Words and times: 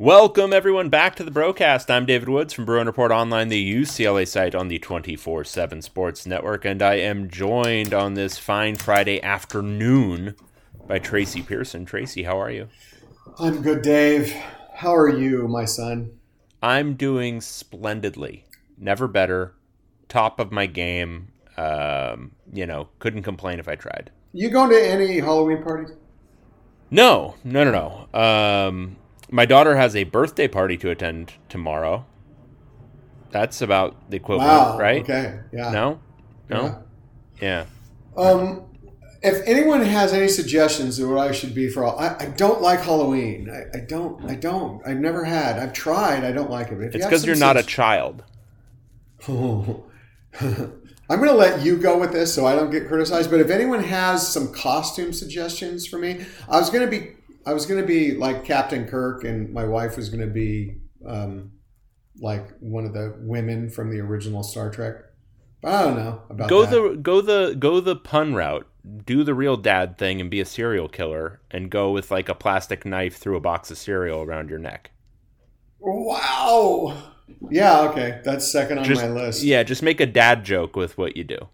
Welcome, 0.00 0.52
everyone, 0.52 0.88
back 0.88 1.14
to 1.16 1.22
the 1.22 1.30
broadcast. 1.30 1.88
I'm 1.88 2.04
David 2.04 2.28
Woods 2.28 2.52
from 2.52 2.64
Bruin 2.64 2.88
Report 2.88 3.12
Online, 3.12 3.46
the 3.46 3.74
UCLA 3.74 4.26
site 4.26 4.52
on 4.52 4.66
the 4.66 4.80
24 4.80 5.44
7 5.44 5.82
Sports 5.82 6.26
Network, 6.26 6.64
and 6.64 6.82
I 6.82 6.94
am 6.94 7.30
joined 7.30 7.94
on 7.94 8.14
this 8.14 8.36
fine 8.36 8.74
Friday 8.74 9.22
afternoon 9.22 10.34
by 10.88 10.98
Tracy 10.98 11.42
Pearson. 11.42 11.84
Tracy, 11.84 12.24
how 12.24 12.40
are 12.40 12.50
you? 12.50 12.66
I'm 13.38 13.62
good, 13.62 13.82
Dave. 13.82 14.32
How 14.74 14.92
are 14.96 15.08
you, 15.08 15.46
my 15.46 15.64
son? 15.64 16.18
I'm 16.60 16.94
doing 16.94 17.40
splendidly. 17.40 18.46
Never 18.76 19.06
better. 19.06 19.54
Top 20.08 20.40
of 20.40 20.50
my 20.50 20.66
game. 20.66 21.28
Um, 21.56 22.32
you 22.52 22.66
know, 22.66 22.88
couldn't 22.98 23.22
complain 23.22 23.60
if 23.60 23.68
I 23.68 23.76
tried. 23.76 24.10
You 24.32 24.50
going 24.50 24.70
to 24.70 24.88
any 24.90 25.20
Halloween 25.20 25.62
parties? 25.62 25.94
No, 26.90 27.36
no, 27.44 27.62
no, 27.62 28.08
no. 28.12 28.20
Um, 28.20 28.96
my 29.30 29.46
daughter 29.46 29.76
has 29.76 29.96
a 29.96 30.04
birthday 30.04 30.48
party 30.48 30.76
to 30.78 30.90
attend 30.90 31.34
tomorrow. 31.48 32.04
That's 33.30 33.60
about 33.62 34.10
the 34.10 34.16
equivalent, 34.16 34.48
Wow. 34.48 34.78
right? 34.78 35.02
Okay. 35.02 35.38
Yeah. 35.52 35.70
No? 35.70 36.00
No? 36.48 36.82
Yeah. 37.40 37.66
Um, 38.16 38.62
if 39.22 39.42
anyone 39.46 39.80
has 39.80 40.12
any 40.12 40.28
suggestions 40.28 40.98
of 40.98 41.08
what 41.08 41.18
I 41.18 41.32
should 41.32 41.54
be 41.54 41.68
for 41.68 41.84
all, 41.84 41.98
I, 41.98 42.14
I 42.20 42.26
don't 42.26 42.60
like 42.60 42.80
Halloween. 42.80 43.50
I, 43.50 43.78
I 43.78 43.80
don't. 43.80 44.24
I 44.30 44.34
don't. 44.34 44.86
I've 44.86 44.98
never 44.98 45.24
had. 45.24 45.58
I've 45.58 45.72
tried. 45.72 46.22
I 46.24 46.30
don't 46.30 46.50
like 46.50 46.68
it. 46.70 46.80
If 46.80 46.94
It's 46.94 47.04
because 47.04 47.22
some 47.22 47.28
you're 47.28 47.36
not 47.38 47.56
a 47.56 47.62
child. 47.62 48.22
I'm 51.10 51.18
going 51.18 51.28
to 51.30 51.34
let 51.34 51.64
you 51.64 51.76
go 51.76 51.98
with 51.98 52.12
this 52.12 52.34
so 52.34 52.46
I 52.46 52.54
don't 52.54 52.70
get 52.70 52.86
criticized. 52.86 53.30
But 53.30 53.40
if 53.40 53.50
anyone 53.50 53.82
has 53.82 54.26
some 54.26 54.52
costume 54.52 55.12
suggestions 55.12 55.86
for 55.86 55.98
me, 55.98 56.24
I 56.48 56.58
was 56.58 56.70
going 56.70 56.84
to 56.84 56.90
be 56.90 57.12
I 57.46 57.52
was 57.52 57.66
going 57.66 57.80
to 57.80 57.86
be 57.86 58.14
like 58.14 58.44
Captain 58.44 58.86
Kirk, 58.86 59.24
and 59.24 59.52
my 59.52 59.64
wife 59.64 59.96
was 59.96 60.08
going 60.08 60.26
to 60.26 60.32
be 60.32 60.78
um, 61.06 61.52
like 62.20 62.48
one 62.60 62.84
of 62.84 62.92
the 62.92 63.14
women 63.18 63.68
from 63.70 63.90
the 63.90 64.00
original 64.00 64.42
Star 64.42 64.70
Trek. 64.70 64.96
But 65.62 65.72
I 65.72 65.82
don't 65.84 65.96
know 65.96 66.22
about 66.30 66.48
Go 66.48 66.64
that. 66.64 66.70
the 66.70 66.96
go 66.96 67.20
the 67.20 67.54
go 67.58 67.80
the 67.80 67.96
pun 67.96 68.34
route. 68.34 68.66
Do 69.06 69.24
the 69.24 69.32
real 69.34 69.56
dad 69.56 69.96
thing 69.96 70.20
and 70.20 70.30
be 70.30 70.40
a 70.40 70.44
serial 70.44 70.88
killer 70.90 71.40
and 71.50 71.70
go 71.70 71.90
with 71.90 72.10
like 72.10 72.28
a 72.28 72.34
plastic 72.34 72.84
knife 72.84 73.16
through 73.16 73.36
a 73.36 73.40
box 73.40 73.70
of 73.70 73.78
cereal 73.78 74.20
around 74.22 74.50
your 74.50 74.58
neck. 74.58 74.90
Wow. 75.80 77.02
Yeah. 77.50 77.80
Okay, 77.90 78.20
that's 78.24 78.50
second 78.50 78.78
on 78.78 78.84
Just 78.84 79.02
my 79.02 79.08
list. 79.08 79.42
yeah, 79.42 79.62
just 79.62 79.82
make 79.82 80.00
a 80.00 80.06
dad 80.06 80.44
joke 80.44 80.76
with 80.76 80.98
what 80.98 81.16
you 81.16 81.24
do. 81.24 81.48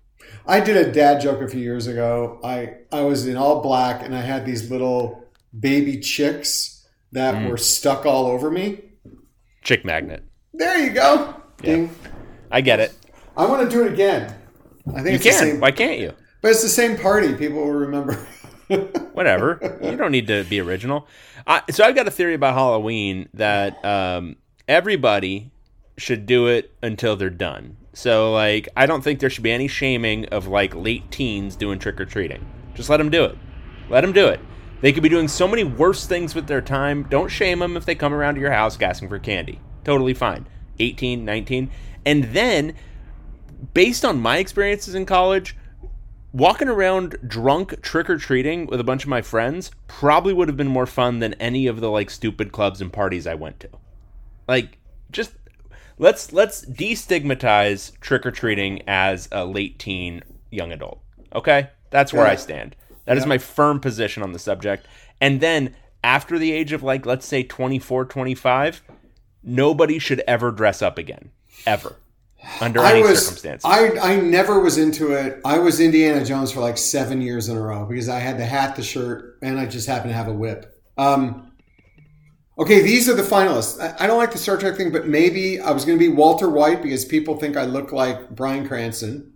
I 0.46 0.60
did 0.60 0.76
a 0.76 0.90
dad 0.90 1.20
joke 1.20 1.40
a 1.40 1.48
few 1.48 1.60
years 1.60 1.86
ago. 1.86 2.40
I 2.44 2.74
I 2.92 3.02
was 3.02 3.26
in 3.26 3.36
all 3.36 3.60
black 3.62 4.02
and 4.04 4.14
I 4.14 4.20
had 4.20 4.44
these 4.44 4.70
little 4.70 5.19
baby 5.58 5.98
chicks 5.98 6.86
that 7.12 7.34
Mm. 7.34 7.50
were 7.50 7.56
stuck 7.56 8.06
all 8.06 8.26
over 8.26 8.50
me. 8.50 8.78
Chick 9.62 9.84
magnet. 9.84 10.22
There 10.54 10.78
you 10.78 10.90
go. 10.90 11.34
Yeah. 11.62 11.74
Ding. 11.74 11.90
I 12.50 12.60
get 12.60 12.80
it. 12.80 12.92
I 13.36 13.46
want 13.46 13.68
to 13.68 13.74
do 13.76 13.84
it 13.84 13.92
again. 13.92 14.34
I 14.88 15.02
think 15.02 15.06
You 15.06 15.12
it's 15.14 15.24
the 15.24 15.30
can. 15.30 15.38
same, 15.38 15.60
Why 15.60 15.70
can't 15.70 15.98
you? 15.98 16.12
but 16.42 16.50
it's 16.52 16.62
the 16.62 16.68
same 16.68 16.96
party. 16.96 17.34
People 17.34 17.58
will 17.58 17.72
remember. 17.72 18.14
Whatever. 19.12 19.58
you 19.82 19.96
don't 19.96 20.12
need 20.12 20.26
to 20.28 20.44
be 20.44 20.60
original. 20.60 21.06
I, 21.46 21.62
so 21.70 21.84
I've 21.84 21.94
got 21.94 22.06
a 22.06 22.10
theory 22.10 22.34
about 22.34 22.54
Halloween 22.54 23.28
that 23.34 23.84
um, 23.84 24.36
everybody 24.68 25.50
should 25.98 26.24
do 26.26 26.46
it 26.46 26.72
until 26.82 27.16
they're 27.16 27.28
done. 27.30 27.76
So 27.92 28.32
like, 28.32 28.68
I 28.76 28.86
don't 28.86 29.02
think 29.02 29.20
there 29.20 29.28
should 29.30 29.42
be 29.42 29.50
any 29.50 29.68
shaming 29.68 30.26
of 30.26 30.46
like 30.46 30.74
late 30.74 31.10
teens 31.10 31.56
doing 31.56 31.78
trick 31.78 32.00
or 32.00 32.04
treating. 32.06 32.46
Just 32.74 32.88
let 32.88 32.98
them 32.98 33.10
do 33.10 33.24
it. 33.24 33.36
Let 33.88 34.02
them 34.02 34.12
do 34.12 34.28
it. 34.28 34.40
They 34.80 34.92
could 34.92 35.02
be 35.02 35.08
doing 35.08 35.28
so 35.28 35.46
many 35.46 35.64
worse 35.64 36.06
things 36.06 36.34
with 36.34 36.46
their 36.46 36.62
time. 36.62 37.04
Don't 37.04 37.28
shame 37.28 37.58
them 37.58 37.76
if 37.76 37.84
they 37.84 37.94
come 37.94 38.14
around 38.14 38.34
to 38.36 38.40
your 38.40 38.52
house 38.52 38.80
asking 38.80 39.08
for 39.08 39.18
candy. 39.18 39.60
Totally 39.84 40.14
fine. 40.14 40.46
18, 40.78 41.24
19. 41.24 41.70
And 42.06 42.24
then, 42.24 42.74
based 43.74 44.04
on 44.04 44.20
my 44.20 44.38
experiences 44.38 44.94
in 44.94 45.04
college, 45.04 45.54
walking 46.32 46.68
around 46.68 47.18
drunk 47.26 47.82
trick 47.82 48.08
or 48.08 48.16
treating 48.16 48.66
with 48.66 48.80
a 48.80 48.84
bunch 48.84 49.02
of 49.02 49.08
my 49.08 49.20
friends 49.20 49.70
probably 49.88 50.32
would 50.32 50.48
have 50.48 50.56
been 50.56 50.68
more 50.68 50.86
fun 50.86 51.18
than 51.18 51.34
any 51.34 51.66
of 51.66 51.80
the 51.80 51.90
like 51.90 52.08
stupid 52.08 52.52
clubs 52.52 52.80
and 52.80 52.92
parties 52.92 53.26
I 53.26 53.34
went 53.34 53.60
to. 53.60 53.68
Like 54.48 54.78
just 55.10 55.32
let's 55.98 56.32
let's 56.32 56.64
destigmatize 56.64 57.98
trick 58.00 58.24
or 58.24 58.30
treating 58.30 58.82
as 58.88 59.28
a 59.32 59.44
late 59.44 59.78
teen 59.78 60.22
young 60.50 60.72
adult. 60.72 61.00
Okay? 61.34 61.70
That's 61.90 62.12
where. 62.12 62.26
I 62.26 62.36
stand. 62.36 62.76
That 63.10 63.18
is 63.18 63.26
my 63.26 63.38
firm 63.38 63.80
position 63.80 64.22
on 64.22 64.32
the 64.32 64.38
subject. 64.38 64.86
And 65.20 65.40
then 65.40 65.74
after 66.04 66.38
the 66.38 66.52
age 66.52 66.72
of 66.72 66.84
like 66.84 67.04
let's 67.04 67.26
say 67.26 67.42
24, 67.42 68.04
25, 68.04 68.82
nobody 69.42 69.98
should 69.98 70.22
ever 70.28 70.52
dress 70.52 70.80
up 70.80 70.96
again. 70.96 71.32
Ever. 71.66 71.96
Under 72.60 72.78
I 72.78 72.92
any 72.92 73.02
was. 73.02 73.26
circumstances. 73.26 73.64
I 73.64 73.98
I 73.98 74.20
never 74.20 74.60
was 74.60 74.78
into 74.78 75.10
it. 75.12 75.40
I 75.44 75.58
was 75.58 75.80
Indiana 75.80 76.24
Jones 76.24 76.52
for 76.52 76.60
like 76.60 76.78
seven 76.78 77.20
years 77.20 77.48
in 77.48 77.56
a 77.56 77.60
row 77.60 77.84
because 77.84 78.08
I 78.08 78.20
had 78.20 78.38
the 78.38 78.46
hat, 78.46 78.76
the 78.76 78.82
shirt, 78.84 79.38
and 79.42 79.58
I 79.58 79.66
just 79.66 79.88
happened 79.88 80.10
to 80.10 80.16
have 80.16 80.28
a 80.28 80.32
whip. 80.32 80.72
Um, 80.96 81.50
okay, 82.60 82.80
these 82.80 83.08
are 83.08 83.14
the 83.14 83.24
finalists. 83.24 83.80
I, 83.80 84.04
I 84.04 84.06
don't 84.06 84.18
like 84.18 84.30
the 84.30 84.38
Star 84.38 84.56
Trek 84.56 84.76
thing, 84.76 84.92
but 84.92 85.08
maybe 85.08 85.58
I 85.58 85.72
was 85.72 85.84
going 85.84 85.98
to 85.98 86.08
be 86.08 86.14
Walter 86.14 86.48
White 86.48 86.80
because 86.80 87.04
people 87.04 87.36
think 87.36 87.56
I 87.56 87.64
look 87.64 87.90
like 87.90 88.30
Bryan 88.30 88.68
Cranston. 88.68 89.32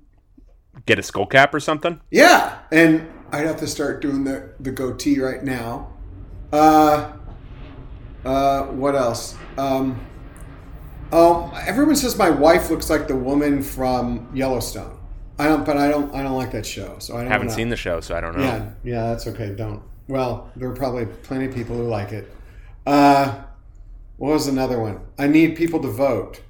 Get 0.86 0.98
a 0.98 1.02
skull 1.02 1.26
cap 1.26 1.54
or 1.54 1.60
something? 1.60 2.00
Yeah, 2.10 2.58
and 2.72 3.06
I'd 3.32 3.46
have 3.46 3.58
to 3.60 3.66
start 3.66 4.02
doing 4.02 4.24
the 4.24 4.50
the 4.60 4.70
goatee 4.70 5.20
right 5.20 5.42
now. 5.42 5.92
Uh, 6.52 7.12
uh, 8.24 8.62
what 8.66 8.94
else? 8.94 9.36
Um, 9.58 10.00
oh, 11.12 11.52
everyone 11.66 11.96
says 11.96 12.16
my 12.18 12.30
wife 12.30 12.70
looks 12.70 12.90
like 12.90 13.08
the 13.08 13.16
woman 13.16 13.62
from 13.62 14.28
Yellowstone. 14.34 14.98
I 15.38 15.48
don't, 15.48 15.64
but 15.66 15.76
I 15.76 15.88
don't, 15.88 16.14
I 16.14 16.22
don't 16.22 16.36
like 16.36 16.52
that 16.52 16.64
show, 16.64 16.96
so 17.00 17.16
I 17.16 17.22
don't 17.22 17.30
Haven't 17.30 17.48
wanna- 17.48 17.56
seen 17.56 17.68
the 17.68 17.76
show, 17.76 18.00
so 18.00 18.14
I 18.16 18.20
don't 18.20 18.36
know. 18.36 18.44
Yeah, 18.44 18.70
yeah, 18.84 19.06
that's 19.10 19.26
okay. 19.26 19.52
Don't. 19.54 19.82
Well, 20.06 20.50
there 20.54 20.68
are 20.68 20.74
probably 20.76 21.06
plenty 21.06 21.46
of 21.46 21.54
people 21.54 21.76
who 21.76 21.84
like 21.88 22.12
it. 22.12 22.30
Uh, 22.86 23.42
what 24.16 24.32
was 24.32 24.46
another 24.46 24.78
one? 24.78 25.00
I 25.18 25.26
need 25.26 25.56
people 25.56 25.80
to 25.80 25.88
vote. 25.88 26.40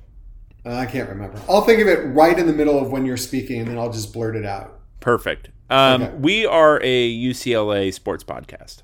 Uh, 0.66 0.74
I 0.74 0.86
can't 0.86 1.08
remember. 1.08 1.38
I'll 1.48 1.60
think 1.62 1.80
of 1.80 1.88
it 1.88 2.00
right 2.14 2.38
in 2.38 2.46
the 2.46 2.52
middle 2.52 2.78
of 2.78 2.90
when 2.90 3.04
you're 3.04 3.16
speaking, 3.18 3.60
and 3.60 3.68
then 3.68 3.78
I'll 3.78 3.92
just 3.92 4.12
blurt 4.12 4.34
it 4.36 4.46
out. 4.46 4.80
Perfect. 5.00 5.50
Um, 5.70 6.02
Okay. 6.02 6.14
We 6.16 6.46
are 6.46 6.80
a 6.82 7.10
UCLA 7.14 7.92
sports 7.92 8.24
podcast. 8.24 8.82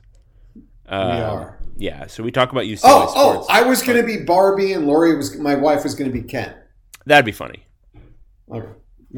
Um, 0.88 1.16
We 1.16 1.22
are. 1.22 1.58
Yeah, 1.76 2.06
so 2.08 2.22
we 2.22 2.30
talk 2.30 2.52
about 2.52 2.64
UCLA 2.64 2.80
Oh, 2.84 3.12
oh! 3.16 3.32
sports. 3.32 3.46
I 3.50 3.62
was 3.62 3.82
going 3.82 3.98
to 3.98 4.06
be 4.06 4.18
Barbie, 4.24 4.72
and 4.74 4.86
Lori 4.86 5.16
was. 5.16 5.36
My 5.38 5.54
wife 5.54 5.82
was 5.84 5.94
going 5.94 6.10
to 6.10 6.18
be 6.18 6.26
Ken. 6.26 6.54
That'd 7.06 7.24
be 7.24 7.32
funny. 7.32 7.64
Okay, 8.52 8.68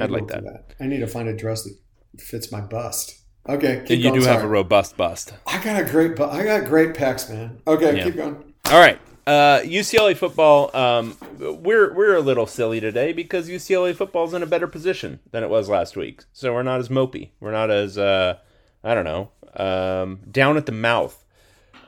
I'd 0.00 0.11
like 0.11 0.26
we'll 0.29 0.41
do 0.41 0.44
that. 0.47 0.75
I 0.79 0.87
need 0.87 1.00
to 1.00 1.06
find 1.09 1.29
a 1.29 1.37
dress 1.37 1.64
that 1.64 1.75
fits 2.20 2.53
my 2.53 2.61
bust. 2.61 3.19
Okay, 3.49 3.82
you 3.88 4.00
going, 4.05 4.20
do 4.20 4.26
have 4.26 4.44
a 4.44 4.47
robust 4.47 4.97
bust. 4.97 5.32
I 5.49 5.62
got 5.64 5.81
a 5.81 5.85
great. 5.85 6.14
bu- 6.14 6.25
I 6.26 6.44
got 6.44 6.67
great 6.67 6.94
pecs, 6.94 7.29
man. 7.29 7.61
Okay, 7.67 7.97
Yeah. 7.97 8.05
keep 8.05 8.14
going. 8.17 8.55
All 8.67 8.79
right. 8.79 9.00
Uh, 9.27 9.61
UCLA 9.61 10.17
football. 10.17 10.75
Um, 10.77 11.17
we're 11.39 11.93
we're 11.95 12.17
a 12.17 12.21
little 12.21 12.47
silly 12.47 12.81
today 12.81 13.13
because 13.13 13.49
UCLA 13.49 13.95
football's 13.95 14.35
in 14.35 14.43
a 14.43 14.47
better 14.47 14.67
position 14.67 15.21
than 15.31 15.45
it 15.45 15.51
was 15.51 15.69
last 15.69 15.97
week. 15.97 16.25
So 16.33 16.53
we're 16.53 16.65
not 16.65 16.81
as 16.81 16.89
mopey. 16.89 17.31
We're 17.39 17.53
not 17.53 17.71
as 17.71 17.97
uh, 17.97 18.39
I 18.83 18.95
don't 18.95 19.05
know 19.05 19.31
um, 19.57 20.21
down 20.31 20.57
at 20.57 20.67
the 20.67 20.73
mouth. 20.73 21.25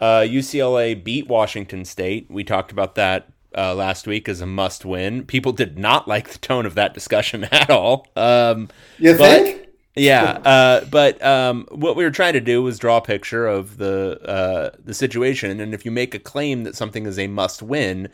Uh, 0.01 0.21
UCLA 0.21 1.03
beat 1.03 1.29
Washington 1.29 1.85
State. 1.85 2.27
We 2.31 2.45
talked 2.45 2.73
about 2.73 2.95
that 2.97 3.29
uh, 3.57 3.75
last 3.75 4.07
week 4.07 4.29
as 4.29 4.41
a 4.41 4.47
must 4.47 4.85
win. 4.85 5.25
People 5.25 5.53
did 5.53 5.79
not 5.79 6.07
like 6.15 6.29
the 6.29 6.39
tone 6.39 6.67
of 6.67 6.75
that 6.75 6.95
discussion 6.95 7.45
at 7.53 7.71
all. 7.71 8.07
Um, 8.17 8.69
You 8.99 9.17
think? 9.17 9.64
Yeah, 9.97 10.23
uh, 10.45 10.85
but 10.87 11.23
um, 11.25 11.67
what 11.71 11.97
we 11.97 12.05
were 12.05 12.11
trying 12.11 12.35
to 12.35 12.41
do 12.41 12.63
was 12.63 12.79
draw 12.79 12.99
a 12.99 13.03
picture 13.03 13.47
of 13.47 13.77
the 13.79 14.21
uh, 14.29 14.77
the 14.85 14.95
situation, 14.95 15.61
and 15.61 15.75
if 15.75 15.85
you 15.85 15.91
make 15.91 16.15
a 16.15 16.19
claim 16.19 16.65
that 16.65 16.77
something 16.77 17.07
is 17.07 17.19
a 17.19 17.27
must 17.27 17.63
win, 17.63 18.09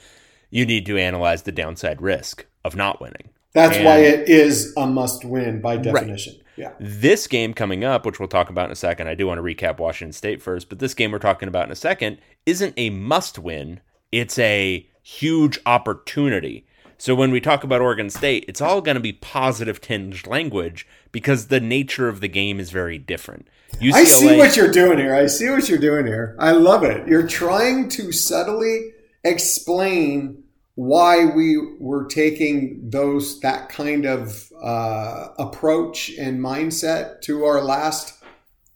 you 0.50 0.67
need 0.67 0.87
to 0.87 0.99
analyze 0.99 1.43
the 1.43 1.53
downside 1.53 2.00
risk 2.03 2.47
of 2.65 2.77
not 2.77 3.00
winning. 3.00 3.31
That's 3.53 3.77
And- 3.77 3.85
why 3.85 3.99
it 3.99 4.29
is 4.29 4.73
a 4.77 4.87
must 4.87 5.25
win 5.25 5.61
by 5.61 5.77
definition. 5.77 6.37
Yeah. 6.56 6.73
This 6.79 7.27
game 7.27 7.55
coming 7.55 7.85
up, 7.85 8.05
which 8.05 8.21
we'll 8.21 8.29
talk 8.29 8.50
about 8.50 8.67
in 8.67 8.73
a 8.73 8.76
second, 8.76 9.09
I 9.09 9.15
do 9.15 9.26
want 9.26 9.38
to 9.38 9.43
recap 9.43 9.79
Washington 9.79 10.12
State 10.12 10.43
first, 10.43 10.69
but 10.69 10.79
this 10.79 10.93
game 10.93 11.11
we're 11.11 11.19
talking 11.19 11.49
about 11.49 11.65
in 11.65 11.73
a 11.73 11.76
second 11.76 12.19
isn't 12.44 12.75
a 12.76 12.91
must 12.91 13.38
win. 13.38 13.81
It's 14.12 14.38
a 14.38 14.87
huge 15.03 15.59
opportunity. 15.65 16.67
So 17.00 17.14
when 17.14 17.31
we 17.31 17.41
talk 17.41 17.64
about 17.64 17.81
Oregon 17.81 18.11
State, 18.11 18.44
it's 18.47 18.61
all 18.61 18.82
going 18.82 18.97
to 18.97 19.00
be 19.00 19.14
positive 19.14 19.81
tinged 19.81 20.26
language 20.26 20.87
because 21.12 21.47
the 21.47 21.58
nature 21.58 22.08
of 22.08 22.20
the 22.20 22.29
game 22.29 22.61
is 22.61 22.70
very 22.70 22.99
different. 22.99 23.49
UCLA, 23.76 23.94
I 23.94 24.05
see 24.05 24.37
what 24.37 24.55
you're 24.55 24.70
doing 24.70 24.99
here. 24.99 25.14
I 25.14 25.25
see 25.25 25.49
what 25.49 25.67
you're 25.67 25.79
doing 25.79 26.06
here. 26.06 26.37
I 26.38 26.52
love 26.52 26.85
it. 26.85 27.08
You're 27.08 27.26
trying 27.26 27.88
to 27.91 28.12
subtly 28.12 28.91
explain 29.25 30.44
why 30.75 31.25
we 31.25 31.56
were 31.79 32.05
taking 32.05 32.91
those 32.91 33.41
that 33.41 33.70
kind 33.70 34.05
of 34.05 34.52
uh, 34.62 35.29
approach 35.38 36.11
and 36.19 36.38
mindset 36.38 37.23
to 37.23 37.47
our 37.47 37.62
last 37.62 38.23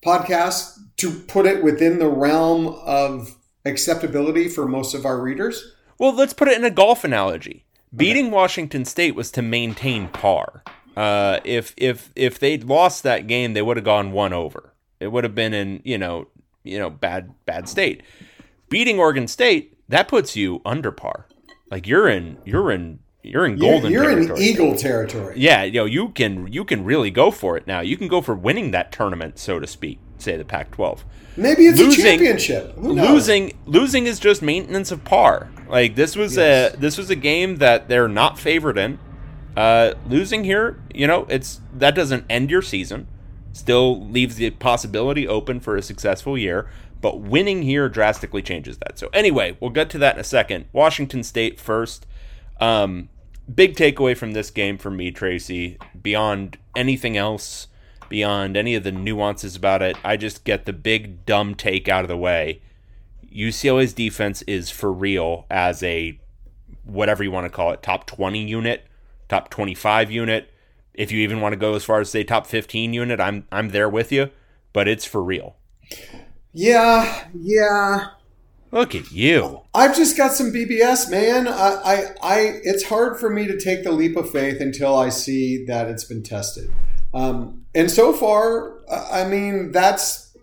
podcast 0.02 0.78
to 0.96 1.10
put 1.10 1.44
it 1.44 1.62
within 1.62 1.98
the 1.98 2.08
realm 2.08 2.68
of 2.68 3.36
acceptability 3.66 4.48
for 4.48 4.66
most 4.66 4.94
of 4.94 5.04
our 5.04 5.20
readers. 5.20 5.74
Well, 5.98 6.14
let's 6.14 6.32
put 6.32 6.48
it 6.48 6.56
in 6.56 6.64
a 6.64 6.70
golf 6.70 7.04
analogy. 7.04 7.63
Beating 7.94 8.30
Washington 8.30 8.84
State 8.84 9.14
was 9.14 9.30
to 9.32 9.42
maintain 9.42 10.08
par. 10.08 10.62
Uh, 10.96 11.40
if 11.44 11.74
if 11.76 12.10
if 12.16 12.38
they'd 12.38 12.64
lost 12.64 13.02
that 13.02 13.26
game, 13.26 13.52
they 13.52 13.62
would 13.62 13.76
have 13.76 13.84
gone 13.84 14.12
one 14.12 14.32
over. 14.32 14.72
It 15.00 15.08
would 15.08 15.24
have 15.24 15.34
been 15.34 15.52
in 15.54 15.80
you 15.84 15.98
know 15.98 16.28
you 16.62 16.78
know 16.78 16.90
bad 16.90 17.34
bad 17.46 17.68
state. 17.68 18.02
Beating 18.68 18.98
Oregon 18.98 19.28
State 19.28 19.76
that 19.88 20.08
puts 20.08 20.34
you 20.36 20.60
under 20.64 20.90
par. 20.90 21.26
Like 21.70 21.86
you're 21.86 22.08
in 22.08 22.38
you're 22.44 22.70
in 22.70 23.00
you're 23.22 23.46
in 23.46 23.56
You're, 23.56 23.70
golden. 23.72 23.92
you're 23.92 24.10
in 24.10 24.38
eagle 24.38 24.76
territory. 24.76 25.34
Yeah, 25.36 25.62
you 25.62 25.80
know 25.80 25.84
you 25.84 26.10
can 26.10 26.52
you 26.52 26.64
can 26.64 26.84
really 26.84 27.10
go 27.10 27.30
for 27.30 27.56
it 27.56 27.66
now. 27.66 27.80
You 27.80 27.96
can 27.96 28.08
go 28.08 28.20
for 28.20 28.34
winning 28.34 28.70
that 28.72 28.92
tournament, 28.92 29.38
so 29.38 29.58
to 29.58 29.66
speak. 29.66 29.98
Say 30.18 30.36
the 30.36 30.44
Pac-12. 30.44 31.00
Maybe 31.36 31.66
it's 31.66 31.78
Losing- 31.78 32.04
a 32.04 32.08
championship. 32.10 32.74
Losing 32.76 33.52
losing 33.66 34.06
is 34.06 34.18
just 34.20 34.40
maintenance 34.40 34.92
of 34.92 35.02
par. 35.04 35.50
Like 35.68 35.96
this 35.96 36.14
was 36.16 36.36
Yes. 36.36 36.74
a 36.74 36.76
this 36.76 36.96
was 36.96 37.10
a 37.10 37.16
game 37.16 37.56
that 37.56 37.88
they're 37.88 38.08
not 38.08 38.38
favored 38.38 38.78
in. 38.78 38.98
Uh, 39.56 39.94
losing 40.08 40.44
here, 40.44 40.80
you 40.94 41.06
know, 41.06 41.26
it's 41.28 41.60
that 41.76 41.94
doesn't 41.94 42.24
end 42.30 42.50
your 42.50 42.62
season. 42.62 43.06
Still 43.52 44.04
leaves 44.08 44.36
the 44.36 44.50
possibility 44.50 45.26
open 45.28 45.60
for 45.60 45.76
a 45.76 45.82
successful 45.82 46.36
year, 46.38 46.68
but 47.00 47.20
winning 47.20 47.62
here 47.62 47.88
drastically 47.88 48.42
changes 48.42 48.78
that. 48.78 48.98
So 48.98 49.08
anyway, 49.12 49.56
we'll 49.60 49.70
get 49.70 49.90
to 49.90 49.98
that 49.98 50.14
in 50.14 50.20
a 50.20 50.24
second. 50.24 50.66
Washington 50.72 51.22
State 51.22 51.60
first. 51.60 52.06
Um, 52.60 53.08
big 53.52 53.74
takeaway 53.76 54.16
from 54.16 54.32
this 54.32 54.50
game 54.50 54.78
for 54.78 54.90
me, 54.90 55.10
Tracy, 55.10 55.76
beyond 56.00 56.58
anything 56.76 57.16
else, 57.16 57.66
beyond 58.08 58.56
any 58.56 58.74
of 58.74 58.84
the 58.84 58.92
nuances 58.92 59.56
about 59.56 59.82
it, 59.82 59.96
I 60.04 60.16
just 60.16 60.44
get 60.44 60.64
the 60.64 60.72
big 60.72 61.24
dumb 61.26 61.54
take 61.54 61.88
out 61.88 62.04
of 62.04 62.08
the 62.08 62.16
way. 62.16 62.60
UCLA's 63.34 63.92
defense 63.92 64.42
is 64.42 64.70
for 64.70 64.92
real 64.92 65.46
as 65.50 65.82
a 65.82 66.18
whatever 66.84 67.24
you 67.24 67.30
want 67.30 67.46
to 67.46 67.50
call 67.50 67.72
it, 67.72 67.82
top 67.82 68.06
20 68.06 68.42
unit, 68.44 68.86
top 69.28 69.50
25 69.50 70.10
unit. 70.10 70.50
If 70.92 71.10
you 71.10 71.20
even 71.20 71.40
want 71.40 71.52
to 71.52 71.56
go 71.56 71.74
as 71.74 71.84
far 71.84 72.00
as 72.00 72.10
say 72.10 72.22
top 72.22 72.46
15 72.46 72.92
unit, 72.92 73.20
I'm 73.20 73.46
I'm 73.50 73.70
there 73.70 73.88
with 73.88 74.12
you, 74.12 74.30
but 74.72 74.86
it's 74.86 75.04
for 75.04 75.22
real. 75.22 75.56
Yeah, 76.52 77.26
yeah. 77.34 78.10
Look 78.70 78.94
at 78.94 79.12
you. 79.12 79.62
I've 79.72 79.96
just 79.96 80.16
got 80.16 80.32
some 80.32 80.52
BBS, 80.52 81.08
man. 81.08 81.46
I, 81.46 81.52
I, 81.52 82.06
I, 82.22 82.38
it's 82.64 82.84
hard 82.84 83.20
for 83.20 83.30
me 83.30 83.46
to 83.46 83.58
take 83.58 83.84
the 83.84 83.92
leap 83.92 84.16
of 84.16 84.30
faith 84.30 84.60
until 84.60 84.96
I 84.96 85.10
see 85.10 85.64
that 85.66 85.88
it's 85.88 86.02
been 86.02 86.24
tested. 86.24 86.72
Um, 87.14 87.64
and 87.74 87.90
so 87.90 88.12
far, 88.12 88.84
I 88.90 89.24
mean, 89.24 89.72
that's 89.72 90.36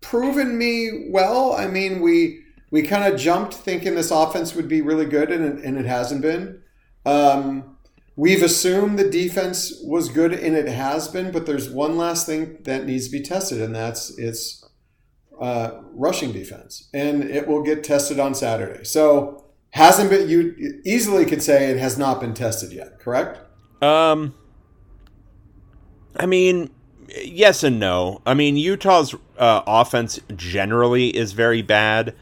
proven 0.00 0.56
me 0.56 1.08
well. 1.10 1.52
I 1.52 1.66
mean, 1.66 2.00
we 2.00 2.40
we 2.70 2.82
kind 2.82 3.12
of 3.12 3.20
jumped 3.20 3.54
thinking 3.54 3.94
this 3.94 4.10
offense 4.10 4.54
would 4.54 4.68
be 4.68 4.80
really 4.80 5.04
good, 5.04 5.30
and 5.30 5.58
it, 5.58 5.64
and 5.64 5.76
it 5.76 5.84
hasn't 5.84 6.22
been. 6.22 6.62
Um, 7.04 7.76
we've 8.16 8.42
assumed 8.42 8.98
the 8.98 9.10
defense 9.10 9.74
was 9.84 10.08
good, 10.08 10.32
and 10.32 10.56
it 10.56 10.68
has 10.68 11.08
been. 11.08 11.32
But 11.32 11.44
there's 11.46 11.68
one 11.68 11.96
last 11.96 12.26
thing 12.26 12.58
that 12.62 12.86
needs 12.86 13.06
to 13.06 13.12
be 13.12 13.20
tested, 13.20 13.60
and 13.60 13.74
that's 13.74 14.16
its 14.16 14.64
uh, 15.40 15.82
rushing 15.92 16.32
defense, 16.32 16.88
and 16.94 17.24
it 17.24 17.46
will 17.48 17.62
get 17.62 17.84
tested 17.84 18.20
on 18.20 18.34
Saturday. 18.34 18.84
So 18.84 19.44
hasn't 19.70 20.10
been. 20.10 20.28
You 20.28 20.80
easily 20.84 21.26
could 21.26 21.42
say 21.42 21.70
it 21.70 21.78
has 21.78 21.98
not 21.98 22.20
been 22.20 22.32
tested 22.32 22.72
yet. 22.72 23.00
Correct? 23.00 23.40
Um, 23.82 24.34
I 26.16 26.26
mean, 26.26 26.70
yes 27.08 27.62
and 27.64 27.78
no. 27.78 28.22
I 28.26 28.34
mean, 28.34 28.56
Utah's 28.56 29.14
uh, 29.38 29.62
offense 29.66 30.20
generally 30.36 31.16
is 31.16 31.32
very 31.32 31.62
bad, 31.62 32.14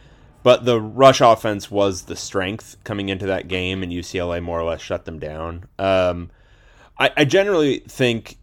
but 0.42 0.64
the 0.64 0.80
rush 0.80 1.20
offense 1.20 1.70
was 1.70 2.02
the 2.02 2.16
strength 2.16 2.76
coming 2.84 3.08
into 3.08 3.26
that 3.26 3.48
game, 3.48 3.82
and 3.82 3.92
UCLA 3.92 4.42
more 4.42 4.60
or 4.60 4.64
less 4.64 4.80
shut 4.80 5.04
them 5.04 5.18
down. 5.18 5.66
Um, 5.78 6.30
I, 6.98 7.10
I 7.16 7.24
generally 7.24 7.80
think 7.80 8.36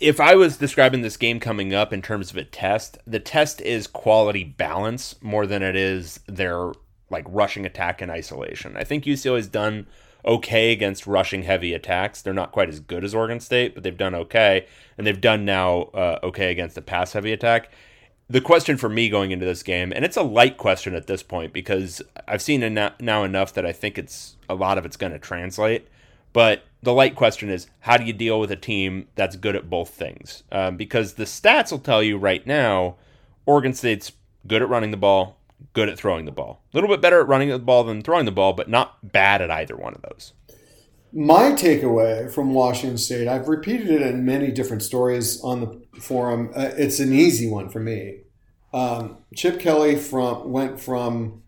if 0.00 0.20
I 0.20 0.36
was 0.36 0.56
describing 0.56 1.02
this 1.02 1.16
game 1.16 1.40
coming 1.40 1.74
up 1.74 1.92
in 1.92 2.02
terms 2.02 2.30
of 2.30 2.36
a 2.36 2.44
test, 2.44 2.98
the 3.06 3.18
test 3.18 3.60
is 3.60 3.86
quality 3.86 4.44
balance 4.44 5.16
more 5.20 5.46
than 5.46 5.62
it 5.62 5.74
is 5.74 6.20
their 6.26 6.72
like 7.10 7.24
rushing 7.28 7.66
attack 7.66 8.00
in 8.00 8.08
isolation. 8.08 8.76
I 8.76 8.84
think 8.84 9.04
UCLA's 9.04 9.48
done 9.48 9.86
okay 10.24 10.72
against 10.72 11.06
rushing 11.06 11.42
heavy 11.42 11.72
attacks. 11.74 12.22
They're 12.22 12.32
not 12.32 12.52
quite 12.52 12.68
as 12.68 12.80
good 12.80 13.04
as 13.04 13.14
Oregon 13.14 13.40
State, 13.40 13.74
but 13.74 13.82
they've 13.82 13.96
done 13.96 14.14
okay, 14.14 14.66
and 14.96 15.06
they've 15.06 15.20
done 15.20 15.44
now 15.44 15.82
uh, 15.94 16.18
okay 16.22 16.50
against 16.50 16.74
the 16.74 16.82
pass 16.82 17.12
heavy 17.12 17.32
attack. 17.32 17.70
The 18.28 18.40
question 18.40 18.76
for 18.76 18.88
me 18.88 19.08
going 19.08 19.30
into 19.30 19.44
this 19.44 19.62
game, 19.62 19.92
and 19.94 20.04
it's 20.04 20.16
a 20.16 20.22
light 20.22 20.56
question 20.56 20.94
at 20.94 21.06
this 21.06 21.22
point 21.22 21.52
because 21.52 22.00
I've 22.26 22.40
seen 22.40 22.62
it 22.62 23.00
now 23.00 23.24
enough 23.24 23.52
that 23.54 23.66
I 23.66 23.72
think 23.72 23.98
it's 23.98 24.36
a 24.48 24.54
lot 24.54 24.78
of 24.78 24.86
it's 24.86 24.96
going 24.96 25.12
to 25.12 25.18
translate. 25.18 25.88
But 26.32 26.62
the 26.82 26.94
light 26.94 27.14
question 27.14 27.50
is 27.50 27.66
how 27.80 27.96
do 27.96 28.04
you 28.04 28.12
deal 28.12 28.40
with 28.40 28.50
a 28.50 28.56
team 28.56 29.08
that's 29.14 29.36
good 29.36 29.56
at 29.56 29.68
both 29.68 29.90
things? 29.90 30.44
Um, 30.50 30.76
because 30.76 31.14
the 31.14 31.24
stats 31.24 31.70
will 31.70 31.78
tell 31.78 32.02
you 32.02 32.16
right 32.16 32.46
now 32.46 32.96
Oregon 33.44 33.74
State's 33.74 34.12
good 34.46 34.62
at 34.62 34.68
running 34.68 34.90
the 34.90 34.96
ball, 34.96 35.38
good 35.72 35.88
at 35.88 35.98
throwing 35.98 36.24
the 36.24 36.32
ball. 36.32 36.62
A 36.72 36.76
little 36.76 36.88
bit 36.88 37.00
better 37.00 37.20
at 37.20 37.28
running 37.28 37.48
the 37.48 37.58
ball 37.58 37.84
than 37.84 38.02
throwing 38.02 38.24
the 38.24 38.32
ball, 38.32 38.52
but 38.52 38.68
not 38.68 39.12
bad 39.12 39.40
at 39.42 39.50
either 39.50 39.76
one 39.76 39.94
of 39.94 40.02
those. 40.02 40.32
My 41.12 41.52
takeaway 41.52 42.32
from 42.32 42.54
Washington 42.54 42.96
State, 42.96 43.28
I've 43.28 43.48
repeated 43.48 43.90
it 43.90 44.02
in 44.02 44.24
many 44.24 44.50
different 44.50 44.82
stories 44.82 45.42
on 45.42 45.60
the 45.60 46.00
forum. 46.00 46.50
Uh, 46.54 46.70
it's 46.76 47.00
an 47.00 47.12
easy 47.12 47.48
one 47.48 47.68
for 47.68 47.80
me. 47.80 48.20
Um, 48.72 49.18
Chip 49.36 49.60
Kelly 49.60 49.96
from 49.96 50.50
went 50.50 50.80
from 50.80 51.42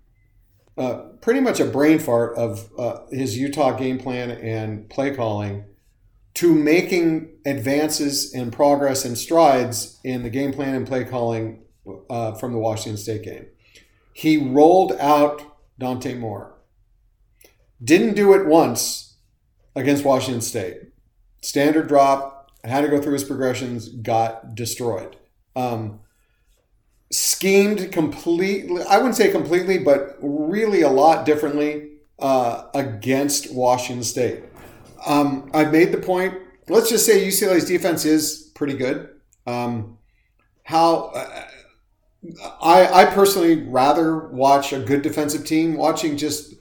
uh, 0.76 1.04
pretty 1.22 1.40
much 1.40 1.60
a 1.60 1.64
brain 1.64 1.98
fart 1.98 2.36
of 2.36 2.70
uh, 2.78 3.06
his 3.10 3.38
Utah 3.38 3.72
game 3.72 3.98
plan 3.98 4.30
and 4.30 4.90
play 4.90 5.14
calling 5.14 5.64
to 6.34 6.52
making 6.52 7.30
advances 7.46 8.34
and 8.34 8.52
progress 8.52 9.04
and 9.04 9.16
strides 9.16 10.00
in 10.04 10.22
the 10.22 10.30
game 10.30 10.52
plan 10.52 10.74
and 10.74 10.86
play 10.86 11.04
calling 11.04 11.62
uh, 12.10 12.34
from 12.34 12.52
the 12.52 12.58
Washington 12.58 12.96
State 12.96 13.22
game. 13.22 13.46
He 14.14 14.38
rolled 14.38 14.92
out 15.00 15.42
Dante 15.78 16.14
Moore. 16.14 16.54
Didn't 17.82 18.14
do 18.14 18.32
it 18.32 18.46
once 18.46 19.16
against 19.74 20.04
Washington 20.04 20.40
State. 20.40 20.76
Standard 21.42 21.88
drop, 21.88 22.50
had 22.62 22.82
to 22.82 22.88
go 22.88 23.02
through 23.02 23.14
his 23.14 23.24
progressions, 23.24 23.88
got 23.88 24.54
destroyed. 24.54 25.16
Um, 25.56 26.00
schemed 27.10 27.90
completely, 27.90 28.84
I 28.84 28.98
wouldn't 28.98 29.16
say 29.16 29.30
completely, 29.30 29.78
but 29.78 30.16
really 30.22 30.82
a 30.82 30.88
lot 30.88 31.26
differently 31.26 31.90
uh, 32.20 32.68
against 32.72 33.52
Washington 33.52 34.04
State. 34.04 34.44
Um, 35.04 35.50
I've 35.52 35.72
made 35.72 35.90
the 35.90 35.98
point. 35.98 36.34
Let's 36.68 36.88
just 36.88 37.04
say 37.04 37.26
UCLA's 37.26 37.66
defense 37.66 38.04
is 38.04 38.52
pretty 38.54 38.74
good. 38.74 39.10
Um, 39.44 39.98
how 40.62 41.10
uh, 41.14 41.44
I, 42.62 43.02
I 43.02 43.04
personally 43.06 43.62
rather 43.62 44.18
watch 44.18 44.72
a 44.72 44.80
good 44.80 45.02
defensive 45.02 45.44
team. 45.44 45.74
Watching 45.74 46.16
just 46.16 46.54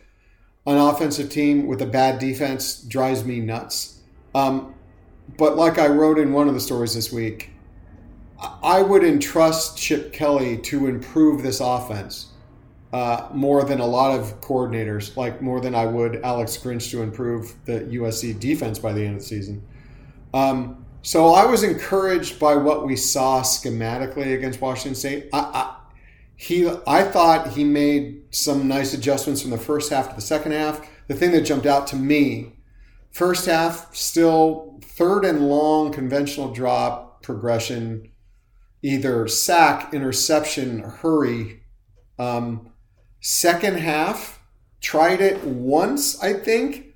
an 0.65 0.77
offensive 0.77 1.29
team 1.29 1.67
with 1.67 1.82
a 1.82 1.86
bad 1.86 2.20
defense 2.20 2.82
drives 2.82 3.24
me 3.24 3.39
nuts. 3.39 4.00
Um, 4.36 4.75
but 5.38 5.55
like 5.55 5.77
I 5.77 5.88
wrote 5.88 6.20
in 6.20 6.34
one 6.34 6.48
of 6.48 6.53
the 6.53 6.60
stories 6.60 6.96
this 6.96 7.12
week, 7.12 7.51
I 8.62 8.82
would 8.82 9.03
entrust 9.03 9.77
Chip 9.77 10.12
Kelly 10.12 10.58
to 10.58 10.88
improve 10.88 11.43
this 11.43 11.60
offense 11.62 12.27
uh, 12.91 13.29
more 13.34 13.63
than 13.63 13.79
a 13.79 13.86
lot 13.86 14.17
of 14.17 14.41
coordinators, 14.41 15.15
like 15.15 15.41
more 15.41 15.62
than 15.62 15.74
I 15.74 15.86
would 15.86 16.22
Alex 16.24 16.58
Grinch 16.58 16.91
to 16.91 17.01
improve 17.01 17.55
the 17.65 17.79
USC 17.82 18.39
defense 18.39 18.79
by 18.79 18.91
the 18.93 19.01
end 19.05 19.15
of 19.15 19.22
the 19.22 19.27
season. 19.27 19.65
Um, 20.34 20.83
so 21.03 21.33
I 21.33 21.45
was 21.45 21.63
encouraged 21.63 22.39
by 22.39 22.55
what 22.55 22.86
we 22.86 22.95
saw 22.95 23.41
schematically 23.41 24.33
against 24.33 24.62
Washington 24.62 24.95
State. 24.95 25.29
I, 25.33 25.39
I, 25.39 25.75
he, 26.36 26.69
I 26.88 27.03
thought 27.03 27.50
he 27.50 27.63
made 27.63 28.24
some 28.31 28.67
nice 28.67 28.93
adjustments 28.93 29.41
from 29.41 29.51
the 29.51 29.57
first 29.57 29.91
half 29.91 30.10
to 30.10 30.15
the 30.15 30.22
second 30.22 30.53
half. 30.53 30.88
The 31.07 31.13
thing 31.13 31.31
that 31.33 31.41
jumped 31.41 31.65
out 31.65 31.88
to 31.88 31.98
me, 31.98 32.53
first 33.12 33.45
half, 33.45 33.93
still 33.93 34.79
third 34.83 35.25
and 35.25 35.48
long 35.48 35.91
conventional 35.91 36.53
drop 36.53 37.22
progression, 37.22 38.10
either 38.81 39.27
sack, 39.27 39.93
interception, 39.93 40.79
hurry. 40.79 41.63
Um, 42.17 42.72
second 43.19 43.77
half, 43.77 44.39
tried 44.81 45.22
it 45.22 45.43
once, 45.43 46.22
I 46.22 46.33
think, 46.33 46.93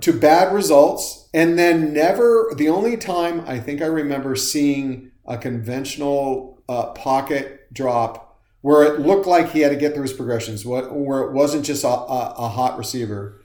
to 0.00 0.12
bad 0.12 0.52
results, 0.52 1.23
and 1.34 1.58
then 1.58 1.92
never. 1.92 2.52
The 2.56 2.68
only 2.68 2.96
time 2.96 3.42
I 3.46 3.58
think 3.58 3.82
I 3.82 3.86
remember 3.86 4.36
seeing 4.36 5.10
a 5.26 5.36
conventional 5.36 6.62
uh, 6.68 6.92
pocket 6.92 7.72
drop 7.74 8.38
where 8.60 8.84
it 8.84 9.00
looked 9.00 9.26
like 9.26 9.50
he 9.50 9.60
had 9.60 9.70
to 9.70 9.76
get 9.76 9.92
through 9.92 10.04
his 10.04 10.12
progressions, 10.12 10.64
what, 10.64 10.94
where 10.94 11.22
it 11.22 11.32
wasn't 11.32 11.66
just 11.66 11.84
a, 11.84 11.88
a, 11.88 12.34
a 12.38 12.48
hot 12.48 12.78
receiver, 12.78 13.42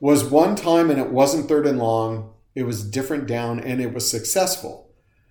was 0.00 0.24
one 0.24 0.54
time 0.54 0.88
and 0.88 0.98
it 0.98 1.10
wasn't 1.10 1.46
third 1.48 1.66
and 1.66 1.78
long. 1.78 2.32
It 2.54 2.62
was 2.62 2.88
different 2.88 3.26
down 3.26 3.60
and 3.60 3.82
it 3.82 3.92
was 3.92 4.08
successful. 4.08 4.90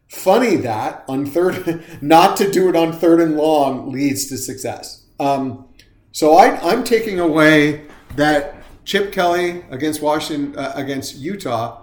Funny 0.09 0.57
that 0.57 1.05
on 1.07 1.25
third, 1.25 1.83
not 2.01 2.35
to 2.37 2.51
do 2.51 2.67
it 2.67 2.75
on 2.75 2.91
third 2.91 3.21
and 3.21 3.37
long 3.37 3.91
leads 3.91 4.27
to 4.27 4.37
success. 4.37 5.05
Um, 5.19 5.69
so 6.11 6.35
I, 6.35 6.59
I'm 6.61 6.83
taking 6.83 7.19
away 7.19 7.85
that 8.17 8.55
Chip 8.83 9.13
Kelly 9.13 9.63
against 9.71 10.01
Washington 10.01 10.57
uh, 10.59 10.73
against 10.75 11.15
Utah 11.15 11.81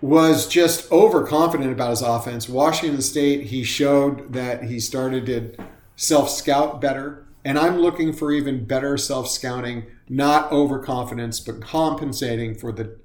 was 0.00 0.48
just 0.48 0.90
overconfident 0.90 1.72
about 1.72 1.90
his 1.90 2.02
offense. 2.02 2.48
Washington 2.48 3.02
State, 3.02 3.46
he 3.46 3.62
showed 3.62 4.32
that 4.32 4.64
he 4.64 4.80
started 4.80 5.26
to 5.26 5.64
self 5.96 6.30
scout 6.30 6.80
better, 6.80 7.26
and 7.44 7.58
I'm 7.58 7.78
looking 7.78 8.12
for 8.12 8.32
even 8.32 8.64
better 8.64 8.96
self 8.96 9.28
scouting, 9.28 9.86
not 10.08 10.50
overconfidence, 10.50 11.40
but 11.40 11.60
compensating 11.60 12.54
for 12.54 12.72
the 12.72 12.96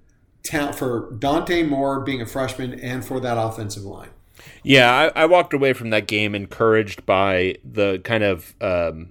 ta- 0.44 0.72
for 0.72 1.12
Dante 1.12 1.64
Moore 1.64 2.00
being 2.00 2.22
a 2.22 2.26
freshman 2.26 2.80
and 2.80 3.04
for 3.04 3.20
that 3.20 3.38
offensive 3.38 3.84
line. 3.84 4.10
Yeah, 4.64 4.92
I, 4.92 5.24
I 5.24 5.26
walked 5.26 5.54
away 5.54 5.74
from 5.74 5.90
that 5.90 6.08
game 6.08 6.36
encouraged 6.36 7.06
by 7.06 7.58
the 7.64 8.00
kind 8.04 8.24
of. 8.24 8.56
Um, 8.62 9.10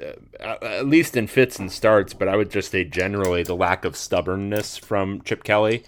uh, 0.00 0.56
at 0.62 0.86
least 0.86 1.16
in 1.16 1.26
fits 1.26 1.58
and 1.58 1.72
starts, 1.72 2.14
but 2.14 2.28
I 2.28 2.36
would 2.36 2.52
just 2.52 2.70
say 2.70 2.84
generally 2.84 3.42
the 3.42 3.56
lack 3.56 3.84
of 3.84 3.96
stubbornness 3.96 4.76
from 4.76 5.22
Chip 5.22 5.42
Kelly, 5.42 5.82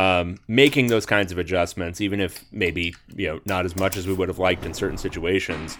um, 0.00 0.38
making 0.48 0.88
those 0.88 1.06
kinds 1.06 1.32
of 1.32 1.38
adjustments, 1.38 2.00
even 2.00 2.20
if 2.20 2.44
maybe 2.52 2.94
you 3.14 3.28
know 3.28 3.40
not 3.44 3.64
as 3.64 3.76
much 3.76 3.96
as 3.96 4.06
we 4.06 4.14
would 4.14 4.28
have 4.28 4.38
liked 4.38 4.64
in 4.64 4.74
certain 4.74 4.98
situations, 4.98 5.78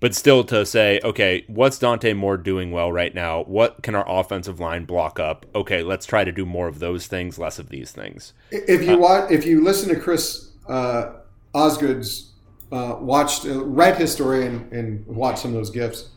but 0.00 0.14
still 0.14 0.44
to 0.44 0.66
say, 0.66 1.00
okay, 1.04 1.44
what's 1.46 1.78
Dante 1.78 2.12
Moore 2.12 2.36
doing 2.36 2.70
well 2.70 2.92
right 2.92 3.14
now? 3.14 3.42
What 3.44 3.82
can 3.82 3.94
our 3.94 4.04
offensive 4.08 4.60
line 4.60 4.84
block 4.84 5.20
up? 5.20 5.46
Okay, 5.54 5.82
let's 5.82 6.06
try 6.06 6.24
to 6.24 6.32
do 6.32 6.44
more 6.44 6.68
of 6.68 6.78
those 6.78 7.06
things, 7.06 7.38
less 7.38 7.58
of 7.58 7.68
these 7.68 7.92
things. 7.92 8.32
If 8.50 8.82
you 8.82 8.94
uh, 8.94 8.98
watch, 8.98 9.30
if 9.30 9.46
you 9.46 9.62
listen 9.62 9.88
to 9.88 10.00
Chris 10.00 10.50
uh, 10.68 11.12
Osgood's 11.54 12.32
uh, 12.70 12.96
watched, 13.00 13.44
uh, 13.46 13.64
read 13.64 13.96
his 13.96 14.12
story 14.12 14.46
and, 14.46 14.72
and 14.72 15.06
watched 15.06 15.40
some 15.40 15.50
of 15.50 15.56
those 15.56 15.70
gifts 15.70 16.08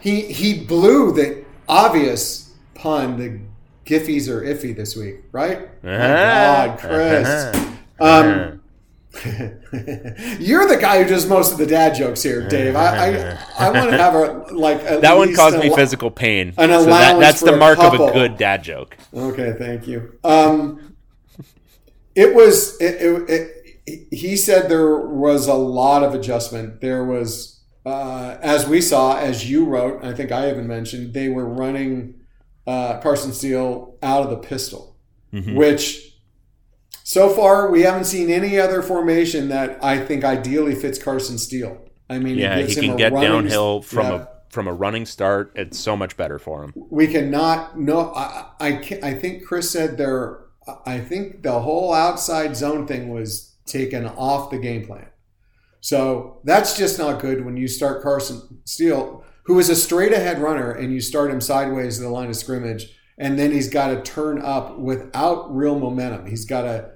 he 0.00 0.32
he 0.32 0.64
blew 0.64 1.12
the 1.12 1.44
obvious 1.68 2.52
pun. 2.74 3.16
The 3.16 3.40
Giffies 3.88 4.28
are 4.28 4.42
iffy 4.42 4.76
this 4.76 4.94
week, 4.94 5.16
right? 5.32 5.62
Uh-huh. 5.82 6.66
God, 6.66 6.78
Chris. 6.78 7.26
Uh-huh. 7.26 7.74
Um, 8.00 8.60
You're 10.38 10.68
the 10.68 10.76
guy 10.78 11.02
who 11.02 11.08
does 11.08 11.26
most 11.26 11.52
of 11.52 11.58
the 11.58 11.66
dad 11.66 11.94
jokes 11.94 12.22
here, 12.22 12.46
Dave. 12.46 12.76
I 12.76 13.08
I, 13.08 13.38
I 13.58 13.70
want 13.70 13.90
to 13.90 13.96
have 13.96 14.14
a 14.14 14.54
like 14.54 14.82
that 14.82 15.16
one 15.16 15.34
caused 15.34 15.58
me 15.58 15.74
physical 15.74 16.10
pain. 16.10 16.52
An 16.58 16.70
allowance 16.70 16.84
so 16.84 16.90
that, 16.90 17.18
that's 17.18 17.40
the 17.40 17.56
mark 17.56 17.78
of 17.78 17.94
a 17.94 18.12
good 18.12 18.36
dad 18.36 18.62
joke. 18.62 18.96
Okay, 19.14 19.54
thank 19.58 19.88
you. 19.88 20.18
Um, 20.22 20.94
it 22.14 22.34
was 22.34 22.78
it, 22.80 23.00
it, 23.00 23.30
it, 23.86 24.08
he 24.10 24.36
said 24.36 24.68
there 24.68 24.98
was 24.98 25.48
a 25.48 25.54
lot 25.54 26.04
of 26.04 26.14
adjustment. 26.14 26.82
There 26.82 27.04
was 27.04 27.60
uh, 27.86 28.36
as 28.42 28.68
we 28.68 28.82
saw, 28.82 29.16
as 29.16 29.50
you 29.50 29.64
wrote, 29.64 30.04
I 30.04 30.12
think 30.12 30.30
I 30.30 30.50
even 30.50 30.66
mentioned, 30.66 31.14
they 31.14 31.30
were 31.30 31.46
running 31.46 32.17
uh, 32.68 33.00
Carson 33.00 33.32
Steele 33.32 33.96
out 34.02 34.22
of 34.22 34.30
the 34.30 34.36
pistol, 34.36 34.94
mm-hmm. 35.32 35.56
which 35.56 36.12
so 37.02 37.30
far 37.30 37.70
we 37.70 37.80
haven't 37.80 38.04
seen 38.04 38.30
any 38.30 38.60
other 38.60 38.82
formation 38.82 39.48
that 39.48 39.82
I 39.82 39.98
think 39.98 40.22
ideally 40.22 40.74
fits 40.74 41.02
Carson 41.02 41.38
Steele. 41.38 41.78
I 42.10 42.18
mean, 42.18 42.36
yeah, 42.36 42.60
he 42.60 42.74
can 42.74 42.96
get 42.96 43.12
running, 43.12 43.30
downhill 43.30 43.80
from 43.80 44.06
yeah. 44.06 44.22
a 44.22 44.26
from 44.50 44.68
a 44.68 44.72
running 44.74 45.06
start. 45.06 45.52
It's 45.54 45.78
so 45.78 45.96
much 45.96 46.18
better 46.18 46.38
for 46.38 46.62
him. 46.62 46.74
We 46.76 47.06
cannot. 47.06 47.78
No, 47.78 48.12
I 48.14 48.50
I, 48.60 48.98
I 49.02 49.14
think 49.14 49.46
Chris 49.46 49.70
said 49.70 49.96
there. 49.96 50.40
I 50.84 51.00
think 51.00 51.42
the 51.42 51.60
whole 51.60 51.94
outside 51.94 52.54
zone 52.54 52.86
thing 52.86 53.08
was 53.08 53.56
taken 53.64 54.06
off 54.06 54.50
the 54.50 54.58
game 54.58 54.86
plan. 54.86 55.08
So 55.80 56.40
that's 56.44 56.76
just 56.76 56.98
not 56.98 57.20
good 57.20 57.46
when 57.46 57.56
you 57.56 57.68
start 57.68 58.02
Carson 58.02 58.60
Steele, 58.64 59.24
who 59.48 59.58
is 59.58 59.70
a 59.70 59.74
straight 59.74 60.12
ahead 60.12 60.38
runner, 60.38 60.70
and 60.70 60.92
you 60.92 61.00
start 61.00 61.30
him 61.30 61.40
sideways 61.40 61.98
in 61.98 62.04
the 62.04 62.10
line 62.10 62.28
of 62.28 62.36
scrimmage, 62.36 62.94
and 63.16 63.38
then 63.38 63.50
he's 63.50 63.68
got 63.68 63.88
to 63.88 64.02
turn 64.02 64.40
up 64.42 64.78
without 64.78 65.54
real 65.56 65.78
momentum. 65.78 66.26
He's 66.26 66.44
got 66.44 66.62
to 66.62 66.90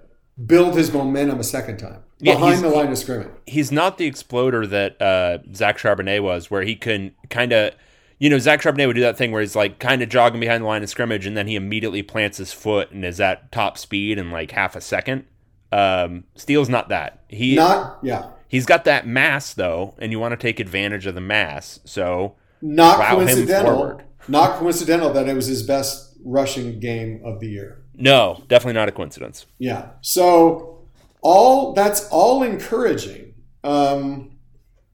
build 0.46 0.76
his 0.76 0.92
momentum 0.92 1.40
a 1.40 1.44
second 1.44 1.78
time 1.78 2.02
behind 2.20 2.62
the 2.62 2.68
line 2.68 2.88
of 2.88 2.98
scrimmage. 2.98 3.30
He's 3.46 3.72
not 3.72 3.96
the 3.96 4.04
exploder 4.04 4.66
that 4.66 5.00
uh, 5.00 5.38
Zach 5.54 5.78
Charbonnet 5.78 6.22
was, 6.22 6.50
where 6.50 6.62
he 6.62 6.76
can 6.76 7.14
kind 7.30 7.52
of. 7.52 7.74
You 8.18 8.30
know, 8.30 8.38
Zach 8.38 8.60
Charbonnet 8.60 8.86
would 8.86 8.94
do 8.94 9.00
that 9.00 9.18
thing 9.18 9.32
where 9.32 9.40
he's 9.40 9.56
like 9.56 9.80
kind 9.80 10.00
of 10.00 10.08
jogging 10.08 10.38
behind 10.38 10.62
the 10.62 10.66
line 10.68 10.84
of 10.84 10.88
scrimmage 10.88 11.26
and 11.26 11.36
then 11.36 11.48
he 11.48 11.56
immediately 11.56 12.04
plants 12.04 12.38
his 12.38 12.52
foot 12.52 12.92
and 12.92 13.04
is 13.04 13.18
at 13.18 13.50
top 13.50 13.76
speed 13.76 14.16
in 14.16 14.30
like 14.30 14.52
half 14.52 14.76
a 14.76 14.80
second. 14.80 15.24
Um, 15.72 16.22
Steele's 16.36 16.68
not 16.68 16.88
that. 16.90 17.24
He 17.26 17.56
not 17.56 17.98
yeah. 18.00 18.30
He's 18.46 18.64
got 18.64 18.84
that 18.84 19.08
mass 19.08 19.54
though, 19.54 19.94
and 19.98 20.12
you 20.12 20.20
want 20.20 20.32
to 20.32 20.36
take 20.36 20.60
advantage 20.60 21.06
of 21.06 21.16
the 21.16 21.20
mass. 21.20 21.80
So 21.84 22.36
not 22.62 23.10
coincidental. 23.10 24.00
Not 24.28 24.58
coincidental 24.58 25.12
that 25.12 25.28
it 25.28 25.34
was 25.34 25.46
his 25.46 25.64
best 25.64 26.16
rushing 26.24 26.78
game 26.78 27.20
of 27.24 27.40
the 27.40 27.48
year. 27.48 27.84
No, 27.94 28.42
definitely 28.48 28.74
not 28.74 28.88
a 28.88 28.92
coincidence. 28.92 29.46
Yeah. 29.58 29.90
So 30.00 30.86
all 31.20 31.72
that's 31.72 32.08
all 32.08 32.42
encouraging. 32.42 33.34
Um, 33.64 34.38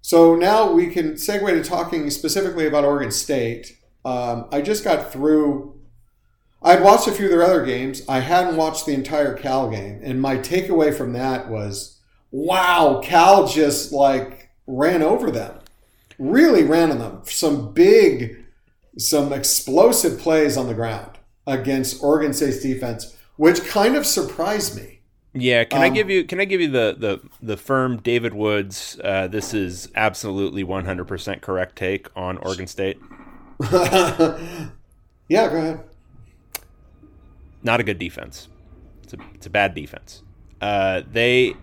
so 0.00 0.34
now 0.34 0.72
we 0.72 0.86
can 0.88 1.12
segue 1.12 1.46
to 1.46 1.62
talking 1.62 2.08
specifically 2.10 2.66
about 2.66 2.84
Oregon 2.84 3.10
State. 3.10 3.78
Um, 4.04 4.48
I 4.50 4.62
just 4.62 4.84
got 4.84 5.12
through. 5.12 5.74
I'd 6.62 6.82
watched 6.82 7.06
a 7.06 7.12
few 7.12 7.26
of 7.26 7.30
their 7.30 7.42
other 7.42 7.64
games. 7.64 8.02
I 8.08 8.20
hadn't 8.20 8.56
watched 8.56 8.86
the 8.86 8.94
entire 8.94 9.34
Cal 9.34 9.70
game, 9.70 10.00
and 10.02 10.20
my 10.20 10.38
takeaway 10.38 10.94
from 10.96 11.12
that 11.12 11.48
was 11.48 12.00
wow, 12.30 13.00
Cal 13.02 13.46
just 13.46 13.92
like 13.92 14.50
ran 14.66 15.02
over 15.02 15.30
them, 15.30 15.58
really 16.18 16.64
ran 16.64 16.90
on 16.90 16.98
them. 16.98 17.20
Some 17.24 17.72
big, 17.72 18.44
some 18.96 19.32
explosive 19.32 20.18
plays 20.18 20.56
on 20.56 20.66
the 20.66 20.74
ground 20.74 21.18
against 21.46 22.02
Oregon 22.02 22.32
State's 22.32 22.60
defense, 22.60 23.16
which 23.36 23.64
kind 23.64 23.96
of 23.96 24.06
surprised 24.06 24.76
me. 24.76 25.00
Yeah, 25.34 25.64
can 25.64 25.78
um, 25.78 25.84
I 25.84 25.88
give 25.90 26.10
you 26.10 26.24
can 26.24 26.40
I 26.40 26.44
give 26.44 26.60
you 26.60 26.68
the 26.68 26.96
the 26.98 27.20
the 27.40 27.56
firm 27.56 27.98
David 27.98 28.34
Woods? 28.34 28.98
Uh, 29.02 29.28
this 29.28 29.54
is 29.54 29.88
absolutely 29.94 30.64
one 30.64 30.84
hundred 30.84 31.06
percent 31.06 31.42
correct 31.42 31.76
take 31.76 32.08
on 32.16 32.38
Oregon 32.38 32.66
State. 32.66 32.98
yeah, 33.70 34.38
go 35.28 35.56
ahead. 35.56 35.84
Not 37.62 37.80
a 37.80 37.82
good 37.82 37.98
defense. 37.98 38.48
It's 39.02 39.12
a 39.14 39.18
it's 39.34 39.46
a 39.46 39.50
bad 39.50 39.74
defense. 39.74 40.22
Uh, 40.60 41.02
they 41.10 41.54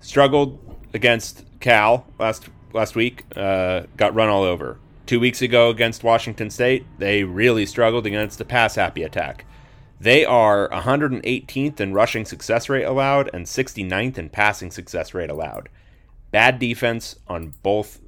struggled 0.00 0.58
against 0.94 1.44
Cal 1.60 2.06
last 2.18 2.48
last 2.72 2.94
week. 2.94 3.24
Uh, 3.36 3.82
got 3.96 4.14
run 4.14 4.28
all 4.28 4.42
over. 4.42 4.78
Two 5.06 5.20
weeks 5.20 5.40
ago 5.40 5.70
against 5.70 6.04
Washington 6.04 6.50
State, 6.50 6.84
they 6.98 7.24
really 7.24 7.64
struggled 7.64 8.06
against 8.06 8.38
the 8.38 8.44
pass 8.44 8.74
happy 8.74 9.02
attack. 9.02 9.44
They 10.00 10.24
are 10.24 10.68
118th 10.68 11.80
in 11.80 11.92
rushing 11.92 12.24
success 12.24 12.68
rate 12.68 12.84
allowed 12.84 13.30
and 13.32 13.46
69th 13.46 14.18
in 14.18 14.28
passing 14.28 14.70
success 14.70 15.14
rate 15.14 15.30
allowed. 15.30 15.68
Bad 16.30 16.58
defense 16.58 17.16
on 17.26 17.54
both 17.62 18.00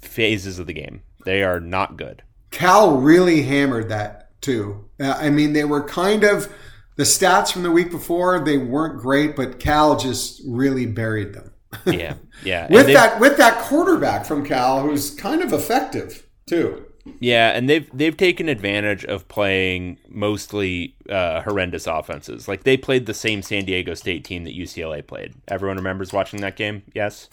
phases 0.00 0.58
of 0.58 0.66
the 0.66 0.72
game. 0.72 1.02
They 1.24 1.42
are 1.42 1.60
not 1.60 1.96
good. 1.96 2.22
Cal 2.50 2.96
really 2.96 3.42
hammered 3.42 3.88
that 3.90 4.40
too. 4.40 4.88
Uh, 5.00 5.16
I 5.18 5.30
mean, 5.30 5.52
they 5.52 5.64
were 5.64 5.82
kind 5.82 6.24
of 6.24 6.50
the 6.96 7.04
stats 7.04 7.52
from 7.52 7.62
the 7.62 7.70
week 7.70 7.90
before, 7.90 8.44
they 8.44 8.58
weren't 8.58 9.00
great, 9.00 9.36
but 9.36 9.60
Cal 9.60 9.96
just 9.96 10.42
really 10.46 10.84
buried 10.84 11.32
them. 11.32 11.52
Yeah, 11.86 12.14
yeah. 12.44 12.66
with 12.70 12.86
that 12.86 13.20
with 13.20 13.36
that 13.36 13.58
quarterback 13.58 14.24
from 14.24 14.44
Cal 14.44 14.80
who's 14.80 15.10
kind 15.10 15.42
of 15.42 15.52
effective 15.52 16.26
too. 16.46 16.86
Yeah, 17.20 17.50
and 17.50 17.68
they've 17.68 17.88
they've 17.92 18.16
taken 18.16 18.48
advantage 18.48 19.04
of 19.04 19.28
playing 19.28 19.98
mostly 20.08 20.96
uh, 21.08 21.42
horrendous 21.42 21.86
offenses. 21.86 22.48
Like 22.48 22.64
they 22.64 22.76
played 22.76 23.06
the 23.06 23.14
same 23.14 23.42
San 23.42 23.64
Diego 23.64 23.94
State 23.94 24.24
team 24.24 24.44
that 24.44 24.56
UCLA 24.56 25.06
played. 25.06 25.34
Everyone 25.46 25.76
remembers 25.76 26.12
watching 26.12 26.40
that 26.40 26.56
game. 26.56 26.82
Yes, 26.94 27.28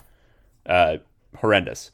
uh, 0.65 0.97
horrendous. 1.37 1.91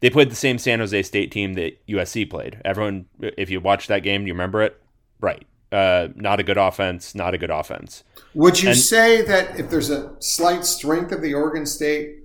They 0.00 0.10
played 0.10 0.30
the 0.30 0.36
same 0.36 0.58
San 0.58 0.80
Jose 0.80 1.02
State 1.02 1.30
team 1.30 1.54
that 1.54 1.86
USC 1.86 2.28
played. 2.28 2.60
Everyone, 2.64 3.06
if 3.20 3.50
you 3.50 3.60
watched 3.60 3.88
that 3.88 4.02
game, 4.02 4.22
do 4.22 4.28
you 4.28 4.34
remember 4.34 4.62
it? 4.62 4.80
Right. 5.20 5.46
Uh, 5.72 6.08
not 6.16 6.40
a 6.40 6.42
good 6.42 6.58
offense. 6.58 7.14
Not 7.14 7.34
a 7.34 7.38
good 7.38 7.50
offense. 7.50 8.02
Would 8.34 8.62
you 8.62 8.70
And- 8.70 8.78
say 8.78 9.22
that 9.22 9.58
if 9.58 9.70
there's 9.70 9.90
a 9.90 10.10
slight 10.18 10.64
strength 10.64 11.12
of 11.12 11.22
the 11.22 11.34
Oregon 11.34 11.64
State 11.66 12.16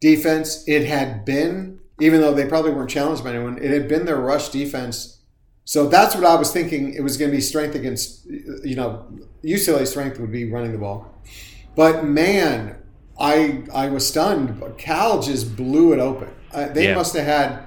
defense, 0.00 0.64
it 0.66 0.86
had 0.86 1.24
been, 1.24 1.78
even 2.00 2.20
though 2.20 2.32
they 2.34 2.46
probably 2.46 2.72
weren't 2.72 2.90
challenged 2.90 3.22
by 3.24 3.30
anyone, 3.30 3.58
it 3.62 3.70
had 3.70 3.88
been 3.88 4.04
their 4.06 4.16
rush 4.18 4.48
defense. 4.48 5.18
So 5.66 5.86
that's 5.88 6.14
what 6.14 6.24
I 6.24 6.34
was 6.34 6.50
thinking. 6.52 6.92
It 6.94 7.02
was 7.02 7.16
going 7.16 7.30
to 7.30 7.36
be 7.36 7.40
strength 7.40 7.74
against, 7.74 8.26
you 8.26 8.74
know, 8.76 9.06
UCLA 9.42 9.86
strength 9.86 10.18
would 10.20 10.32
be 10.32 10.50
running 10.50 10.72
the 10.72 10.78
ball. 10.78 11.10
But 11.74 12.04
man, 12.04 12.76
I 13.18 13.62
I 13.72 13.88
was 13.88 14.06
stunned. 14.06 14.62
Cal 14.78 15.22
just 15.22 15.56
blew 15.56 15.92
it 15.92 16.00
open. 16.00 16.28
Uh, 16.52 16.68
they 16.68 16.88
Yeah. 16.88 16.94
must 16.94 17.14
have 17.16 17.24
had. 17.26 17.60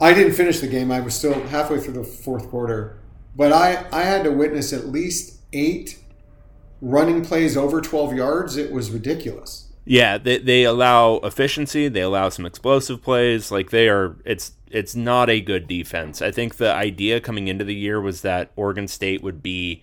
I 0.00 0.14
didn't 0.14 0.32
finish 0.34 0.60
the 0.60 0.68
game. 0.68 0.90
I 0.92 1.00
was 1.00 1.14
still 1.14 1.34
halfway 1.48 1.80
through 1.80 1.94
the 1.94 2.04
fourth 2.04 2.48
quarter, 2.48 2.98
but 3.38 3.52
I 3.52 3.86
I 3.90 4.02
had 4.02 4.24
to 4.24 4.30
witness 4.30 4.74
at 4.74 4.88
least 4.88 5.40
eight 5.54 5.98
running 6.82 7.24
plays 7.24 7.56
over 7.56 7.80
12 7.80 8.14
yards. 8.14 8.56
It 8.56 8.70
was 8.70 8.90
ridiculous. 8.90 9.68
Yeah, 9.86 10.18
they 10.18 10.36
they 10.36 10.64
allow 10.64 11.14
efficiency. 11.18 11.88
They 11.88 12.02
allow 12.02 12.28
some 12.28 12.44
explosive 12.44 13.02
plays. 13.02 13.50
Like 13.50 13.70
they 13.70 13.88
are, 13.88 14.16
it's 14.26 14.52
it's 14.70 14.94
not 14.94 15.30
a 15.30 15.40
good 15.40 15.66
defense. 15.66 16.20
I 16.20 16.30
think 16.30 16.56
the 16.56 16.74
idea 16.74 17.22
coming 17.22 17.48
into 17.48 17.64
the 17.64 17.74
year 17.74 17.98
was 17.98 18.20
that 18.20 18.50
Oregon 18.54 18.86
State 18.86 19.22
would 19.22 19.42
be 19.42 19.82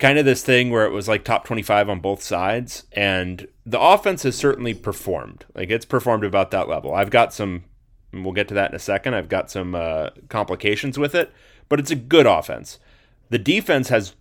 kind 0.00 0.18
of 0.18 0.24
this 0.24 0.42
thing 0.42 0.70
where 0.70 0.86
it 0.86 0.92
was 0.92 1.08
like 1.08 1.24
top 1.24 1.44
25 1.44 1.88
on 1.88 2.00
both 2.00 2.22
sides 2.22 2.84
and 2.92 3.48
the 3.66 3.80
offense 3.80 4.22
has 4.22 4.36
certainly 4.36 4.72
performed 4.72 5.44
like 5.56 5.70
it's 5.70 5.84
performed 5.84 6.22
about 6.22 6.52
that 6.52 6.68
level 6.68 6.94
i've 6.94 7.10
got 7.10 7.34
some 7.34 7.64
we'll 8.12 8.32
get 8.32 8.46
to 8.46 8.54
that 8.54 8.70
in 8.70 8.76
a 8.76 8.78
second 8.78 9.14
i've 9.14 9.28
got 9.28 9.50
some 9.50 9.74
uh, 9.74 10.08
complications 10.28 10.96
with 10.96 11.16
it 11.16 11.32
but 11.68 11.78
it's 11.80 11.90
a 11.90 11.96
good 11.96 12.26
offense 12.26 12.78
the 13.30 13.38
defense 13.38 13.88
has 13.88 14.14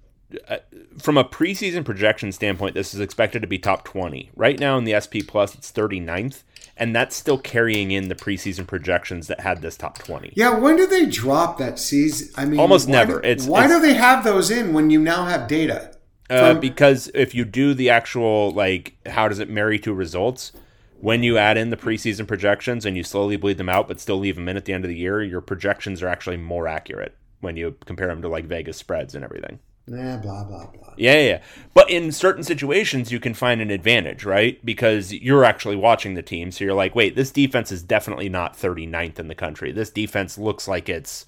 uh, 0.50 0.58
from 1.00 1.18
a 1.18 1.24
preseason 1.24 1.86
projection 1.86 2.32
standpoint 2.32 2.74
this 2.76 2.94
is 2.94 3.00
expected 3.00 3.42
to 3.42 3.48
be 3.48 3.58
top 3.58 3.84
20 3.86 4.30
right 4.36 4.60
now 4.60 4.78
in 4.78 4.84
the 4.84 5.00
sp 5.00 5.24
plus 5.28 5.56
it's 5.56 5.72
39th 5.72 6.44
and 6.76 6.96
that's 6.96 7.16
still 7.16 7.38
carrying 7.38 7.92
in 7.92 8.08
the 8.10 8.16
preseason 8.16 8.68
projections 8.68 9.28
that 9.28 9.40
had 9.40 9.62
this 9.62 9.78
top 9.78 9.98
20 9.98 10.34
Yeah, 10.36 10.56
when 10.60 10.76
do 10.76 10.86
they 10.86 11.08
drop 11.08 11.58
that 11.58 11.80
season? 11.80 12.28
I 12.36 12.46
mean, 12.46 12.60
Almost 12.60 12.88
why 12.88 12.92
never. 12.94 13.14
do- 13.22 13.28
It's- 13.28 13.48
why 13.48 13.66
it's- 13.66 13.82
do 13.82 13.88
they 13.88 13.96
have 13.96 14.24
those 14.24 14.52
in 14.52 14.74
when 14.74 14.92
you 14.92 15.00
now 15.02 15.26
have 15.26 15.48
data? 15.48 15.92
Uh, 16.30 16.52
From- 16.54 16.60
because 16.60 17.10
if 17.16 17.34
you 17.34 17.46
do 17.46 17.74
the 17.74 17.90
actual 17.90 18.52
like 18.52 18.94
how 19.08 19.28
does 19.28 19.40
it 19.40 19.50
marry 19.50 19.80
to 19.80 19.94
results 19.94 20.52
when 21.00 21.24
you 21.24 21.38
add 21.40 21.58
in 21.58 21.70
the 21.72 21.78
preseason 21.78 22.28
projections 22.28 22.86
and 22.86 22.96
you 22.98 23.04
slowly 23.04 23.38
bleed 23.38 23.58
them 23.58 23.70
out 23.70 23.88
but 23.88 24.00
still 24.00 24.20
leave 24.20 24.36
them 24.36 24.48
in 24.50 24.56
at 24.58 24.66
the 24.66 24.74
end 24.74 24.84
of 24.84 24.90
the 24.90 24.98
year 24.98 25.24
your 25.24 25.42
projections 25.42 26.04
are 26.04 26.08
actually 26.10 26.38
more 26.38 26.68
accurate 26.68 27.16
when 27.42 27.56
you 27.58 27.76
compare 27.86 28.08
them 28.08 28.22
to 28.22 28.28
like 28.30 28.46
vegas 28.46 28.78
spreads 28.78 29.16
and 29.16 29.24
everything 29.24 29.60
Nah, 29.90 30.18
blah 30.18 30.44
blah 30.44 30.66
blah. 30.68 30.94
yeah 30.98 31.14
yeah, 31.14 31.28
yeah. 31.30 31.42
but 31.74 31.90
in 31.90 32.12
certain 32.12 32.44
situations 32.44 33.10
you 33.10 33.22
can 33.22 33.34
find 33.34 33.62
an 33.62 33.72
advantage 33.72 34.26
right 34.26 34.64
because 34.66 35.14
you're 35.14 35.46
actually 35.46 35.78
watching 35.78 36.14
the 36.16 36.22
team 36.22 36.52
so 36.52 36.66
you're 36.66 36.74
like 36.74 36.94
wait 36.94 37.16
this 37.16 37.32
defense 37.32 37.72
is 37.72 37.84
definitely 37.84 38.28
not 38.28 38.58
39th 38.58 39.18
in 39.18 39.30
the 39.30 39.36
country 39.36 39.72
this 39.72 39.90
defense 39.90 40.38
looks 40.38 40.68
like 40.68 40.90
it's 40.90 41.26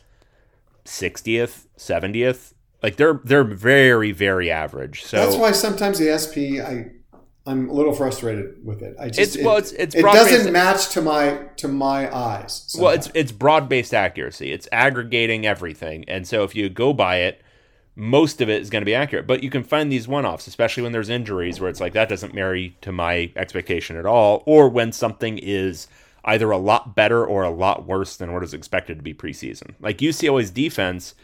60th 0.85 1.67
70th 1.77 2.53
like 2.83 2.95
they're 2.97 3.21
they're 3.23 3.43
very 3.43 4.11
very 4.11 4.49
average 4.51 5.03
so 5.03 5.17
That's 5.17 5.35
why 5.37 5.51
sometimes 5.51 5.99
the 5.99 6.17
SP 6.19 6.59
I 6.59 6.91
I'm 7.45 7.69
a 7.69 7.73
little 7.73 7.93
frustrated 7.93 8.63
with 8.63 8.81
it. 8.81 8.95
I 8.99 9.07
just 9.07 9.19
It's- 9.19 9.35
it, 9.37 9.45
well, 9.45 9.57
it's- 9.57 9.71
it's 9.73 9.95
it 9.95 10.01
doesn't 10.03 10.51
match 10.53 10.89
to 10.89 11.01
my 11.01 11.37
to 11.57 11.67
my 11.67 12.13
eyes. 12.15 12.75
Well, 12.77 12.93
it's 12.93 13.09
it's 13.13 13.31
broad 13.31 13.67
based 13.69 13.93
accuracy. 13.93 14.51
It's 14.51 14.67
aggregating 14.71 15.45
everything, 15.45 16.05
and 16.07 16.27
so 16.27 16.43
if 16.43 16.55
you 16.55 16.69
go 16.69 16.93
by 16.93 17.17
it, 17.17 17.41
most 17.95 18.39
of 18.41 18.49
it 18.49 18.61
is 18.61 18.69
going 18.69 18.81
to 18.81 18.85
be 18.85 18.93
accurate. 18.95 19.25
But 19.25 19.41
you 19.43 19.49
can 19.49 19.63
find 19.63 19.91
these 19.91 20.07
one 20.07 20.25
offs, 20.25 20.47
especially 20.47 20.83
when 20.83 20.91
there's 20.91 21.09
injuries, 21.09 21.59
where 21.59 21.69
it's 21.69 21.79
like 21.81 21.93
that 21.93 22.07
doesn't 22.09 22.33
marry 22.33 22.75
to 22.81 22.91
my 22.91 23.31
expectation 23.35 23.95
at 23.97 24.05
all, 24.05 24.43
or 24.45 24.69
when 24.69 24.91
something 24.91 25.37
is 25.39 25.87
either 26.25 26.51
a 26.51 26.57
lot 26.57 26.95
better 26.95 27.25
or 27.25 27.43
a 27.43 27.49
lot 27.49 27.87
worse 27.87 28.15
than 28.17 28.33
what 28.33 28.43
is 28.43 28.53
expected 28.53 28.97
to 28.97 29.03
be 29.03 29.13
preseason. 29.13 29.71
Like 29.79 29.97
UCLA's 29.99 30.51
defense, 30.51 31.15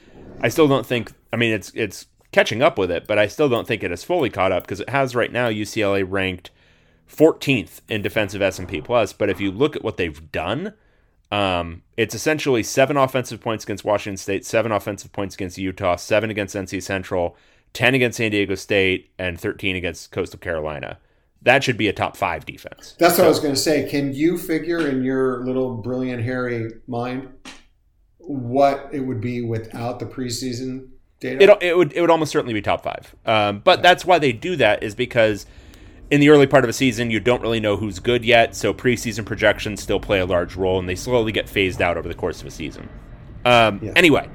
I 0.42 0.48
still 0.50 0.68
don't 0.68 0.86
think. 0.86 1.12
I 1.32 1.36
mean, 1.36 1.54
it's 1.54 1.72
it's 1.76 2.08
catching 2.36 2.62
up 2.62 2.78
with 2.78 2.92
it, 2.92 3.08
but 3.08 3.18
I 3.18 3.28
still 3.28 3.48
don't 3.48 3.66
think 3.66 3.82
it 3.82 3.92
has 3.92 4.04
fully 4.04 4.30
caught 4.30 4.52
up 4.52 4.64
because 4.64 4.82
it 4.82 4.90
has 4.90 5.16
right 5.16 5.32
now 5.32 5.48
UCLA 5.48 6.06
ranked 6.06 6.52
14th 7.10 7.80
in 7.88 8.02
defensive 8.02 8.42
S&P 8.42 8.82
plus. 8.82 9.14
But 9.14 9.30
if 9.30 9.40
you 9.40 9.52
look 9.52 9.78
at 9.78 9.86
what 9.86 9.96
they've 9.96 10.32
done, 10.34 10.74
um, 11.32 11.84
it's 11.96 12.14
essentially 12.14 12.62
seven 12.62 12.98
offensive 12.98 13.40
points 13.40 13.64
against 13.64 13.86
Washington 13.86 14.18
State, 14.18 14.46
seven 14.46 14.74
offensive 14.74 15.14
points 15.14 15.34
against 15.36 15.58
Utah, 15.58 15.96
seven 15.96 16.30
against 16.30 16.58
NC 16.58 16.84
Central, 16.84 17.38
10 17.72 17.96
against 17.96 18.18
San 18.18 18.32
Diego 18.32 18.56
State, 18.56 19.12
and 19.18 19.40
13 19.40 19.78
against 19.78 20.12
Coastal 20.12 20.40
Carolina. 20.40 21.00
That 21.42 21.64
should 21.64 21.78
be 21.78 21.88
a 21.88 21.94
top 21.94 22.18
five 22.18 22.46
defense. 22.46 22.98
That's 23.00 23.18
what 23.18 23.26
I 23.26 23.30
was 23.30 23.40
going 23.40 23.54
to 23.54 23.60
say. 23.60 23.90
Can 23.90 24.14
you 24.14 24.38
figure 24.38 24.90
in 24.90 25.06
your 25.06 25.46
little 25.46 25.78
brilliant 25.78 26.22
hairy 26.22 26.70
mind 26.86 27.30
what 28.18 28.90
it 28.92 29.00
would 29.00 29.22
be 29.22 29.42
without 29.42 30.00
the 30.00 30.06
preseason 30.06 30.90
data? 31.38 31.58
It, 31.62 31.70
it 31.70 31.78
would 31.78 31.94
it 31.94 32.02
would 32.02 32.10
almost 32.10 32.32
certainly 32.32 32.54
be 32.54 32.62
top 32.62 32.84
five. 32.84 33.16
Um, 33.26 33.60
but 33.60 33.82
that's 33.82 34.06
why 34.06 34.20
they 34.20 34.32
do 34.32 34.56
that 34.58 34.84
is 34.84 34.96
because 34.96 35.46
in 36.12 36.20
the 36.20 36.30
early 36.30 36.48
part 36.48 36.64
of 36.64 36.70
a 36.70 36.74
season 36.74 37.10
you 37.10 37.20
don't 37.20 37.42
really 37.42 37.60
know 37.60 37.78
who's 37.78 38.00
good 38.00 38.24
yet, 38.24 38.56
so 38.56 38.74
preseason 38.74 39.26
projections 39.26 39.82
still 39.82 40.00
play 40.00 40.20
a 40.20 40.26
large 40.26 40.56
role, 40.56 40.80
and 40.80 40.88
they 40.88 40.96
slowly 40.96 41.32
get 41.32 41.50
phased 41.50 41.82
out 41.82 41.98
over 41.98 42.08
the 42.08 42.14
course 42.14 42.42
of 42.42 42.48
a 42.48 42.52
season. 42.52 42.90
Um, 43.44 43.80
Yeah. 43.82 43.94
Anyway, 43.96 44.28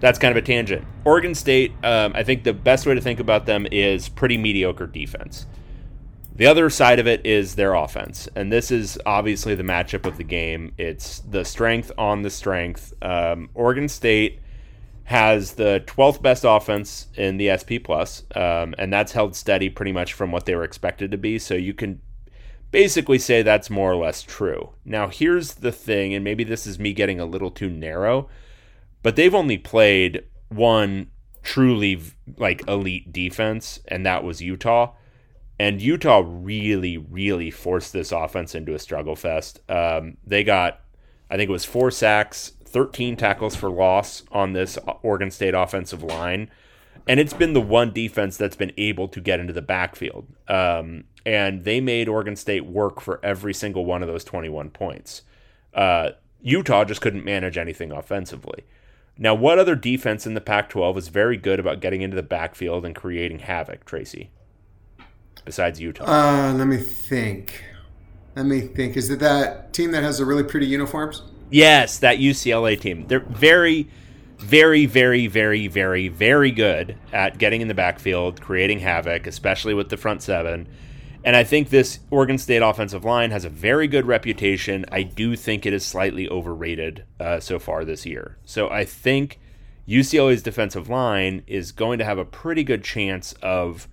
that's 0.00 0.18
kind 0.18 0.36
of 0.36 0.42
a 0.42 0.46
tangent. 0.46 0.84
Oregon 1.04 1.34
State, 1.34 1.72
um, 1.84 2.12
I 2.14 2.22
think 2.22 2.44
the 2.44 2.52
best 2.52 2.86
way 2.86 2.94
to 2.94 3.00
think 3.00 3.20
about 3.20 3.46
them 3.46 3.66
is 3.70 4.08
pretty 4.08 4.36
mediocre 4.38 4.86
defense. 4.86 5.46
The 6.34 6.46
other 6.46 6.70
side 6.70 6.98
of 6.98 7.06
it 7.06 7.26
is 7.26 7.54
their 7.54 7.74
offense, 7.74 8.26
and 8.34 8.50
this 8.50 8.70
is 8.70 8.98
obviously 9.04 9.54
the 9.54 9.62
matchup 9.62 10.06
of 10.06 10.16
the 10.16 10.24
game. 10.24 10.72
It's 10.78 11.20
the 11.20 11.44
strength 11.44 11.92
on 11.98 12.22
the 12.22 12.30
strength. 12.30 12.94
Um, 13.02 13.50
Oregon 13.52 13.88
State 13.88 14.40
has 15.04 15.54
the 15.54 15.82
12th 15.86 16.22
best 16.22 16.44
offense 16.46 17.08
in 17.14 17.36
the 17.36 17.56
SP 17.56 17.82
plus, 17.82 18.24
um, 18.34 18.74
and 18.78 18.92
that's 18.92 19.12
held 19.12 19.34
steady 19.34 19.68
pretty 19.68 19.92
much 19.92 20.12
from 20.12 20.30
what 20.30 20.46
they 20.46 20.54
were 20.54 20.64
expected 20.64 21.10
to 21.10 21.18
be. 21.18 21.38
So 21.38 21.54
you 21.54 21.74
can 21.74 22.00
basically 22.70 23.18
say 23.18 23.42
that's 23.42 23.70
more 23.70 23.90
or 23.90 23.96
less 23.96 24.22
true. 24.22 24.70
Now 24.84 25.08
here's 25.08 25.54
the 25.54 25.72
thing, 25.72 26.14
and 26.14 26.24
maybe 26.24 26.44
this 26.44 26.66
is 26.66 26.78
me 26.78 26.92
getting 26.92 27.18
a 27.18 27.24
little 27.24 27.50
too 27.50 27.70
narrow, 27.70 28.28
but 29.02 29.16
they've 29.16 29.34
only 29.34 29.58
played 29.58 30.24
one 30.48 31.10
truly 31.42 32.00
like 32.36 32.66
elite 32.68 33.12
defense, 33.12 33.80
and 33.88 34.04
that 34.06 34.24
was 34.24 34.40
Utah. 34.40 34.94
And 35.58 35.82
Utah 35.82 36.22
really, 36.24 36.96
really 36.96 37.50
forced 37.50 37.92
this 37.92 38.12
offense 38.12 38.54
into 38.54 38.74
a 38.74 38.78
struggle 38.78 39.14
fest. 39.14 39.60
Um, 39.68 40.16
they 40.26 40.42
got, 40.42 40.80
I 41.28 41.36
think 41.36 41.50
it 41.50 41.52
was 41.52 41.66
four 41.66 41.90
sacks, 41.90 42.52
13 42.70 43.16
tackles 43.16 43.56
for 43.56 43.70
loss 43.70 44.22
on 44.30 44.52
this 44.52 44.78
Oregon 45.02 45.30
State 45.30 45.54
offensive 45.54 46.02
line. 46.02 46.50
And 47.08 47.18
it's 47.18 47.32
been 47.32 47.54
the 47.54 47.60
one 47.60 47.92
defense 47.92 48.36
that's 48.36 48.56
been 48.56 48.72
able 48.76 49.08
to 49.08 49.20
get 49.20 49.40
into 49.40 49.52
the 49.52 49.62
backfield. 49.62 50.26
Um, 50.48 51.04
and 51.26 51.64
they 51.64 51.80
made 51.80 52.08
Oregon 52.08 52.36
State 52.36 52.66
work 52.66 53.00
for 53.00 53.20
every 53.24 53.54
single 53.54 53.84
one 53.84 54.02
of 54.02 54.08
those 54.08 54.24
21 54.24 54.70
points. 54.70 55.22
Uh, 55.74 56.10
Utah 56.42 56.84
just 56.84 57.00
couldn't 57.00 57.24
manage 57.24 57.58
anything 57.58 57.92
offensively. 57.92 58.64
Now, 59.18 59.34
what 59.34 59.58
other 59.58 59.74
defense 59.74 60.26
in 60.26 60.34
the 60.34 60.40
Pac 60.40 60.70
12 60.70 60.96
is 60.96 61.08
very 61.08 61.36
good 61.36 61.60
about 61.60 61.80
getting 61.80 62.00
into 62.00 62.16
the 62.16 62.22
backfield 62.22 62.86
and 62.86 62.94
creating 62.94 63.40
havoc, 63.40 63.84
Tracy? 63.84 64.30
Besides 65.44 65.80
Utah. 65.80 66.04
Uh, 66.04 66.54
let 66.54 66.66
me 66.66 66.78
think. 66.78 67.64
Let 68.36 68.46
me 68.46 68.60
think. 68.62 68.96
Is 68.96 69.10
it 69.10 69.18
that 69.18 69.72
team 69.72 69.90
that 69.92 70.02
has 70.02 70.18
the 70.18 70.24
really 70.24 70.44
pretty 70.44 70.66
uniforms? 70.66 71.22
Yes, 71.50 71.98
that 71.98 72.18
UCLA 72.18 72.80
team. 72.80 73.06
They're 73.08 73.20
very, 73.20 73.88
very, 74.38 74.86
very, 74.86 75.26
very, 75.26 75.66
very, 75.66 76.08
very 76.08 76.50
good 76.50 76.96
at 77.12 77.38
getting 77.38 77.60
in 77.60 77.68
the 77.68 77.74
backfield, 77.74 78.40
creating 78.40 78.80
havoc, 78.80 79.26
especially 79.26 79.74
with 79.74 79.88
the 79.88 79.96
front 79.96 80.22
seven. 80.22 80.68
And 81.22 81.36
I 81.36 81.44
think 81.44 81.68
this 81.68 81.98
Oregon 82.10 82.38
State 82.38 82.62
offensive 82.62 83.04
line 83.04 83.30
has 83.30 83.44
a 83.44 83.50
very 83.50 83.88
good 83.88 84.06
reputation. 84.06 84.86
I 84.90 85.02
do 85.02 85.36
think 85.36 85.66
it 85.66 85.72
is 85.72 85.84
slightly 85.84 86.28
overrated 86.28 87.04
uh, 87.18 87.40
so 87.40 87.58
far 87.58 87.84
this 87.84 88.06
year. 88.06 88.38
So 88.44 88.70
I 88.70 88.84
think 88.84 89.38
UCLA's 89.86 90.42
defensive 90.42 90.88
line 90.88 91.42
is 91.46 91.72
going 91.72 91.98
to 91.98 92.04
have 92.04 92.16
a 92.16 92.24
pretty 92.24 92.64
good 92.64 92.84
chance 92.84 93.34
of 93.42 93.88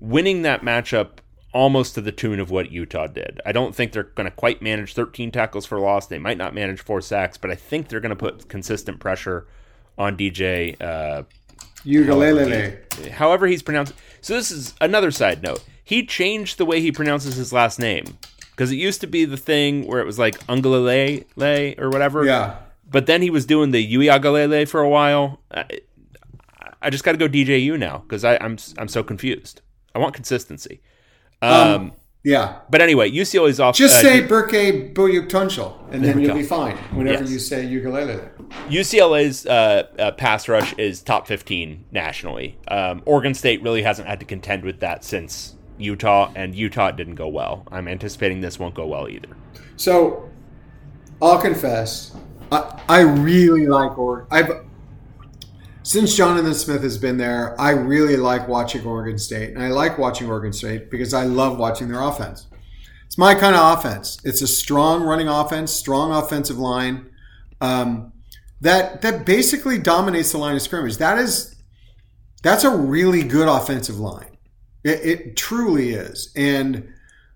winning 0.00 0.42
that 0.42 0.62
matchup 0.62 1.18
almost 1.52 1.94
to 1.94 2.00
the 2.00 2.12
tune 2.12 2.40
of 2.40 2.50
what 2.50 2.72
Utah 2.72 3.06
did. 3.06 3.40
I 3.44 3.52
don't 3.52 3.74
think 3.74 3.92
they're 3.92 4.04
going 4.04 4.24
to 4.24 4.34
quite 4.34 4.62
manage 4.62 4.94
13 4.94 5.30
tackles 5.30 5.66
for 5.66 5.78
loss. 5.78 6.06
They 6.06 6.18
might 6.18 6.38
not 6.38 6.54
manage 6.54 6.80
four 6.80 7.00
sacks, 7.00 7.36
but 7.36 7.50
I 7.50 7.54
think 7.54 7.88
they're 7.88 8.00
going 8.00 8.10
to 8.10 8.16
put 8.16 8.48
consistent 8.48 9.00
pressure 9.00 9.46
on 9.98 10.16
DJ. 10.16 10.80
Uh, 10.80 11.24
Uiagalelei. 11.84 13.08
However, 13.10 13.46
he's 13.46 13.62
pronounced. 13.62 13.92
So 14.20 14.34
this 14.34 14.50
is 14.50 14.74
another 14.80 15.10
side 15.10 15.42
note. 15.42 15.62
He 15.84 16.06
changed 16.06 16.58
the 16.58 16.64
way 16.64 16.80
he 16.80 16.92
pronounces 16.92 17.36
his 17.36 17.52
last 17.52 17.78
name 17.78 18.04
because 18.52 18.70
it 18.70 18.76
used 18.76 19.00
to 19.00 19.06
be 19.06 19.24
the 19.24 19.36
thing 19.36 19.86
where 19.86 20.00
it 20.00 20.06
was 20.06 20.18
like 20.18 20.38
Ungalele 20.46 21.78
or 21.78 21.90
whatever. 21.90 22.24
Yeah. 22.24 22.56
But 22.88 23.06
then 23.06 23.22
he 23.22 23.30
was 23.30 23.46
doing 23.46 23.72
the 23.72 23.94
Uiagalelei 23.94 24.68
for 24.68 24.80
a 24.80 24.88
while. 24.88 25.40
I, 25.50 25.80
I 26.80 26.90
just 26.90 27.04
got 27.04 27.12
to 27.12 27.18
go 27.18 27.28
DJU 27.28 27.78
now 27.78 27.98
because 27.98 28.24
I'm 28.24 28.58
I'm 28.78 28.88
so 28.88 29.02
confused. 29.02 29.60
I 29.94 29.98
want 29.98 30.14
consistency. 30.14 30.80
Um, 31.42 31.92
Yeah. 32.24 32.58
but 32.70 32.80
anyway, 32.80 33.10
UCLA 33.10 33.48
is 33.50 33.58
off. 33.60 33.76
Just 33.76 33.96
uh, 33.96 34.02
say 34.02 34.20
Berk 34.20 34.52
Buyuktuncel, 34.52 35.92
and 35.92 36.04
then 36.04 36.20
you'll 36.20 36.36
be 36.36 36.42
fine 36.44 36.76
whenever 36.94 37.22
Yes. 37.24 37.32
you 37.32 37.38
say 37.40 37.66
ukulele. 37.66 38.20
UCLA's 38.68 39.44
uh, 39.46 39.88
uh, 39.98 40.12
pass 40.12 40.48
rush 40.48 40.72
is 40.78 41.02
top 41.02 41.26
15 41.26 41.84
nationally. 41.90 42.58
Um, 42.68 43.02
Oregon 43.06 43.34
State 43.34 43.62
really 43.62 43.82
hasn't 43.82 44.06
had 44.08 44.20
to 44.20 44.26
contend 44.26 44.62
with 44.64 44.80
that 44.80 45.04
since 45.04 45.56
Utah, 45.78 46.30
and 46.36 46.54
Utah 46.54 46.92
didn't 46.92 47.16
go 47.16 47.26
well. 47.28 47.66
I'm 47.72 47.88
anticipating 47.88 48.40
this 48.40 48.58
won't 48.58 48.74
go 48.74 48.86
well 48.86 49.08
either. 49.08 49.28
So, 49.76 50.28
I'll 51.20 51.40
confess, 51.40 52.14
I, 52.52 52.80
I 52.88 53.00
really 53.00 53.66
like 53.66 53.98
Oregon. 53.98 54.28
I've 54.30 54.50
since 55.82 56.16
Jonathan 56.16 56.54
Smith 56.54 56.82
has 56.82 56.96
been 56.96 57.16
there, 57.16 57.60
I 57.60 57.70
really 57.70 58.16
like 58.16 58.46
watching 58.46 58.86
Oregon 58.86 59.18
State, 59.18 59.50
and 59.50 59.62
I 59.62 59.68
like 59.68 59.98
watching 59.98 60.28
Oregon 60.28 60.52
State 60.52 60.90
because 60.90 61.12
I 61.12 61.24
love 61.24 61.58
watching 61.58 61.88
their 61.88 62.00
offense. 62.00 62.46
It's 63.06 63.18
my 63.18 63.34
kind 63.34 63.56
of 63.56 63.78
offense. 63.78 64.18
It's 64.24 64.42
a 64.42 64.46
strong 64.46 65.02
running 65.02 65.28
offense, 65.28 65.72
strong 65.72 66.12
offensive 66.12 66.58
line 66.58 67.10
um, 67.60 68.12
that 68.60 69.02
that 69.02 69.26
basically 69.26 69.78
dominates 69.78 70.32
the 70.32 70.38
line 70.38 70.54
of 70.54 70.62
scrimmage. 70.62 70.96
That 70.96 71.18
is 71.18 71.54
that's 72.42 72.64
a 72.64 72.74
really 72.74 73.22
good 73.22 73.48
offensive 73.48 73.98
line. 73.98 74.36
It, 74.84 75.00
it 75.04 75.36
truly 75.36 75.90
is, 75.90 76.32
and 76.36 76.88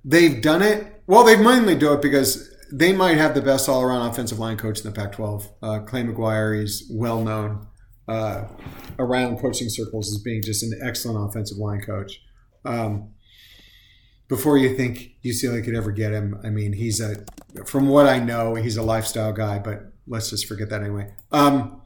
they've 0.04 0.40
done 0.40 0.62
it. 0.62 1.02
Well, 1.06 1.24
they 1.24 1.36
mainly 1.36 1.74
do 1.74 1.92
it 1.92 2.02
because 2.02 2.52
they 2.72 2.92
might 2.92 3.16
have 3.16 3.34
the 3.34 3.42
best 3.42 3.68
all-around 3.68 4.08
offensive 4.08 4.40
line 4.40 4.56
coach 4.56 4.80
in 4.80 4.90
the 4.90 4.90
Pac-12. 4.90 5.48
Uh, 5.62 5.78
Clay 5.80 6.02
McGuire 6.02 6.60
is 6.60 6.90
well 6.90 7.22
known 7.22 7.68
uh, 8.08 8.44
around 8.98 9.38
coaching 9.38 9.68
circles 9.68 10.10
as 10.10 10.18
being 10.22 10.42
just 10.42 10.62
an 10.62 10.78
excellent 10.82 11.28
offensive 11.28 11.58
line 11.58 11.80
coach. 11.80 12.20
Um, 12.64 13.10
before 14.28 14.58
you 14.58 14.76
think 14.76 15.10
UCLA 15.24 15.64
could 15.64 15.74
ever 15.74 15.92
get 15.92 16.12
him, 16.12 16.40
I 16.44 16.50
mean, 16.50 16.72
he's 16.72 17.00
a, 17.00 17.24
from 17.64 17.88
what 17.88 18.06
I 18.06 18.18
know, 18.18 18.54
he's 18.54 18.76
a 18.76 18.82
lifestyle 18.82 19.32
guy. 19.32 19.58
But 19.58 19.92
let's 20.06 20.30
just 20.30 20.46
forget 20.46 20.68
that 20.70 20.82
anyway. 20.82 21.12
Um, 21.30 21.82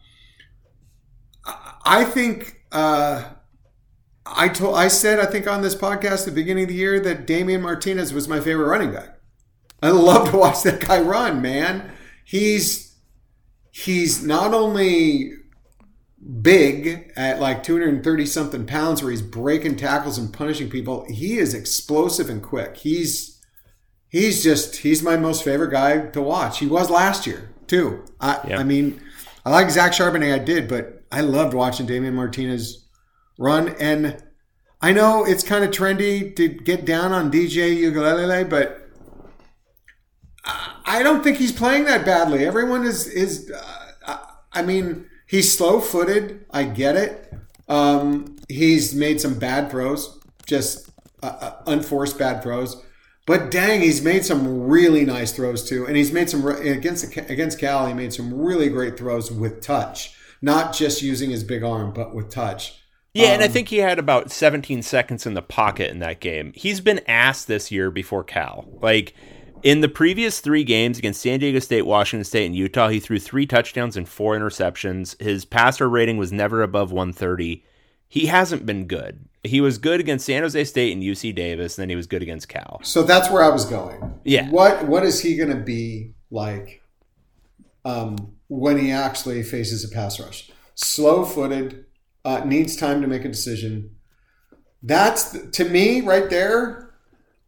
I- 1.84 2.04
think. 2.04 2.56
Uh, 2.72 3.24
I 4.26 4.48
told 4.48 4.76
I 4.76 4.86
said 4.88 5.18
I 5.18 5.26
think 5.26 5.48
on 5.48 5.62
this 5.62 5.74
podcast 5.74 6.20
at 6.20 6.26
the 6.26 6.32
beginning 6.32 6.64
of 6.64 6.68
the 6.68 6.74
year 6.74 7.00
that 7.00 7.26
Damien 7.26 7.62
Martinez 7.62 8.12
was 8.12 8.28
my 8.28 8.38
favorite 8.38 8.66
running 8.68 8.92
back. 8.92 9.18
I 9.82 9.88
love 9.90 10.30
to 10.30 10.36
watch 10.36 10.62
that 10.62 10.86
guy 10.86 11.00
run, 11.00 11.42
man. 11.42 11.90
He's 12.24 12.96
he's 13.72 14.24
not 14.24 14.54
only 14.54 15.32
big 16.42 17.12
at 17.16 17.40
like 17.40 17.62
230 17.62 18.26
something 18.26 18.66
pounds 18.66 19.02
where 19.02 19.10
he's 19.10 19.22
breaking 19.22 19.76
tackles 19.76 20.18
and 20.18 20.32
punishing 20.32 20.68
people, 20.68 21.06
he 21.08 21.38
is 21.38 21.54
explosive 21.54 22.28
and 22.28 22.42
quick. 22.42 22.76
He's 22.78 23.40
he's 24.08 24.42
just 24.42 24.76
he's 24.76 25.02
my 25.02 25.16
most 25.16 25.42
favorite 25.44 25.70
guy 25.70 26.06
to 26.08 26.20
watch. 26.22 26.58
He 26.58 26.66
was 26.66 26.90
last 26.90 27.26
year 27.26 27.50
too. 27.66 28.04
I 28.20 28.40
Yeah. 28.46 28.58
I 28.58 28.64
mean, 28.64 29.00
I 29.44 29.50
like 29.50 29.70
Zach 29.70 29.92
Charbonnet, 29.92 30.34
I 30.34 30.38
did, 30.38 30.68
but 30.68 31.02
I 31.10 31.22
loved 31.22 31.54
watching 31.54 31.86
Damien 31.86 32.14
Martinez 32.14 32.86
run. 33.38 33.74
And 33.80 34.22
I 34.82 34.92
know 34.92 35.24
it's 35.24 35.42
kind 35.42 35.64
of 35.64 35.70
trendy 35.70 36.34
to 36.36 36.48
get 36.48 36.84
down 36.84 37.12
on 37.12 37.30
DJ 37.30 37.76
Uiagalelei, 37.78 38.48
but 38.48 38.76
I- 40.44 40.66
I 40.86 41.02
don't 41.02 41.22
think 41.22 41.36
he's 41.38 41.52
playing 41.52 41.84
that 41.84 42.04
badly. 42.04 42.44
Everyone 42.46 42.84
is 42.84 43.06
is. 43.06 43.50
Uh, 44.06 44.18
I 44.52 44.62
mean, 44.62 45.06
he's 45.30 45.56
slow 45.56 45.80
footed. 45.80 46.44
I 46.50 46.64
get 46.64 46.96
it. 46.96 47.32
Um, 47.68 48.36
he's 48.48 48.94
made 48.94 49.20
some 49.20 49.38
bad 49.38 49.70
throws, 49.70 50.18
just 50.44 50.90
uh, 51.22 51.26
uh, 51.40 51.62
unforced 51.66 52.18
bad 52.18 52.42
throws. 52.42 52.82
But 53.26 53.52
dang, 53.52 53.80
he's 53.80 54.02
made 54.02 54.24
some 54.24 54.66
really 54.66 55.04
nice 55.04 55.32
throws 55.32 55.68
too, 55.68 55.86
and 55.86 55.96
he's 55.96 56.12
made 56.12 56.28
some 56.28 56.44
against 56.46 57.16
against 57.16 57.60
Cal. 57.60 57.86
He 57.86 57.94
made 57.94 58.12
some 58.12 58.34
really 58.34 58.68
great 58.68 58.98
throws 58.98 59.30
with 59.30 59.60
touch, 59.60 60.16
not 60.42 60.74
just 60.74 61.00
using 61.00 61.30
his 61.30 61.44
big 61.44 61.62
arm, 61.62 61.92
but 61.92 62.12
with 62.12 62.28
touch. 62.28 62.82
Yeah, 63.14 63.32
and 63.32 63.42
I 63.42 63.48
think 63.48 63.68
he 63.68 63.78
had 63.78 63.98
about 63.98 64.30
17 64.30 64.82
seconds 64.82 65.26
in 65.26 65.34
the 65.34 65.42
pocket 65.42 65.90
in 65.90 65.98
that 65.98 66.20
game. 66.20 66.52
He's 66.54 66.80
been 66.80 67.00
asked 67.08 67.48
this 67.48 67.70
year 67.72 67.90
before 67.90 68.22
Cal. 68.22 68.68
Like 68.80 69.14
in 69.62 69.80
the 69.80 69.88
previous 69.88 70.40
three 70.40 70.64
games 70.64 70.98
against 70.98 71.20
San 71.20 71.40
Diego 71.40 71.58
State, 71.58 71.82
Washington 71.82 72.24
State, 72.24 72.46
and 72.46 72.56
Utah, 72.56 72.88
he 72.88 73.00
threw 73.00 73.18
three 73.18 73.46
touchdowns 73.46 73.96
and 73.96 74.08
four 74.08 74.36
interceptions. 74.36 75.20
His 75.20 75.44
passer 75.44 75.88
rating 75.88 76.16
was 76.16 76.32
never 76.32 76.62
above 76.62 76.92
130. 76.92 77.64
He 78.08 78.26
hasn't 78.26 78.66
been 78.66 78.86
good. 78.86 79.28
He 79.42 79.60
was 79.60 79.78
good 79.78 80.00
against 80.00 80.26
San 80.26 80.42
Jose 80.42 80.64
State 80.64 80.92
and 80.92 81.02
UC 81.02 81.34
Davis, 81.34 81.78
and 81.78 81.82
then 81.82 81.90
he 81.90 81.96
was 81.96 82.06
good 82.06 82.22
against 82.22 82.48
Cal. 82.48 82.80
So 82.82 83.02
that's 83.02 83.30
where 83.30 83.42
I 83.42 83.48
was 83.48 83.64
going. 83.64 84.20
Yeah. 84.24 84.50
What 84.50 84.86
What 84.86 85.04
is 85.04 85.20
he 85.20 85.36
going 85.36 85.50
to 85.50 85.62
be 85.62 86.14
like 86.30 86.82
um, 87.84 88.34
when 88.48 88.78
he 88.78 88.90
actually 88.90 89.42
faces 89.42 89.84
a 89.84 89.94
pass 89.94 90.20
rush? 90.20 90.50
Slow 90.74 91.24
footed, 91.24 91.86
uh, 92.24 92.42
needs 92.44 92.76
time 92.76 93.00
to 93.00 93.06
make 93.06 93.24
a 93.24 93.28
decision. 93.28 93.96
That's 94.82 95.38
to 95.52 95.64
me 95.64 96.00
right 96.00 96.28
there. 96.28 96.94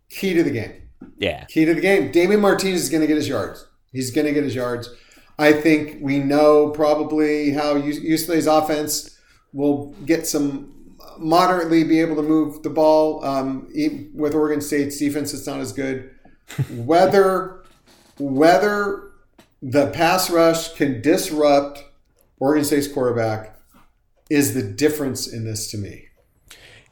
Key 0.09 0.35
to 0.35 0.42
the 0.42 0.51
game. 0.51 0.82
Yeah. 1.23 1.45
Key 1.45 1.65
to 1.65 1.75
the 1.75 1.81
game. 1.81 2.11
Damien 2.11 2.41
Martinez 2.41 2.83
is 2.83 2.89
going 2.89 3.01
to 3.01 3.07
get 3.07 3.17
his 3.17 3.29
yards. 3.29 3.65
He's 3.93 4.11
going 4.11 4.27
to 4.27 4.33
get 4.33 4.43
his 4.43 4.57
yards. 4.57 4.91
I 5.39 5.53
think 5.53 5.99
we 6.01 6.19
know 6.19 6.71
probably 6.71 7.53
how 7.53 7.75
UCLA's 7.77 8.49
offense 8.49 9.19
will 9.53 9.95
get 10.05 10.27
some 10.27 10.97
moderately 11.19 11.85
be 11.85 12.01
able 12.01 12.17
to 12.17 12.23
move 12.23 12.63
the 12.65 12.71
ball. 12.71 13.25
Um, 13.25 13.69
with 14.15 14.35
Oregon 14.35 14.61
State's 14.61 14.99
defense, 14.99 15.33
it's 15.33 15.47
not 15.47 15.61
as 15.61 15.73
good. 15.73 16.11
Whether 16.71 17.63
whether 18.19 19.13
the 19.63 19.91
pass 19.91 20.29
rush 20.29 20.75
can 20.75 21.01
disrupt 21.01 21.85
Oregon 22.41 22.65
State's 22.65 22.89
quarterback 22.89 23.57
is 24.29 24.55
the 24.55 24.63
difference 24.63 25.33
in 25.33 25.45
this 25.45 25.71
to 25.71 25.79
me. 25.79 26.09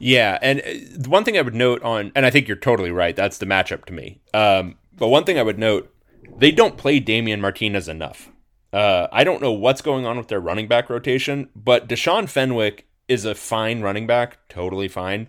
Yeah, 0.01 0.39
and 0.41 0.61
uh, 0.61 1.09
one 1.09 1.23
thing 1.23 1.37
I 1.37 1.41
would 1.41 1.53
note 1.53 1.83
on, 1.83 2.11
and 2.15 2.25
I 2.25 2.31
think 2.31 2.47
you're 2.47 2.57
totally 2.57 2.91
right. 2.91 3.15
That's 3.15 3.37
the 3.37 3.45
matchup 3.45 3.85
to 3.85 3.93
me. 3.93 4.19
Um, 4.33 4.77
but 4.97 5.09
one 5.09 5.25
thing 5.25 5.37
I 5.37 5.43
would 5.43 5.59
note, 5.59 5.93
they 6.37 6.51
don't 6.51 6.75
play 6.75 6.99
Damien 6.99 7.39
Martinez 7.39 7.87
enough. 7.87 8.31
Uh, 8.73 9.07
I 9.11 9.23
don't 9.23 9.41
know 9.41 9.51
what's 9.51 9.81
going 9.81 10.07
on 10.07 10.17
with 10.17 10.27
their 10.27 10.39
running 10.39 10.67
back 10.67 10.89
rotation, 10.89 11.49
but 11.55 11.87
Deshaun 11.87 12.27
Fenwick 12.27 12.87
is 13.07 13.25
a 13.25 13.35
fine 13.35 13.81
running 13.81 14.07
back, 14.07 14.39
totally 14.49 14.87
fine. 14.87 15.27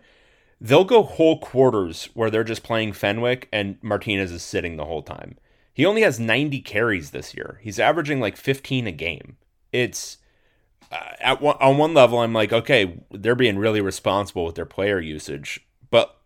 They'll 0.58 0.85
go 0.85 1.02
whole 1.02 1.38
quarters 1.38 2.08
where 2.14 2.30
they're 2.30 2.44
just 2.44 2.62
playing 2.62 2.92
Fenwick 2.92 3.48
and 3.52 3.76
Martinez 3.82 4.32
is 4.32 4.42
sitting 4.42 4.76
the 4.76 4.85
whole 4.85 5.02
time. 5.02 5.37
He 5.74 5.85
only 5.85 6.02
has 6.02 6.20
90 6.20 6.61
carries 6.61 7.11
this 7.11 7.35
year. 7.35 7.58
He's 7.62 7.80
averaging 7.80 8.20
like 8.20 8.37
15 8.37 8.87
a 8.87 8.92
game. 8.92 9.37
It's 9.72 10.18
at 10.92 11.40
one, 11.40 11.57
on 11.61 11.78
one 11.78 11.94
level, 11.94 12.18
I'm 12.18 12.33
like, 12.33 12.52
okay, 12.52 13.00
they're 13.11 13.35
being 13.35 13.59
really 13.59 13.81
responsible 13.81 14.44
with 14.44 14.55
their 14.55 14.66
player 14.66 15.00
usage, 15.00 15.66
but 15.90 16.16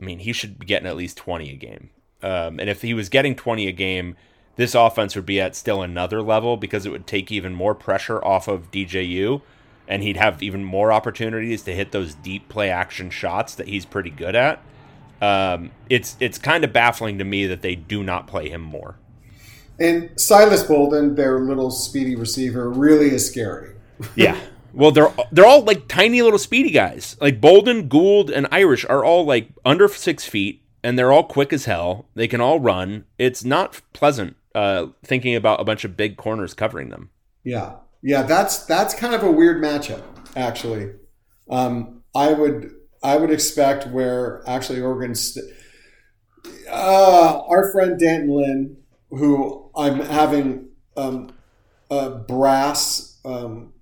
I 0.00 0.04
mean, 0.04 0.20
he 0.20 0.32
should 0.32 0.58
be 0.58 0.66
getting 0.66 0.86
at 0.86 0.96
least 0.96 1.16
20 1.16 1.50
a 1.50 1.56
game. 1.56 1.90
Um, 2.22 2.58
and 2.60 2.68
if 2.68 2.82
he 2.82 2.94
was 2.94 3.08
getting 3.08 3.34
20 3.34 3.68
a 3.68 3.72
game, 3.72 4.16
this 4.56 4.74
offense 4.74 5.14
would 5.14 5.26
be 5.26 5.40
at 5.40 5.54
still 5.54 5.82
another 5.82 6.20
level 6.20 6.56
because 6.56 6.84
it 6.84 6.90
would 6.90 7.06
take 7.06 7.30
even 7.30 7.54
more 7.54 7.74
pressure 7.74 8.22
off 8.24 8.48
of 8.48 8.70
DJU, 8.70 9.40
and 9.86 10.02
he'd 10.02 10.16
have 10.16 10.42
even 10.42 10.64
more 10.64 10.92
opportunities 10.92 11.62
to 11.62 11.74
hit 11.74 11.92
those 11.92 12.14
deep 12.14 12.48
play 12.48 12.70
action 12.70 13.10
shots 13.10 13.54
that 13.54 13.68
he's 13.68 13.86
pretty 13.86 14.10
good 14.10 14.34
at. 14.34 14.60
Um, 15.20 15.70
it's 15.88 16.16
it's 16.20 16.38
kind 16.38 16.62
of 16.64 16.72
baffling 16.72 17.18
to 17.18 17.24
me 17.24 17.46
that 17.46 17.62
they 17.62 17.74
do 17.74 18.02
not 18.04 18.26
play 18.26 18.48
him 18.48 18.60
more. 18.60 18.96
And 19.80 20.10
Silas 20.20 20.62
Bolden, 20.64 21.14
their 21.14 21.40
little 21.40 21.70
speedy 21.70 22.16
receiver, 22.16 22.68
really 22.68 23.10
is 23.10 23.26
scary. 23.28 23.74
Yeah. 24.14 24.38
Well, 24.72 24.90
they're 24.90 25.12
they're 25.32 25.46
all 25.46 25.62
like 25.62 25.88
tiny 25.88 26.22
little 26.22 26.38
speedy 26.38 26.70
guys. 26.70 27.16
Like 27.20 27.40
Bolden, 27.40 27.88
Gould, 27.88 28.30
and 28.30 28.46
Irish 28.52 28.84
are 28.84 29.04
all 29.04 29.24
like 29.24 29.48
under 29.64 29.88
six 29.88 30.24
feet, 30.24 30.62
and 30.84 30.98
they're 30.98 31.10
all 31.10 31.24
quick 31.24 31.52
as 31.52 31.64
hell. 31.64 32.06
They 32.14 32.28
can 32.28 32.40
all 32.40 32.60
run. 32.60 33.04
It's 33.18 33.44
not 33.44 33.80
pleasant 33.92 34.36
uh, 34.54 34.88
thinking 35.04 35.34
about 35.34 35.60
a 35.60 35.64
bunch 35.64 35.84
of 35.84 35.96
big 35.96 36.16
corners 36.16 36.54
covering 36.54 36.90
them. 36.90 37.10
Yeah, 37.44 37.76
yeah, 38.02 38.22
that's 38.22 38.64
that's 38.66 38.94
kind 38.94 39.14
of 39.14 39.22
a 39.22 39.30
weird 39.30 39.62
matchup, 39.62 40.02
actually. 40.36 40.92
Um, 41.50 42.02
I 42.14 42.32
would, 42.32 42.72
I, 43.02 43.16
would 43.16 43.30
expect 43.30 43.86
where 43.86 44.42
actually 44.46 44.80
Oregon, 44.80 45.14
st- 45.14 45.46
uh, 46.70 47.42
our 47.46 47.72
friend 47.72 47.98
D'Anton 47.98 48.30
Lynn, 48.30 48.76
who 49.10 49.70
I'm 49.74 50.00
having 50.00 50.68
um, 50.96 51.30
a 51.90 52.10
brass 52.10 53.18
um, 53.24 53.72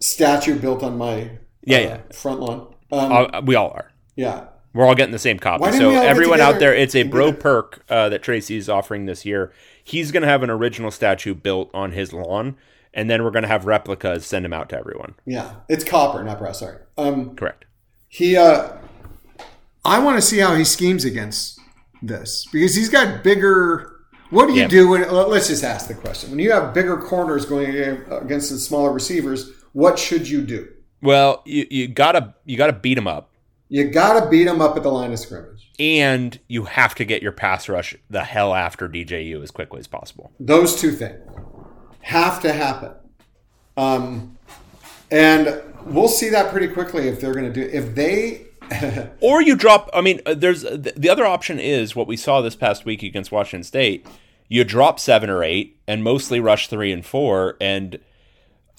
statue 0.00 0.58
built 0.58 0.82
on 0.82 0.98
my 0.98 1.30
Yeah, 1.64 1.76
uh, 1.78 1.80
yeah. 1.80 1.98
front 2.12 2.40
lawn. 2.40 2.74
Um, 2.92 3.12
Uh, 3.12 3.40
we 3.44 3.54
all 3.54 3.70
are. 3.70 3.90
yeah, 4.16 4.44
We're 4.72 4.84
all 4.86 4.94
getting 4.94 5.12
the 5.12 5.18
same 5.18 5.38
copy. 5.38 5.70
So 5.72 5.90
we 5.90 5.96
all 5.96 6.02
get 6.02 6.10
everyone 6.10 6.40
out 6.40 6.58
there, 6.58 6.74
it's 6.74 6.94
a 6.94 7.02
bro 7.04 7.32
perk 7.32 7.82
uh, 7.88 8.08
that 8.08 8.22
Tracy's 8.22 8.68
offering 8.68 9.06
this 9.06 9.24
year. 9.24 9.52
He's 9.82 10.10
going 10.12 10.22
to 10.22 10.28
have 10.28 10.42
an 10.42 10.50
original 10.50 10.90
statue 10.90 11.34
built 11.34 11.70
on 11.74 11.92
his 11.92 12.12
lawn, 12.12 12.56
and 12.94 13.08
then 13.10 13.22
we're 13.24 13.30
going 13.30 13.42
to 13.42 13.48
have 13.48 13.64
replicas 13.66 14.26
send 14.26 14.44
them 14.44 14.52
out 14.52 14.68
to 14.70 14.78
everyone. 14.78 15.14
yeah, 15.26 15.54
it's 15.68 15.84
copper, 15.84 16.22
not 16.24 16.38
brass. 16.38 16.60
Sorry. 16.60 16.78
Um, 16.98 17.34
Correct. 17.36 17.64
he, 18.08 18.36
uh, 18.36 18.68
I 19.84 19.98
want 19.98 20.16
to 20.16 20.22
see 20.22 20.38
how 20.38 20.54
he 20.54 20.64
schemes 20.64 21.04
against 21.04 21.58
this 22.02 22.46
because 22.52 22.74
he's 22.74 22.88
got 22.88 23.22
bigger. 23.24 23.96
What 24.30 24.46
do 24.46 24.52
you 24.54 24.62
Yeah. 24.62 24.68
do 24.68 24.88
when? 24.88 25.10
Let's 25.10 25.48
just 25.48 25.64
ask 25.64 25.88
the 25.88 25.94
question. 25.94 26.30
When 26.30 26.38
you 26.38 26.52
have 26.52 26.72
bigger 26.74 26.96
corners 26.96 27.44
going 27.44 27.74
against 28.10 28.50
the 28.50 28.58
smaller 28.58 28.92
receivers, 28.92 29.50
what 29.72 29.98
should 29.98 30.28
you 30.28 30.42
do? 30.42 30.68
Well, 31.02 31.42
you, 31.44 31.66
you 31.70 31.88
gotta 31.88 32.34
you 32.44 32.56
gotta 32.56 32.72
beat 32.74 32.94
them 32.94 33.06
up, 33.06 33.30
You 33.68 33.90
got 33.90 34.22
to 34.22 34.28
beat 34.28 34.44
them 34.44 34.60
up 34.60 34.76
at 34.76 34.82
the 34.82 34.90
line 34.90 35.12
of 35.12 35.18
scrimmage. 35.18 35.70
and 35.78 36.38
you 36.48 36.64
have 36.64 36.94
to 36.96 37.04
get 37.04 37.22
your 37.22 37.32
pass 37.32 37.68
rush 37.68 37.94
the 38.10 38.24
hell 38.24 38.54
after 38.54 38.88
DJU 38.88 39.42
as 39.42 39.50
quickly 39.50 39.78
as 39.80 39.86
possible. 39.86 40.30
Those 40.40 40.78
two 40.80 40.92
things 40.92 41.18
have 42.02 42.40
to 42.42 42.52
happen. 42.52 42.92
Um, 43.76 44.36
and 45.10 45.62
we'll 45.86 46.08
see 46.08 46.28
that 46.30 46.50
pretty 46.50 46.68
quickly 46.68 47.08
if 47.08 47.20
they're 47.20 47.32
going 47.34 47.50
to 47.50 47.52
do. 47.52 47.62
If 47.72 47.94
they, 47.94 48.46
Or 49.20 49.42
you 49.42 49.56
drop. 49.56 49.88
I 49.94 50.00
mean, 50.00 50.20
uh, 50.26 50.34
there's 50.34 50.62
the 50.62 50.92
the 50.96 51.08
other 51.08 51.24
option 51.26 51.58
is 51.58 51.96
what 51.96 52.06
we 52.06 52.16
saw 52.16 52.40
this 52.40 52.54
past 52.56 52.84
week 52.84 53.02
against 53.02 53.32
Washington 53.32 53.64
State. 53.64 54.06
You 54.48 54.64
drop 54.64 54.98
seven 55.00 55.30
or 55.30 55.42
eight 55.42 55.78
and 55.88 56.04
mostly 56.04 56.40
rush 56.40 56.68
three 56.68 56.92
and 56.92 57.04
four. 57.04 57.56
And 57.60 57.98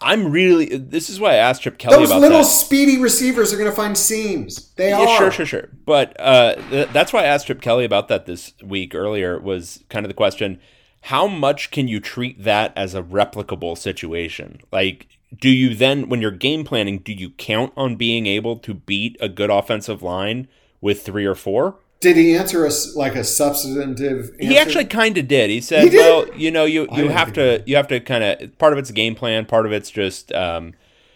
I'm 0.01 0.31
really. 0.31 0.65
This 0.77 1.09
is 1.09 1.19
why 1.19 1.31
I 1.33 1.35
asked 1.35 1.61
Chip 1.61 1.77
Kelly 1.77 1.97
those 1.97 2.09
about 2.09 2.21
little 2.21 2.39
that. 2.39 2.45
speedy 2.45 2.97
receivers 2.97 3.53
are 3.53 3.57
going 3.57 3.69
to 3.69 3.75
find 3.75 3.97
seams. 3.97 4.71
They 4.75 4.89
Yeah, 4.89 4.99
are. 5.01 5.17
sure, 5.17 5.31
sure, 5.31 5.45
sure. 5.45 5.69
But 5.85 6.15
uh, 6.19 6.55
th- 6.69 6.89
that's 6.89 7.13
why 7.13 7.21
I 7.21 7.25
asked 7.27 7.47
Chip 7.47 7.61
Kelly 7.61 7.85
about 7.85 8.07
that 8.07 8.25
this 8.25 8.53
week 8.63 8.95
earlier. 8.95 9.39
Was 9.39 9.83
kind 9.89 10.05
of 10.05 10.09
the 10.09 10.13
question: 10.15 10.59
How 11.01 11.27
much 11.27 11.71
can 11.71 11.87
you 11.87 11.99
treat 11.99 12.43
that 12.43 12.73
as 12.75 12.95
a 12.95 13.03
replicable 13.03 13.77
situation? 13.77 14.61
Like, 14.71 15.07
do 15.39 15.49
you 15.49 15.75
then, 15.75 16.09
when 16.09 16.21
you're 16.21 16.31
game 16.31 16.63
planning, 16.63 16.97
do 16.99 17.13
you 17.13 17.29
count 17.31 17.71
on 17.77 17.95
being 17.95 18.25
able 18.25 18.57
to 18.57 18.73
beat 18.73 19.17
a 19.21 19.29
good 19.29 19.49
offensive 19.49 20.01
line 20.01 20.47
with 20.81 21.03
three 21.03 21.25
or 21.25 21.35
four? 21.35 21.75
Did 22.01 22.17
he 22.17 22.35
answer 22.35 22.65
us 22.65 22.95
like 22.95 23.15
a 23.15 23.23
substantive? 23.23 24.31
Answer? 24.31 24.35
He 24.39 24.57
actually 24.57 24.85
kind 24.85 25.17
of 25.17 25.27
did. 25.27 25.49
He 25.49 25.61
said, 25.61 25.83
He 25.83 25.89
did? 25.89 25.99
"Well, 25.99 26.35
you 26.35 26.51
know, 26.51 26.65
you 26.65 26.87
you 26.93 27.09
have 27.09 27.31
to 27.33 27.63
you 27.65 27.75
have 27.75 27.87
to 27.89 27.99
kind 27.99 28.23
of 28.23 28.57
part 28.57 28.73
of 28.73 28.79
it's 28.79 28.89
a 28.89 28.93
game 28.93 29.15
plan, 29.15 29.45
part 29.45 29.65
of 29.65 29.71
it's 29.71 29.89
just 29.91 30.31
um, 30.33 30.73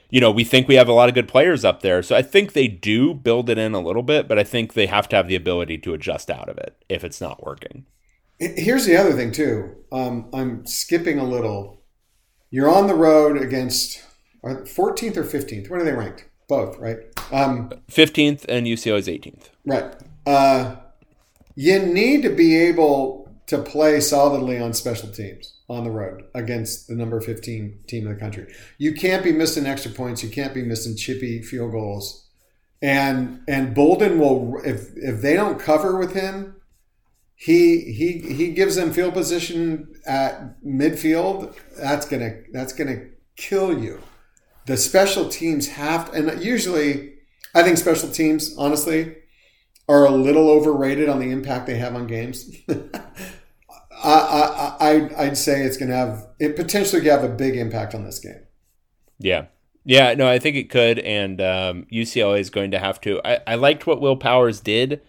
you 0.09 0.21
know, 0.21 0.31
we 0.31 0.43
think 0.43 0.67
we 0.67 0.75
have 0.75 0.87
a 0.87 0.93
lot 0.93 1.09
of 1.09 1.15
good 1.15 1.27
players 1.27 1.65
up 1.65 1.81
there. 1.81 2.01
So 2.03 2.15
I 2.15 2.21
think 2.21 2.53
they 2.53 2.67
do 2.67 3.13
build 3.13 3.49
it 3.49 3.57
in 3.57 3.73
a 3.73 3.79
little 3.79 4.03
bit, 4.03 4.27
but 4.27 4.37
I 4.39 4.43
think 4.43 4.73
they 4.73 4.85
have 4.85 5.09
to 5.09 5.15
have 5.15 5.27
the 5.27 5.35
ability 5.35 5.77
to 5.79 5.93
adjust 5.93 6.29
out 6.29 6.47
of 6.47 6.57
it 6.57 6.75
if 6.87 7.03
it's 7.03 7.19
not 7.19 7.43
working. 7.45 7.85
Here's 8.39 8.85
the 8.85 8.95
other 8.95 9.13
thing 9.13 9.31
too. 9.31 9.75
Um, 9.91 10.29
I'm 10.33 10.65
skipping 10.65 11.19
a 11.19 11.23
little. 11.23 11.81
You're 12.51 12.73
on 12.73 12.87
the 12.87 12.95
road 12.95 13.41
against 13.41 14.03
14th 14.43 15.17
or 15.17 15.23
15th. 15.23 15.69
What 15.69 15.81
are 15.81 15.83
they 15.83 15.93
ranked? 15.93 16.25
Both, 16.47 16.77
right? 16.77 16.97
Um, 17.31 17.71
15th 17.89 18.45
and 18.47 18.67
UCLA 18.67 18.99
is 18.99 19.07
18th. 19.07 19.49
right. 19.65 19.95
Uh, 20.25 20.75
you 21.55 21.79
need 21.79 22.23
to 22.23 22.29
be 22.29 22.55
able 22.55 23.25
to 23.47 23.61
play 23.61 23.99
solidly 23.99 24.59
on 24.59 24.73
special 24.73 25.09
teams 25.09 25.59
on 25.69 25.83
the 25.83 25.91
road 25.91 26.23
against 26.33 26.87
the 26.87 26.95
number 26.95 27.19
15 27.21 27.79
team 27.87 28.07
in 28.07 28.13
the 28.13 28.19
country. 28.19 28.51
You 28.77 28.93
can't 28.93 29.23
be 29.23 29.31
missing 29.31 29.65
extra 29.65 29.91
points. 29.91 30.23
You 30.23 30.29
can't 30.29 30.53
be 30.53 30.63
missing 30.63 30.95
chippy 30.95 31.41
field 31.41 31.71
goals. 31.71 32.27
And 32.81 33.41
and 33.47 33.73
Bolden 33.73 34.19
will 34.19 34.59
if 34.63 34.89
if 34.95 35.21
they 35.21 35.33
don't 35.33 35.59
cover 35.59 35.97
with 35.97 36.13
him, 36.13 36.57
he 37.35 37.79
he 37.91 38.19
he 38.19 38.51
gives 38.51 38.75
them 38.75 38.91
field 38.91 39.13
position 39.13 39.93
at 40.05 40.61
midfield. 40.63 41.55
That's 41.77 42.05
gonna 42.05 42.41
that's 42.51 42.73
gonna 42.73 43.07
kill 43.37 43.79
you. 43.79 44.01
The 44.65 44.77
special 44.77 45.29
teams 45.29 45.69
have 45.69 46.13
and 46.13 46.43
usually 46.43 47.13
I 47.53 47.63
think 47.63 47.77
special 47.77 48.09
teams 48.09 48.55
honestly 48.57 49.15
are 49.87 50.05
a 50.05 50.11
little 50.11 50.49
overrated 50.49 51.09
on 51.09 51.19
the 51.19 51.31
impact 51.31 51.67
they 51.67 51.77
have 51.77 51.95
on 51.95 52.07
games. 52.07 52.49
I, 52.69 54.11
I, 54.11 54.75
I 54.79 55.23
I'd 55.25 55.37
say 55.37 55.63
it's 55.63 55.77
gonna 55.77 55.95
have 55.95 56.27
it 56.39 56.55
potentially 56.55 57.01
could 57.01 57.11
have 57.11 57.23
a 57.23 57.29
big 57.29 57.55
impact 57.55 57.95
on 57.95 58.03
this 58.03 58.19
game. 58.19 58.41
Yeah. 59.19 59.45
Yeah, 59.87 60.15
no, 60.15 60.27
I 60.27 60.39
think 60.39 60.55
it 60.55 60.71
could, 60.71 60.97
and 60.97 61.39
um, 61.39 61.85
UCLA 61.93 62.39
is 62.39 62.49
going 62.49 62.71
to 62.71 62.79
have 62.79 62.99
to. 63.01 63.21
I, 63.23 63.39
I 63.45 63.55
liked 63.55 63.85
what 63.85 64.01
Will 64.01 64.17
Powers 64.17 64.59
did 64.59 64.99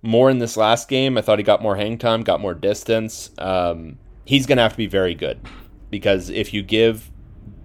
more 0.00 0.30
in 0.30 0.38
this 0.38 0.56
last 0.56 0.88
game. 0.88 1.18
I 1.18 1.20
thought 1.20 1.38
he 1.38 1.42
got 1.42 1.60
more 1.60 1.76
hang 1.76 1.98
time, 1.98 2.22
got 2.22 2.40
more 2.40 2.54
distance. 2.54 3.30
Um, 3.36 3.98
he's 4.24 4.46
going 4.46 4.56
to 4.56 4.62
have 4.62 4.72
to 4.72 4.78
be 4.78 4.86
very 4.86 5.14
good 5.14 5.40
because 5.90 6.30
if 6.30 6.54
you 6.54 6.62
give 6.62 7.10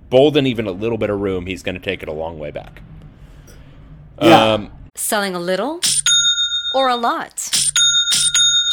Bolden 0.09 0.47
even 0.47 0.67
a 0.67 0.71
little 0.71 0.97
bit 0.97 1.09
of 1.09 1.21
room, 1.21 1.45
he's 1.45 1.63
going 1.63 1.75
to 1.75 1.81
take 1.81 2.03
it 2.03 2.09
a 2.09 2.13
long 2.13 2.39
way 2.39 2.51
back. 2.51 2.81
Yeah. 4.21 4.53
Um, 4.53 4.71
Selling 4.95 5.35
a 5.35 5.39
little 5.39 5.79
or 6.71 6.87
a 6.87 6.95
lot? 6.95 7.58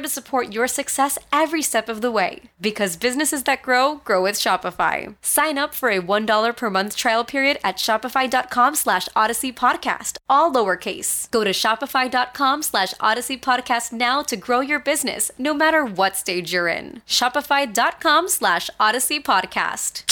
there 0.00 0.08
to 0.08 0.12
support 0.12 0.52
your 0.52 0.68
success 0.68 1.18
every 1.32 1.62
step 1.62 1.88
of 1.88 2.00
the 2.00 2.10
way. 2.10 2.40
Because 2.60 2.96
businesses 2.96 3.42
that 3.44 3.62
grow, 3.62 4.00
grow 4.04 4.22
with 4.22 4.36
Shopify. 4.36 5.14
Sign 5.22 5.58
up 5.58 5.74
for 5.74 5.90
a 5.90 6.00
$1 6.00 6.56
per 6.56 6.70
month 6.70 6.96
trial 6.96 7.24
period 7.24 7.58
at 7.64 7.76
shopify.com 7.76 8.74
slash 8.74 9.08
odyssey 9.14 9.52
podcast, 9.52 10.16
all 10.28 10.52
lowercase. 10.52 11.30
Go 11.30 11.44
to 11.44 11.50
shopify.com 11.52 12.62
slash 12.62 12.94
odyssey 13.00 13.38
podcast 13.38 13.92
now 13.92 14.22
to 14.22 14.36
grow 14.36 14.60
your 14.60 14.80
business, 14.80 15.30
no 15.38 15.54
matter 15.54 15.84
what 15.84 16.16
stage 16.16 16.52
you're 16.52 16.68
in. 16.68 17.02
Shopify.com 17.06 18.28
slash 18.28 18.70
odyssey 18.78 19.20
podcast. 19.20 20.04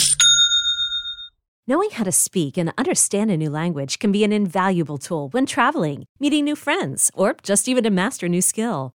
Knowing 1.66 1.90
how 1.90 2.04
to 2.04 2.12
speak 2.12 2.56
and 2.56 2.72
understand 2.78 3.30
a 3.30 3.36
new 3.36 3.50
language 3.50 3.98
can 3.98 4.10
be 4.10 4.24
an 4.24 4.32
invaluable 4.32 4.96
tool 4.96 5.28
when 5.32 5.44
traveling, 5.44 6.04
meeting 6.18 6.44
new 6.44 6.56
friends, 6.56 7.10
or 7.14 7.36
just 7.42 7.68
even 7.68 7.84
to 7.84 7.90
master 7.90 8.24
a 8.24 8.28
new 8.30 8.40
skill. 8.40 8.97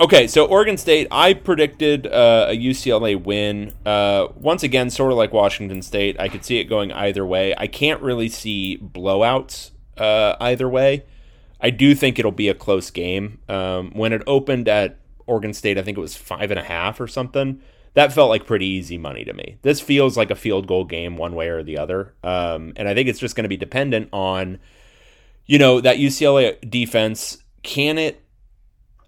Okay, 0.00 0.26
so 0.26 0.46
Oregon 0.46 0.78
State, 0.78 1.08
I 1.10 1.34
predicted 1.34 2.06
uh, 2.06 2.46
a 2.48 2.56
UCLA 2.56 3.22
win. 3.22 3.74
Uh, 3.84 4.28
once 4.34 4.62
again, 4.62 4.88
sort 4.88 5.12
of 5.12 5.18
like 5.18 5.30
Washington 5.30 5.82
State, 5.82 6.18
I 6.18 6.28
could 6.28 6.42
see 6.42 6.58
it 6.58 6.64
going 6.64 6.90
either 6.90 7.26
way. 7.26 7.54
I 7.58 7.66
can't 7.66 8.00
really 8.00 8.30
see 8.30 8.78
blowouts 8.78 9.72
uh, 9.98 10.36
either 10.40 10.70
way. 10.70 11.04
I 11.60 11.68
do 11.68 11.94
think 11.94 12.18
it'll 12.18 12.32
be 12.32 12.48
a 12.48 12.54
close 12.54 12.90
game. 12.90 13.40
Um, 13.46 13.90
when 13.90 14.14
it 14.14 14.22
opened 14.26 14.68
at 14.68 14.98
Oregon 15.26 15.52
State, 15.52 15.76
I 15.76 15.82
think 15.82 15.98
it 15.98 16.00
was 16.00 16.16
five 16.16 16.50
and 16.50 16.58
a 16.58 16.64
half 16.64 16.98
or 16.98 17.06
something. 17.06 17.60
That 17.92 18.10
felt 18.12 18.30
like 18.30 18.46
pretty 18.46 18.66
easy 18.66 18.96
money 18.96 19.24
to 19.24 19.34
me. 19.34 19.58
This 19.60 19.82
feels 19.82 20.16
like 20.16 20.30
a 20.30 20.34
field 20.34 20.66
goal 20.66 20.84
game 20.84 21.18
one 21.18 21.34
way 21.34 21.48
or 21.48 21.62
the 21.62 21.76
other. 21.76 22.14
Um, 22.24 22.72
and 22.76 22.88
I 22.88 22.94
think 22.94 23.10
it's 23.10 23.18
just 23.18 23.36
going 23.36 23.44
to 23.44 23.48
be 23.50 23.58
dependent 23.58 24.08
on, 24.14 24.60
you 25.44 25.58
know, 25.58 25.82
that 25.82 25.96
UCLA 25.98 26.58
defense. 26.70 27.36
Can 27.62 27.98
it 27.98 28.24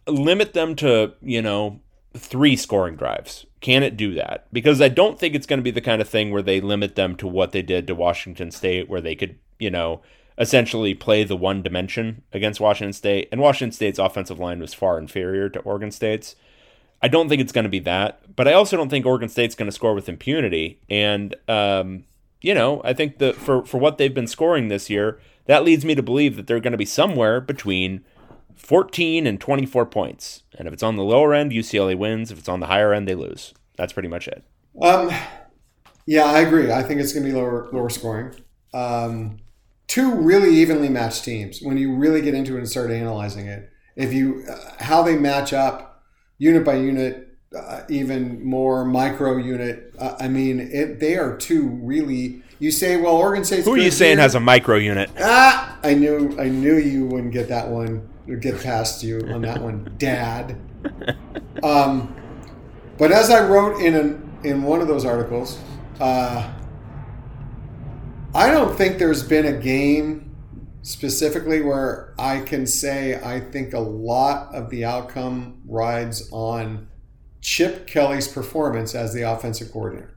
limit 0.07 0.53
them 0.55 0.75
to, 0.77 1.13
you 1.23 1.43
know, 1.43 1.81
three 2.15 2.57
scoring 2.57 2.97
drives? 2.97 3.47
Can 3.61 3.83
it 3.83 3.97
do 3.97 4.15
that? 4.15 4.47
Because 4.53 4.81
I 4.81 4.89
don't 4.89 5.19
think 5.19 5.35
it's 5.35 5.47
going 5.47 5.59
to 5.59 5.65
be 5.65 5.71
the 5.71 5.81
kind 5.81 6.03
of 6.03 6.09
thing 6.09 6.31
where 6.31 6.43
they 6.43 6.61
limit 6.61 6.97
them 6.97 7.17
to 7.17 7.27
what 7.27 7.53
they 7.53 7.63
did 7.63 7.87
to 7.87 7.95
Washington 7.95 8.51
State, 8.51 8.89
where 8.89 9.01
they 9.01 9.15
could, 9.15 9.39
you 9.59 9.71
know, 9.71 10.03
essentially 10.39 10.95
play 10.95 11.25
the 11.25 11.37
one 11.37 11.63
dimension 11.63 12.23
against 12.33 12.61
Washington 12.61 12.93
State. 12.93 13.29
And 13.31 13.41
Washington 13.41 13.73
State's 13.73 13.99
offensive 13.99 14.39
line 14.39 14.61
was 14.61 14.75
far 14.75 14.99
inferior 14.99 15.49
to 15.51 15.61
Oregon 15.61 15.91
State's. 15.91 16.35
I 17.01 17.09
don't 17.09 17.29
think 17.29 17.41
it's 17.41 17.53
going 17.53 17.65
to 17.65 17.71
be 17.71 17.81
that, 17.81 18.37
but 18.37 18.47
I 18.47 18.53
also 18.53 18.77
don't 18.77 18.89
think 18.89 19.05
Oregon 19.05 19.29
State's 19.29 19.57
going 19.57 19.67
to 19.67 19.73
score 19.73 19.95
with 19.95 20.09
impunity. 20.09 20.81
And 20.89 21.35
um, 21.49 22.05
you 22.41 22.55
know, 22.55 22.81
I 22.85 22.93
think 22.93 23.19
that 23.19 23.37
for 23.37 23.65
for 23.65 23.79
what 23.79 23.99
they've 23.99 24.13
been 24.13 24.27
scoring 24.27 24.69
this 24.69 24.91
year, 24.91 25.21
that 25.47 25.65
leads 25.65 25.85
me 25.85 25.95
to 25.95 26.03
believe 26.03 26.37
that 26.37 26.47
they're 26.47 26.61
going 26.61 26.73
to 26.73 26.79
be 26.79 26.85
somewhere 26.85 27.41
between 27.41 28.05
14 28.57 29.27
and 29.27 29.41
24 29.41 29.87
points. 29.87 30.43
And 30.57 30.67
if 30.69 30.75
it's 30.75 30.83
on 30.83 30.97
the 30.97 31.03
lower 31.03 31.35
end, 31.35 31.53
UCLA 31.53 31.97
wins. 31.97 32.31
If 32.31 32.39
it's 32.39 32.49
on 32.49 32.61
the 32.61 32.67
higher 32.67 32.93
end, 32.93 33.09
they 33.09 33.15
lose. 33.15 33.55
That's 33.77 33.93
pretty 33.93 34.09
much 34.09 34.29
it. 34.29 34.45
Um, 34.81 35.11
yeah, 36.07 36.25
I 36.25 36.41
agree. 36.41 36.73
I 36.73 36.83
think 36.83 37.01
it's 37.01 37.13
going 37.13 37.25
to 37.25 37.33
be 37.33 37.37
lower 37.37 37.69
lower 37.73 37.91
scoring. 37.91 38.35
Um, 38.75 39.39
two 39.87 40.15
really 40.15 40.51
evenly 40.57 40.89
matched 40.89 41.25
teams. 41.25 41.61
When 41.61 41.77
you 41.77 41.95
really 41.95 42.23
get 42.23 42.35
into 42.35 42.57
it 42.57 42.59
and 42.59 42.69
start 42.69 42.91
analyzing 42.91 43.47
it, 43.47 43.71
if 43.97 44.13
you 44.13 44.45
uh, 44.49 44.85
how 44.85 45.03
they 45.03 45.17
match 45.17 45.53
up 45.53 46.03
unit 46.39 46.65
by 46.65 46.75
unit, 46.75 47.33
uh, 47.57 47.83
even 47.89 48.45
more 48.45 48.85
micro 48.85 49.37
unit. 49.37 49.95
Uh, 49.99 50.17
I 50.19 50.29
mean, 50.29 50.61
it, 50.61 51.01
they 51.01 51.17
are 51.17 51.37
two 51.37 51.69
really. 51.83 52.43
You 52.59 52.71
say, 52.71 52.97
well, 52.97 53.17
Oregon 53.17 53.45
State's. 53.45 53.65
Who 53.65 53.75
are 53.75 53.79
you 53.79 53.91
saying 53.91 54.19
here. 54.19 54.23
has 54.23 54.35
a 54.35 54.41
micro 54.41 54.77
unit? 54.77 55.11
Ah, 55.19 55.79
I 55.83 55.95
knew, 55.95 56.39
I 56.39 56.49
knew 56.49 56.77
you 56.77 57.07
wouldn't 57.07 57.33
get 57.33 57.49
that 57.49 57.69
one, 57.69 58.09
get 58.41 58.63
past 58.63 59.03
you 59.03 59.21
on 59.33 59.43
that 59.43 59.61
one, 59.61 59.95
Dad. 59.99 60.57
Um, 61.63 62.15
but 62.99 63.13
as 63.13 63.31
I 63.31 63.47
wrote 63.47 63.81
in 63.81 63.95
an, 63.95 64.39
in 64.45 64.63
one 64.63 64.81
of 64.81 64.89
those 64.89 65.05
articles, 65.05 65.59
uh, 66.01 66.53
I 68.35 68.51
don't 68.51 68.77
think 68.77 68.99
there's 68.99 69.23
been 69.23 69.47
a 69.47 69.59
game 69.59 70.35
specifically 70.83 71.63
where 71.63 72.15
I 72.19 72.41
can 72.41 72.67
say 72.67 73.21
I 73.23 73.41
think 73.41 73.73
a 73.73 73.81
lot 73.81 74.55
of 74.55 74.71
the 74.71 74.85
outcome 74.85 75.63
rides 75.67 76.29
on 76.33 76.89
Chip 77.41 77.87
Kelly's 77.87 78.29
performance 78.29 78.95
as 78.95 79.13
the 79.13 79.23
offensive 79.23 79.73
coordinator. 79.73 80.17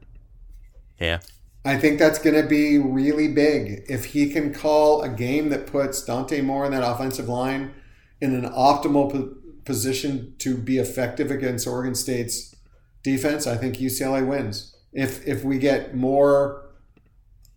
Yeah. 0.98 1.20
I 1.64 1.76
think 1.76 1.98
that's 1.98 2.20
going 2.20 2.40
to 2.40 2.48
be 2.48 2.78
really 2.78 3.28
big. 3.28 3.84
If 3.88 4.06
he 4.06 4.30
can 4.30 4.54
call 4.54 5.02
a 5.02 5.08
game 5.08 5.48
that 5.48 5.66
puts 5.66 6.02
Dante 6.02 6.40
Moore 6.40 6.64
in 6.64 6.72
that 6.72 6.88
offensive 6.88 7.28
line 7.28 7.74
in 8.20 8.34
an 8.34 8.50
optimal 8.50 9.12
po- 9.12 9.34
position 9.64 10.34
to 10.38 10.56
be 10.56 10.78
effective 10.78 11.30
against 11.30 11.66
Oregon 11.66 11.94
State's 11.94 12.54
defense, 13.02 13.46
I 13.46 13.56
think 13.56 13.76
UCLA 13.76 14.26
wins. 14.26 14.74
If 14.92 15.26
if 15.26 15.44
we 15.44 15.58
get 15.58 15.94
more 15.94 16.66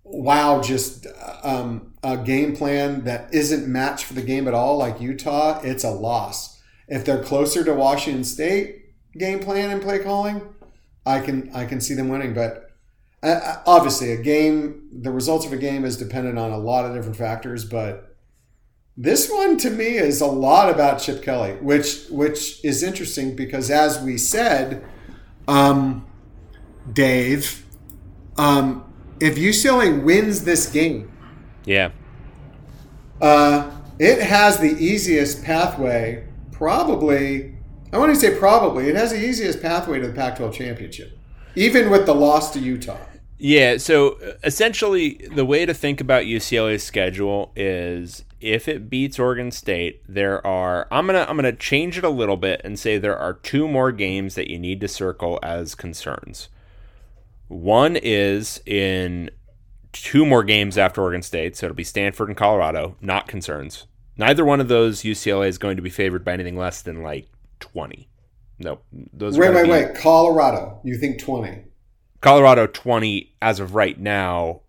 wow, 0.03 0.61
just 0.61 1.05
um, 1.43 1.93
a 2.03 2.17
game 2.17 2.55
plan 2.55 3.03
that 3.03 3.33
isn't 3.33 3.67
matched 3.67 4.05
for 4.05 4.13
the 4.13 4.21
game 4.21 4.47
at 4.47 4.53
all, 4.53 4.77
like 4.77 4.99
Utah, 4.99 5.61
it's 5.63 5.83
a 5.83 5.91
loss. 5.91 6.59
If 6.87 7.05
they're 7.05 7.23
closer 7.23 7.63
to 7.63 7.73
Washington 7.73 8.23
State 8.23 8.85
game 9.17 9.39
plan 9.39 9.69
and 9.69 9.81
play 9.81 9.99
calling, 9.99 10.41
I 11.05 11.19
can 11.19 11.51
I 11.53 11.65
can 11.65 11.79
see 11.79 11.93
them 11.93 12.09
winning. 12.09 12.33
But 12.33 12.71
uh, 13.21 13.57
obviously, 13.65 14.11
a 14.11 14.21
game, 14.21 14.89
the 14.91 15.11
results 15.11 15.45
of 15.45 15.53
a 15.53 15.57
game 15.57 15.85
is 15.85 15.97
dependent 15.97 16.39
on 16.39 16.51
a 16.51 16.57
lot 16.57 16.85
of 16.85 16.93
different 16.93 17.17
factors. 17.17 17.65
But 17.65 18.08
this 19.01 19.31
one 19.31 19.55
to 19.59 19.69
me 19.69 19.95
is 19.95 20.19
a 20.19 20.27
lot 20.27 20.69
about 20.69 20.99
Chip 20.99 21.23
Kelly, 21.23 21.53
which 21.61 22.05
which 22.09 22.63
is 22.65 22.83
interesting 22.83 23.33
because 23.33 23.71
as 23.71 24.01
we 24.01 24.17
said, 24.17 24.83
um, 25.47 26.05
Dave. 26.91 27.65
Um, 28.37 28.85
if 29.21 29.37
UCLA 29.37 30.03
wins 30.03 30.43
this 30.43 30.69
game, 30.69 31.11
yeah, 31.65 31.91
uh, 33.21 33.71
it 33.99 34.21
has 34.21 34.57
the 34.57 34.71
easiest 34.71 35.45
pathway. 35.45 36.25
Probably, 36.51 37.55
I 37.93 37.97
want 37.97 38.13
to 38.13 38.19
say 38.19 38.37
probably, 38.37 38.89
it 38.89 38.95
has 38.97 39.11
the 39.11 39.25
easiest 39.25 39.61
pathway 39.61 39.99
to 40.01 40.07
the 40.07 40.13
Pac-12 40.13 40.53
championship, 40.53 41.17
even 41.55 41.89
with 41.89 42.05
the 42.05 42.13
loss 42.13 42.51
to 42.51 42.59
Utah. 42.59 42.97
Yeah. 43.37 43.77
So 43.77 44.17
essentially, 44.43 45.25
the 45.33 45.45
way 45.45 45.65
to 45.65 45.73
think 45.73 46.01
about 46.01 46.25
UCLA's 46.25 46.83
schedule 46.83 47.53
is 47.55 48.25
if 48.41 48.67
it 48.67 48.89
beats 48.89 49.19
Oregon 49.19 49.51
State, 49.51 50.01
there 50.07 50.45
are 50.45 50.87
I'm 50.91 51.05
gonna 51.05 51.25
I'm 51.27 51.35
gonna 51.35 51.53
change 51.53 51.97
it 51.97 52.03
a 52.03 52.09
little 52.09 52.37
bit 52.37 52.61
and 52.63 52.79
say 52.79 52.97
there 52.97 53.17
are 53.17 53.33
two 53.33 53.67
more 53.67 53.91
games 53.91 54.35
that 54.35 54.49
you 54.49 54.59
need 54.59 54.81
to 54.81 54.87
circle 54.87 55.39
as 55.43 55.75
concerns. 55.75 56.49
One 57.47 57.95
is 57.95 58.61
in 58.65 59.31
two 59.91 60.25
more 60.25 60.43
games 60.43 60.77
after 60.77 61.01
Oregon 61.01 61.23
State, 61.23 61.57
so 61.57 61.65
it'll 61.65 61.75
be 61.75 61.83
Stanford 61.83 62.29
and 62.29 62.37
Colorado. 62.37 62.95
Not 63.01 63.27
concerns. 63.27 63.87
Neither 64.17 64.45
one 64.45 64.59
of 64.59 64.67
those 64.67 65.01
UCLA 65.01 65.47
is 65.47 65.57
going 65.57 65.77
to 65.77 65.81
be 65.81 65.89
favored 65.89 66.23
by 66.23 66.33
anything 66.33 66.57
less 66.57 66.81
than 66.81 67.01
like 67.01 67.27
twenty. 67.59 68.09
No, 68.59 68.79
those. 69.13 69.37
Wait, 69.37 69.53
wait, 69.53 69.63
be, 69.63 69.69
wait. 69.69 69.95
Colorado. 69.95 70.79
You 70.83 70.97
think 70.97 71.19
twenty? 71.19 71.63
Colorado 72.21 72.67
twenty 72.67 73.35
as 73.41 73.59
of 73.59 73.75
right 73.75 73.99
now, 73.99 74.61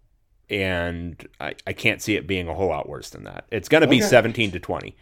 and 0.50 1.26
I, 1.40 1.54
I 1.66 1.72
can't 1.72 2.02
see 2.02 2.16
it 2.16 2.26
being 2.26 2.48
a 2.48 2.54
whole 2.54 2.68
lot 2.68 2.88
worse 2.88 3.10
than 3.10 3.24
that. 3.24 3.44
It's 3.50 3.68
going 3.68 3.82
to 3.82 3.86
be 3.86 3.98
okay. 3.98 4.06
seventeen 4.06 4.50
to 4.52 4.60
twenty. 4.60 4.96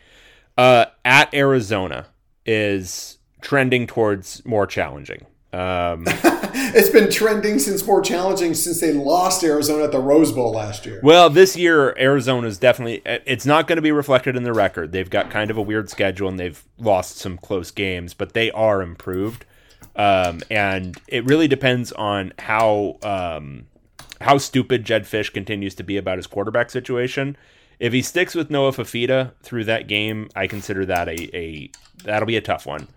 Uh, 0.56 0.86
at 1.04 1.32
Arizona 1.34 2.06
is 2.44 3.18
trending 3.40 3.86
towards 3.86 4.44
more 4.44 4.66
challenging. 4.66 5.24
Um, 5.52 6.04
it's 6.06 6.90
been 6.90 7.10
trending 7.10 7.58
since 7.58 7.86
more 7.86 8.02
challenging 8.02 8.52
since 8.54 8.80
they 8.80 8.92
lost 8.92 9.42
Arizona 9.42 9.84
at 9.84 9.92
the 9.92 10.00
Rose 10.00 10.30
Bowl 10.30 10.52
last 10.52 10.84
year. 10.84 11.00
Well, 11.02 11.30
this 11.30 11.56
year 11.56 11.96
Arizona 11.98 12.46
is 12.46 12.58
definitely 12.58 13.02
it's 13.04 13.46
not 13.46 13.66
going 13.66 13.76
to 13.76 13.82
be 13.82 13.92
reflected 13.92 14.36
in 14.36 14.42
the 14.42 14.52
record. 14.52 14.92
They've 14.92 15.08
got 15.08 15.30
kind 15.30 15.50
of 15.50 15.56
a 15.56 15.62
weird 15.62 15.88
schedule 15.88 16.28
and 16.28 16.38
they've 16.38 16.62
lost 16.78 17.16
some 17.16 17.38
close 17.38 17.70
games, 17.70 18.12
but 18.12 18.34
they 18.34 18.50
are 18.50 18.82
improved. 18.82 19.46
Um, 19.96 20.40
and 20.50 20.96
it 21.08 21.24
really 21.24 21.48
depends 21.48 21.92
on 21.92 22.32
how 22.38 22.98
um, 23.02 23.66
how 24.20 24.38
stupid 24.38 24.84
Jedd 24.84 25.04
Fisch 25.04 25.32
continues 25.32 25.74
to 25.76 25.82
be 25.82 25.96
about 25.96 26.18
his 26.18 26.26
quarterback 26.26 26.70
situation. 26.70 27.36
If 27.78 27.92
he 27.92 28.02
sticks 28.02 28.34
with 28.34 28.50
Noah 28.50 28.72
Fifita 28.72 29.32
through 29.42 29.64
that 29.64 29.86
game, 29.86 30.28
I 30.34 30.46
consider 30.46 30.84
that 30.86 31.08
a, 31.08 31.36
a 31.36 31.70
that'll 32.04 32.26
be 32.26 32.36
a 32.36 32.40
tough 32.40 32.66
one. 32.66 32.88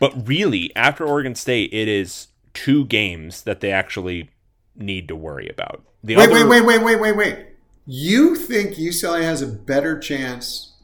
But 0.00 0.28
really, 0.28 0.74
after 0.74 1.04
Oregon 1.04 1.34
State, 1.34 1.72
it 1.72 1.88
is 1.88 2.28
two 2.54 2.84
games 2.86 3.42
that 3.42 3.60
they 3.60 3.70
actually 3.70 4.30
need 4.74 5.08
to 5.08 5.16
worry 5.16 5.48
about. 5.48 5.82
The 6.02 6.16
wait, 6.16 6.30
other... 6.30 6.48
wait, 6.48 6.62
wait, 6.62 6.64
wait, 6.64 6.82
wait, 6.82 7.00
wait, 7.00 7.16
wait. 7.16 7.46
You 7.86 8.36
think 8.36 8.74
UCLA 8.74 9.22
has 9.22 9.42
a 9.42 9.46
better 9.46 9.98
chance 9.98 10.74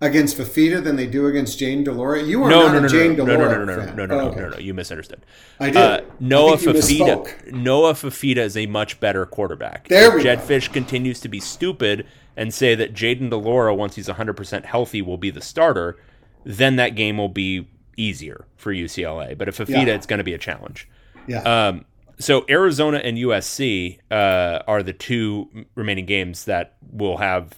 against 0.00 0.38
Fifita 0.38 0.82
than 0.82 0.96
they 0.96 1.06
do 1.06 1.26
against 1.26 1.58
Jayden 1.58 1.84
de 1.84 1.92
Laura. 1.92 2.22
You 2.22 2.44
are 2.44 2.50
no, 2.50 2.66
not 2.66 2.74
no, 2.74 2.80
no, 2.80 2.86
a 2.86 2.90
Jayden 2.90 3.16
no, 3.16 3.26
de 3.26 3.36
Laura 3.36 3.58
no, 3.58 3.64
no, 3.64 3.76
no, 3.76 3.86
fan. 3.86 3.96
no, 3.96 4.06
no, 4.06 4.16
no, 4.16 4.20
oh, 4.20 4.28
okay. 4.28 4.40
no, 4.40 4.48
no, 4.50 4.58
You 4.58 4.74
misunderstood. 4.74 5.24
I 5.58 5.66
did. 5.66 5.76
Uh, 5.76 6.00
Noah 6.20 6.54
I 6.54 6.56
Fifita. 6.56 7.52
Noah 7.52 7.94
Fifita 7.94 8.38
is 8.38 8.56
a 8.56 8.66
much 8.66 9.00
better 9.00 9.26
quarterback. 9.26 9.88
There 9.88 10.08
if 10.08 10.14
we 10.14 10.22
Jedd 10.22 10.46
go. 10.46 10.72
Continues 10.72 11.20
to 11.20 11.28
be 11.28 11.40
stupid 11.40 12.06
and 12.36 12.54
say 12.54 12.74
that 12.74 12.94
Jayden 12.94 13.30
de 13.30 13.36
Laura, 13.36 13.74
once 13.74 13.96
he's 13.96 14.08
100% 14.08 14.64
healthy, 14.64 15.02
will 15.02 15.18
be 15.18 15.30
the 15.30 15.40
starter, 15.40 15.98
then 16.44 16.76
that 16.76 16.94
game 16.94 17.18
will 17.18 17.28
be 17.28 17.68
easier 17.96 18.46
for 18.56 18.72
UCLA. 18.72 19.36
But 19.36 19.48
if 19.48 19.58
Fifita, 19.58 19.86
yeah. 19.86 19.94
it's 19.94 20.06
going 20.06 20.18
to 20.18 20.24
be 20.24 20.34
a 20.34 20.38
challenge. 20.38 20.88
Yeah. 21.26 21.42
Um, 21.42 21.84
so 22.20 22.44
Arizona 22.48 22.98
and 22.98 23.16
USC 23.16 23.98
uh, 24.10 24.60
are 24.66 24.82
the 24.82 24.92
two 24.92 25.48
remaining 25.74 26.06
games 26.06 26.44
that 26.44 26.76
will 26.92 27.18
have 27.18 27.56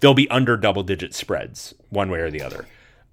they'll 0.00 0.14
be 0.14 0.28
under 0.30 0.56
double 0.56 0.82
digit 0.82 1.14
spreads 1.14 1.74
one 1.90 2.10
way 2.10 2.20
or 2.20 2.30
the 2.30 2.42
other. 2.42 2.66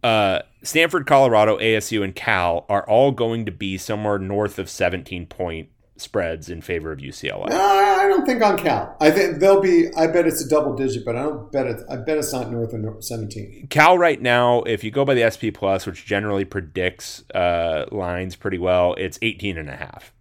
Uh, 0.04 0.42
Stanford, 0.62 1.08
Colorado, 1.08 1.58
ASU, 1.58 2.04
and 2.04 2.16
Cal 2.16 2.66
are 2.70 2.88
all 2.88 3.12
going 3.12 3.46
to 3.46 3.52
be 3.52 3.78
somewhere 3.78 4.20
north 4.20 4.60
of 4.60 4.70
17 4.70 5.26
point 5.26 5.70
spreads 5.98 6.50
in 6.50 6.62
favor 6.62 6.92
of 6.92 7.00
UCLA. 7.00 7.50
No, 7.50 7.60
I 7.60 8.08
don't 8.08 8.26
think 8.26 8.44
on 8.44 8.58
Cal. 8.58 8.96
I 9.00 9.12
think 9.12 9.40
they'll 9.40 9.62
be. 9.62 9.88
I 9.96 10.08
bet 10.08 10.28
it's 10.28 10.46
a 10.46 10.50
double 10.50 10.76
digit, 10.76 11.06
but 11.06 11.16
I 11.16 11.24
don't 11.24 11.52
bet 11.52 11.68
it. 11.68 11.82
I 11.90 11.96
bet 11.96 12.18
it's 12.18 12.34
not 12.34 12.52
north 12.52 12.74
of 12.74 13.04
seventeen. 13.04 13.68
Cal 13.70 13.98
right 13.98 14.22
now, 14.22 14.62
if 14.64 14.84
you 14.84 14.92
go 14.92 15.06
by 15.06 15.14
the 15.14 15.30
SP 15.32 15.50
Plus, 15.54 15.86
which 15.86 16.06
generally 16.06 16.46
predicts 16.46 17.24
uh, 17.34 17.86
lines 17.92 18.36
pretty 18.36 18.58
well, 18.58 18.94
it's 18.96 19.18
18 19.22 19.58
and 19.58 19.70
a 19.70 19.76
half. 19.76 20.14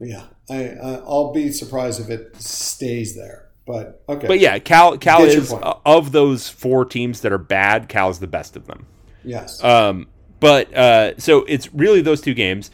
Yeah, 0.00 0.24
I, 0.48 0.68
I'll 1.06 1.32
be 1.32 1.52
surprised 1.52 2.00
if 2.00 2.08
it 2.08 2.36
stays 2.36 3.14
there. 3.14 3.49
But 3.72 4.02
okay. 4.08 4.26
But 4.26 4.40
yeah, 4.40 4.58
Cal 4.58 4.98
Cal 4.98 5.24
is 5.24 5.54
of 5.86 6.12
those 6.12 6.48
four 6.48 6.84
teams 6.84 7.20
that 7.20 7.32
are 7.32 7.38
bad. 7.38 7.88
Cal's 7.88 8.18
the 8.18 8.26
best 8.26 8.56
of 8.56 8.66
them. 8.66 8.86
Yes. 9.24 9.62
Um, 9.62 10.08
but 10.40 10.74
uh, 10.74 11.18
so 11.18 11.44
it's 11.44 11.72
really 11.74 12.00
those 12.00 12.20
two 12.20 12.34
games, 12.34 12.70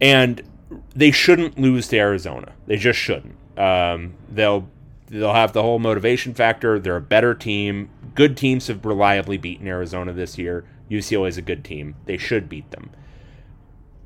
and 0.00 0.42
they 0.94 1.10
shouldn't 1.10 1.58
lose 1.58 1.88
to 1.88 1.98
Arizona. 1.98 2.52
They 2.66 2.76
just 2.76 2.98
shouldn't. 2.98 3.36
Um, 3.58 4.14
they'll 4.28 4.68
they'll 5.08 5.32
have 5.32 5.52
the 5.52 5.62
whole 5.62 5.78
motivation 5.78 6.34
factor. 6.34 6.78
They're 6.78 6.96
a 6.96 7.00
better 7.00 7.34
team. 7.34 7.90
Good 8.14 8.36
teams 8.36 8.66
have 8.68 8.84
reliably 8.84 9.38
beaten 9.38 9.66
Arizona 9.66 10.12
this 10.12 10.38
year. 10.38 10.64
UCLA 10.90 11.28
is 11.28 11.38
a 11.38 11.42
good 11.42 11.64
team. 11.64 11.96
They 12.04 12.16
should 12.16 12.48
beat 12.48 12.70
them. 12.70 12.90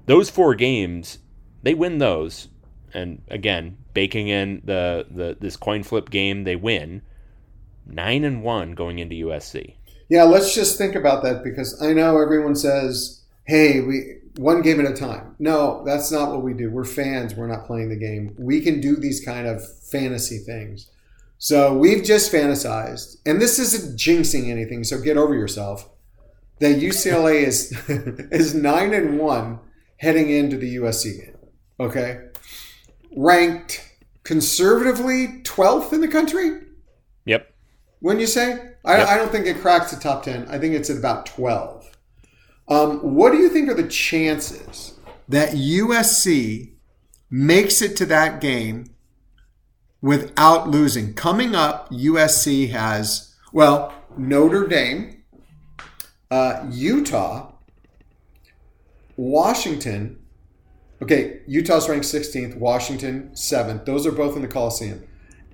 Those 0.06 0.30
four 0.30 0.54
games, 0.54 1.18
they 1.62 1.74
win 1.74 1.98
those, 1.98 2.48
and 2.94 3.22
again, 3.28 3.76
baking 3.94 4.28
in 4.28 4.62
the, 4.64 5.06
the 5.10 5.36
this 5.40 5.56
coin 5.56 5.82
flip 5.82 6.10
game, 6.10 6.44
they 6.44 6.56
win 6.56 7.02
nine 7.86 8.24
and 8.24 8.42
one 8.42 8.72
going 8.72 8.98
into 8.98 9.26
USC. 9.26 9.74
Yeah, 10.08 10.24
let's 10.24 10.54
just 10.54 10.76
think 10.76 10.94
about 10.94 11.22
that 11.22 11.44
because 11.44 11.80
I 11.80 11.92
know 11.92 12.20
everyone 12.20 12.56
says, 12.56 13.22
"Hey, 13.44 13.80
we 13.80 14.16
one 14.36 14.62
game 14.62 14.80
at 14.80 14.90
a 14.90 14.94
time." 14.94 15.36
No, 15.38 15.84
that's 15.84 16.10
not 16.10 16.30
what 16.30 16.42
we 16.42 16.52
do. 16.52 16.70
We're 16.70 16.84
fans. 16.84 17.34
We're 17.34 17.46
not 17.46 17.66
playing 17.66 17.90
the 17.90 17.96
game. 17.96 18.34
We 18.38 18.60
can 18.60 18.80
do 18.80 18.96
these 18.96 19.24
kind 19.24 19.46
of 19.46 19.62
fantasy 19.84 20.38
things. 20.38 20.88
So 21.38 21.74
we've 21.76 22.04
just 22.04 22.32
fantasized, 22.32 23.16
and 23.24 23.40
this 23.40 23.58
isn't 23.58 23.98
jinxing 23.98 24.50
anything. 24.50 24.84
So 24.84 25.00
get 25.00 25.16
over 25.16 25.34
yourself. 25.34 25.88
That 26.58 26.80
UCLA 26.80 27.44
is 27.44 27.72
is 27.88 28.54
nine 28.54 28.92
and 28.92 29.18
one 29.18 29.60
heading 29.98 30.28
into 30.28 30.56
the 30.56 30.76
USC 30.76 31.18
game. 31.18 31.36
Okay, 31.78 32.18
ranked 33.16 33.86
conservatively 34.24 35.42
12th 35.42 35.92
in 35.92 36.00
the 36.00 36.08
country. 36.08 36.60
Yep. 37.24 37.52
When 38.00 38.20
you 38.20 38.26
say, 38.26 38.74
I, 38.84 38.98
yep. 38.98 39.08
I 39.08 39.16
don't 39.16 39.30
think 39.30 39.46
it 39.46 39.60
cracks 39.60 39.90
the 39.90 40.00
top 40.00 40.22
10. 40.22 40.48
I 40.48 40.58
think 40.58 40.74
it's 40.74 40.90
at 40.90 40.96
about 40.96 41.26
12. 41.26 41.86
Um, 42.68 42.98
what 43.14 43.32
do 43.32 43.38
you 43.38 43.48
think 43.48 43.68
are 43.68 43.74
the 43.74 43.88
chances 43.88 44.94
that 45.28 45.50
USC 45.50 46.74
makes 47.28 47.82
it 47.82 47.96
to 47.96 48.06
that 48.06 48.40
game 48.40 48.94
without 50.00 50.68
losing? 50.68 51.14
Coming 51.14 51.54
up, 51.54 51.90
USC 51.90 52.70
has, 52.70 53.34
well, 53.52 53.92
Notre 54.16 54.66
Dame, 54.68 55.24
uh, 56.30 56.64
Utah, 56.70 57.52
Washington, 59.16 60.19
Okay, 61.02 61.40
Utah's 61.46 61.88
ranked 61.88 62.06
16th, 62.06 62.56
Washington 62.56 63.30
7th. 63.32 63.86
Those 63.86 64.06
are 64.06 64.12
both 64.12 64.36
in 64.36 64.42
the 64.42 64.48
Coliseum. 64.48 65.02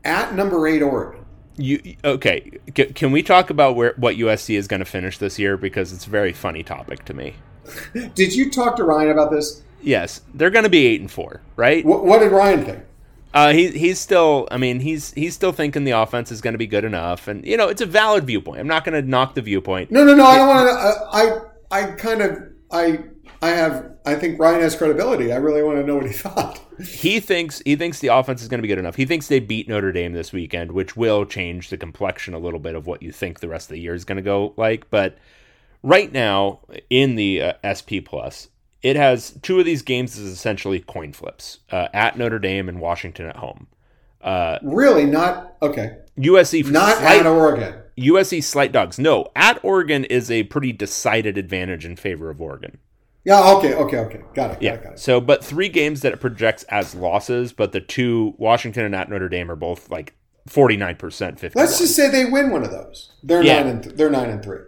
At 0.05 0.35
number 0.35 0.67
8 0.67 0.83
Oregon. 0.83 1.25
You 1.59 1.97
okay, 2.05 2.51
C- 2.77 2.87
can 2.87 3.13
we 3.13 3.23
talk 3.23 3.49
about 3.49 3.77
where 3.77 3.95
what 3.97 4.17
USC 4.17 4.57
is 4.57 4.69
going 4.69 4.81
to 4.81 4.87
finish 4.87 5.17
this 5.17 5.39
year 5.39 5.57
because 5.57 5.91
it's 5.91 6.07
a 6.07 6.11
very 6.11 6.35
funny 6.35 6.63
topic 6.63 7.05
to 7.07 7.15
me. 7.15 7.35
did 8.15 8.35
you 8.35 8.51
talk 8.51 8.77
to 8.77 8.85
Ryan 8.85 9.11
about 9.11 9.31
this? 9.31 9.63
Yes, 9.81 10.21
they're 10.35 10.51
going 10.51 10.65
to 10.65 10.71
be 10.71 10.87
8 10.87 11.01
and 11.01 11.11
4, 11.11 11.41
right? 11.57 11.85
What, 11.85 12.05
what 12.05 12.19
did 12.19 12.33
Ryan 12.33 12.65
think? 12.65 12.85
Uh, 13.37 13.53
he 13.53 13.69
he's 13.69 13.99
still. 13.99 14.49
I 14.51 14.57
mean, 14.57 14.81
he's 14.81 15.13
he's 15.13 15.35
still 15.35 15.53
thinking 15.53 15.85
the 15.85 15.91
offense 15.91 16.33
is 16.33 16.41
going 16.41 16.55
to 16.55 16.59
be 16.59 16.67
good 16.67 16.85
enough, 16.85 17.29
and 17.29 17.47
you 17.47 17.59
know, 17.59 17.69
it's 17.69 17.83
a 17.83 17.87
valid 17.87 18.25
viewpoint. 18.25 18.61
I'm 18.61 18.67
not 18.67 18.83
going 18.83 19.01
to 19.01 19.07
knock 19.07 19.35
the 19.35 19.43
viewpoint. 19.43 19.91
No, 19.91 20.05
no, 20.05 20.15
no. 20.15 20.25
I 20.25 20.37
don't 20.39 20.49
want 20.49 20.69
to. 20.69 20.75
Uh, 20.75 21.47
I 21.71 21.83
I 21.83 21.91
kind 21.93 22.23
of 22.23 22.39
I 22.71 23.01
I 23.43 23.51
have. 23.51 23.96
I 24.07 24.15
think 24.15 24.39
Ryan 24.39 24.61
has 24.61 24.77
credibility. 24.77 25.33
I 25.33 25.37
really 25.37 25.65
want 25.65 25.79
to 25.79 25.85
know 25.85 25.97
what 25.97 26.07
he 26.07 26.13
thought. 26.15 26.61
He 26.81 27.19
thinks 27.21 27.61
he 27.65 27.75
thinks 27.75 27.99
the 27.99 28.09
offense 28.09 28.41
is 28.41 28.49
going 28.49 28.59
to 28.59 28.63
be 28.63 28.69
good 28.69 28.79
enough. 28.79 28.95
He 28.97 29.05
thinks 29.05 29.27
they 29.27 29.41
beat 29.41 29.69
Notre 29.69 29.93
Dame 29.93 30.13
this 30.13 30.33
weekend, 30.33 30.73
which 30.73 30.97
will 30.97 31.27
change 31.27 31.71
the 31.71 31.77
complexion 31.77 32.33
a 32.33 32.39
little 32.39 32.61
bit 32.61 32.77
of 32.77 32.87
what 32.87 33.03
you 33.03 33.11
think 33.11 33.41
the 33.41 33.49
rest 33.49 33.69
of 33.69 33.75
the 33.75 33.81
year 33.81 33.95
is 33.95 34.05
going 34.05 34.17
to 34.17 34.23
go 34.23 34.55
like. 34.57 34.89
But 34.91 35.19
right 35.83 36.13
now 36.13 36.61
in 36.89 37.17
the 37.17 37.43
uh, 37.43 37.53
SP 37.67 37.99
Plus, 38.05 38.49
it 38.83 38.95
has 38.95 39.33
two 39.43 39.59
of 39.59 39.65
these 39.65 39.83
games 39.83 40.17
is 40.17 40.31
essentially 40.31 40.79
coin 40.79 41.13
flips 41.13 41.59
uh, 41.73 41.89
at 41.93 42.17
Notre 42.17 42.39
Dame 42.39 42.69
and 42.69 42.81
Washington 42.81 43.27
at 43.27 43.37
home. 43.37 43.67
Uh, 44.21 44.59
really, 44.63 45.05
not 45.05 45.57
okay. 45.63 45.99
USC 46.19 46.71
not 46.71 46.99
slight, 46.99 47.21
at 47.21 47.27
Oregon. 47.27 47.75
USC 47.99 48.43
slight 48.43 48.73
dogs. 48.73 48.99
No, 48.99 49.29
at 49.35 49.59
Oregon 49.65 50.05
is 50.05 50.31
a 50.31 50.45
pretty 50.45 50.73
decided 50.73 51.37
advantage 51.37 51.85
in 51.85 51.97
favor 51.97 52.31
of 52.31 52.41
Oregon. 52.41 52.79
Yeah. 53.27 53.55
Okay. 53.55 53.75
Okay. 53.75 53.99
Okay. 53.99 54.21
Got 54.35 54.53
it. 54.53 54.63
yeah. 54.63 54.77
Got 54.77 54.93
it, 54.95 54.99
So, 55.01 55.21
but 55.21 55.45
three 55.45 55.69
games 55.69 56.01
that 56.03 56.13
it 56.13 56.21
projects 56.21 56.63
as 56.65 56.95
losses, 56.95 57.53
but 57.53 57.73
the 57.73 57.81
two 57.81 58.35
Washington 58.39 58.85
and 58.85 58.95
at 58.95 59.11
Notre 59.11 59.29
Dame 59.29 59.51
are 59.51 59.57
both 59.57 59.91
like 59.91 60.15
forty 60.47 60.77
nine 60.77 60.95
percent. 60.95 61.41
Fifty. 61.41 61.59
Let's 61.59 61.79
just 61.79 61.97
say 61.97 62.09
they 62.09 62.25
win 62.25 62.51
one 62.51 62.63
of 62.63 62.71
those. 62.71 63.11
They're 63.25 63.43
yeah. 63.43 63.63
nine 63.63 63.67
and 63.67 63.83
th- 63.83 63.97
they're 63.97 64.11
nine 64.11 64.31
and 64.31 64.43
three. 64.45 64.61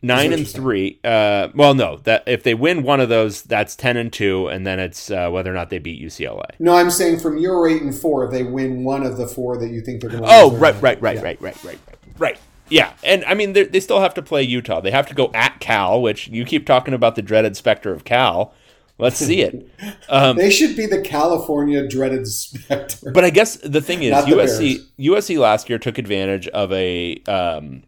Nine 0.00 0.32
and 0.32 0.46
three. 0.46 1.00
Uh, 1.02 1.48
well, 1.54 1.74
no. 1.74 1.96
That 2.04 2.22
if 2.26 2.42
they 2.44 2.54
win 2.54 2.84
one 2.84 3.00
of 3.00 3.08
those, 3.08 3.42
that's 3.42 3.74
ten 3.74 3.96
and 3.96 4.12
two, 4.12 4.46
and 4.46 4.64
then 4.64 4.78
it's 4.78 5.10
uh, 5.10 5.30
whether 5.30 5.50
or 5.50 5.54
not 5.54 5.70
they 5.70 5.78
beat 5.78 6.00
UCLA. 6.00 6.50
No, 6.60 6.76
I'm 6.76 6.90
saying 6.90 7.18
from 7.18 7.38
your 7.38 7.66
eight 7.66 7.82
and 7.82 7.94
four, 7.94 8.24
if 8.26 8.30
they 8.30 8.44
win 8.44 8.84
one 8.84 9.02
of 9.02 9.16
the 9.16 9.26
four 9.26 9.58
that 9.58 9.70
you 9.70 9.80
think 9.80 10.02
they're 10.02 10.10
going 10.10 10.22
to. 10.22 10.28
Win. 10.28 10.38
Oh, 10.40 10.56
right, 10.56 10.80
right, 10.80 11.00
right, 11.02 11.16
yeah. 11.16 11.22
right, 11.22 11.40
right, 11.40 11.64
right, 11.64 11.78
right, 11.88 11.98
right. 12.18 12.38
Yeah, 12.68 12.92
and 13.02 13.24
I 13.24 13.34
mean 13.34 13.52
they 13.52 13.80
still 13.80 14.00
have 14.00 14.14
to 14.14 14.22
play 14.22 14.42
Utah. 14.42 14.80
They 14.80 14.90
have 14.90 15.06
to 15.08 15.14
go 15.14 15.30
at 15.34 15.60
Cal, 15.60 16.00
which 16.00 16.28
you 16.28 16.44
keep 16.44 16.66
talking 16.66 16.94
about 16.94 17.14
the 17.14 17.22
dreaded 17.22 17.56
specter 17.56 17.92
of 17.92 18.04
Cal. 18.04 18.54
Let's 18.98 19.16
see 19.16 19.42
it. 19.42 19.68
Um, 20.08 20.36
they 20.36 20.50
should 20.50 20.76
be 20.76 20.84
the 20.86 21.00
California 21.00 21.88
dreaded 21.88 22.28
specter. 22.28 23.10
But 23.10 23.24
I 23.24 23.30
guess 23.30 23.56
the 23.56 23.80
thing 23.80 24.02
is, 24.02 24.12
USC 24.12 24.84
USC 24.98 25.38
last 25.38 25.70
year 25.70 25.78
took 25.78 25.96
advantage 25.96 26.46
of 26.48 26.70
a 26.72 27.16
um, 27.26 27.84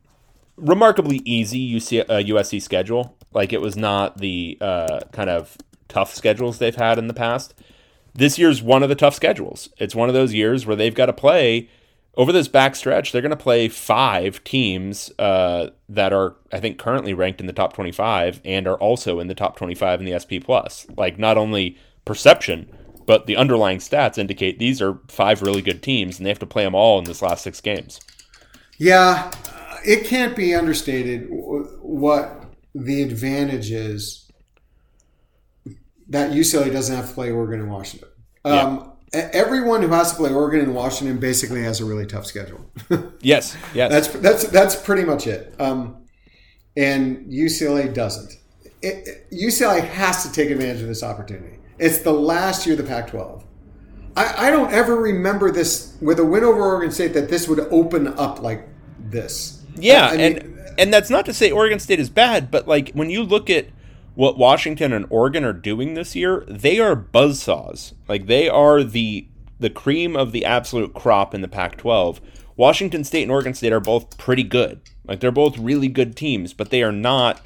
remarkably 0.56 1.18
easy 1.24 1.74
UC, 1.74 2.00
uh, 2.08 2.14
USC 2.14 2.60
schedule. 2.60 3.16
Like 3.32 3.52
it 3.52 3.60
was 3.60 3.76
not 3.76 4.18
the 4.18 4.56
uh, 4.62 5.00
kind 5.12 5.28
of 5.28 5.58
tough 5.88 6.14
schedules 6.14 6.58
they've 6.58 6.74
had 6.74 6.98
in 6.98 7.06
the 7.06 7.14
past. 7.14 7.54
This 8.14 8.38
year's 8.38 8.62
one 8.62 8.82
of 8.82 8.88
the 8.88 8.94
tough 8.94 9.14
schedules. 9.14 9.68
It's 9.76 9.94
one 9.94 10.08
of 10.08 10.14
those 10.14 10.32
years 10.32 10.64
where 10.64 10.76
they've 10.76 10.94
got 10.94 11.06
to 11.06 11.12
play 11.12 11.68
over 12.16 12.32
this 12.32 12.48
back 12.48 12.74
stretch, 12.74 13.12
they're 13.12 13.22
going 13.22 13.30
to 13.30 13.36
play 13.36 13.68
five 13.68 14.42
teams 14.42 15.12
uh, 15.18 15.70
that 15.88 16.12
are, 16.12 16.36
I 16.50 16.60
think, 16.60 16.78
currently 16.78 17.12
ranked 17.12 17.40
in 17.40 17.46
the 17.46 17.52
top 17.52 17.74
25 17.74 18.40
and 18.44 18.66
are 18.66 18.78
also 18.78 19.20
in 19.20 19.26
the 19.26 19.34
top 19.34 19.56
25 19.56 20.00
in 20.00 20.06
the 20.06 20.18
SP 20.18 20.40
Plus. 20.42 20.86
Like, 20.96 21.18
not 21.18 21.36
only 21.36 21.76
perception, 22.06 22.74
but 23.04 23.26
the 23.26 23.36
underlying 23.36 23.78
stats 23.78 24.16
indicate 24.16 24.58
these 24.58 24.80
are 24.80 24.98
five 25.08 25.42
really 25.42 25.60
good 25.60 25.82
teams, 25.82 26.18
and 26.18 26.24
they 26.24 26.30
have 26.30 26.38
to 26.38 26.46
play 26.46 26.64
them 26.64 26.74
all 26.74 26.98
in 26.98 27.04
this 27.04 27.20
last 27.20 27.44
six 27.44 27.60
games. 27.60 28.00
Yeah, 28.78 29.30
it 29.84 30.06
can't 30.06 30.34
be 30.34 30.54
understated 30.54 31.28
what 31.28 32.44
the 32.74 33.02
advantage 33.02 33.70
is 33.70 34.30
that 36.08 36.30
UCLA 36.32 36.72
doesn't 36.72 36.94
have 36.94 37.08
to 37.08 37.14
play 37.14 37.30
Oregon 37.30 37.60
and 37.60 37.70
Washington. 37.70 38.08
Um, 38.44 38.54
yeah 38.54 38.86
everyone 39.16 39.82
who 39.82 39.88
has 39.88 40.10
to 40.12 40.16
play 40.16 40.32
Oregon 40.32 40.60
and 40.60 40.74
Washington 40.74 41.18
basically 41.18 41.62
has 41.62 41.80
a 41.80 41.84
really 41.84 42.06
tough 42.06 42.26
schedule. 42.26 42.70
yes, 43.20 43.56
yes. 43.74 43.90
That's 43.90 44.08
that's 44.08 44.44
that's 44.48 44.76
pretty 44.76 45.04
much 45.04 45.26
it. 45.26 45.54
Um, 45.58 46.04
and 46.76 47.26
UCLA 47.26 47.92
doesn't. 47.92 48.38
It, 48.82 49.08
it, 49.08 49.30
UCLA 49.32 49.86
has 49.86 50.26
to 50.26 50.32
take 50.32 50.50
advantage 50.50 50.82
of 50.82 50.88
this 50.88 51.02
opportunity. 51.02 51.58
It's 51.78 51.98
the 51.98 52.12
last 52.12 52.66
year 52.66 52.78
of 52.78 52.84
the 52.84 52.88
Pac-12. 52.88 53.42
I, 54.16 54.48
I 54.48 54.50
don't 54.50 54.72
ever 54.72 54.96
remember 54.96 55.50
this 55.50 55.96
with 56.00 56.18
a 56.18 56.24
win 56.24 56.44
over 56.44 56.60
Oregon 56.60 56.90
State 56.90 57.14
that 57.14 57.28
this 57.28 57.48
would 57.48 57.60
open 57.70 58.08
up 58.18 58.42
like 58.42 58.68
this. 58.98 59.62
Yeah, 59.76 60.06
I 60.06 60.16
mean, 60.16 60.20
and 60.20 60.56
and 60.78 60.94
that's 60.94 61.10
not 61.10 61.26
to 61.26 61.34
say 61.34 61.50
Oregon 61.50 61.78
State 61.78 62.00
is 62.00 62.10
bad, 62.10 62.50
but 62.50 62.66
like 62.66 62.92
when 62.92 63.10
you 63.10 63.22
look 63.22 63.50
at 63.50 63.66
what 64.16 64.38
Washington 64.38 64.92
and 64.92 65.06
Oregon 65.10 65.44
are 65.44 65.52
doing 65.52 65.94
this 65.94 66.16
year, 66.16 66.44
they 66.48 66.80
are 66.80 66.96
buzzsaws. 66.96 67.92
Like 68.08 68.26
they 68.26 68.48
are 68.48 68.82
the 68.82 69.28
the 69.58 69.70
cream 69.70 70.16
of 70.16 70.32
the 70.32 70.44
absolute 70.44 70.92
crop 70.92 71.34
in 71.34 71.40
the 71.40 71.48
Pac-12. 71.48 72.20
Washington 72.56 73.04
State 73.04 73.22
and 73.22 73.32
Oregon 73.32 73.54
State 73.54 73.72
are 73.72 73.80
both 73.80 74.18
pretty 74.18 74.42
good. 74.42 74.80
Like 75.06 75.20
they're 75.20 75.30
both 75.30 75.56
really 75.56 75.88
good 75.88 76.16
teams, 76.16 76.52
but 76.52 76.70
they 76.70 76.82
are 76.82 76.92
not 76.92 77.40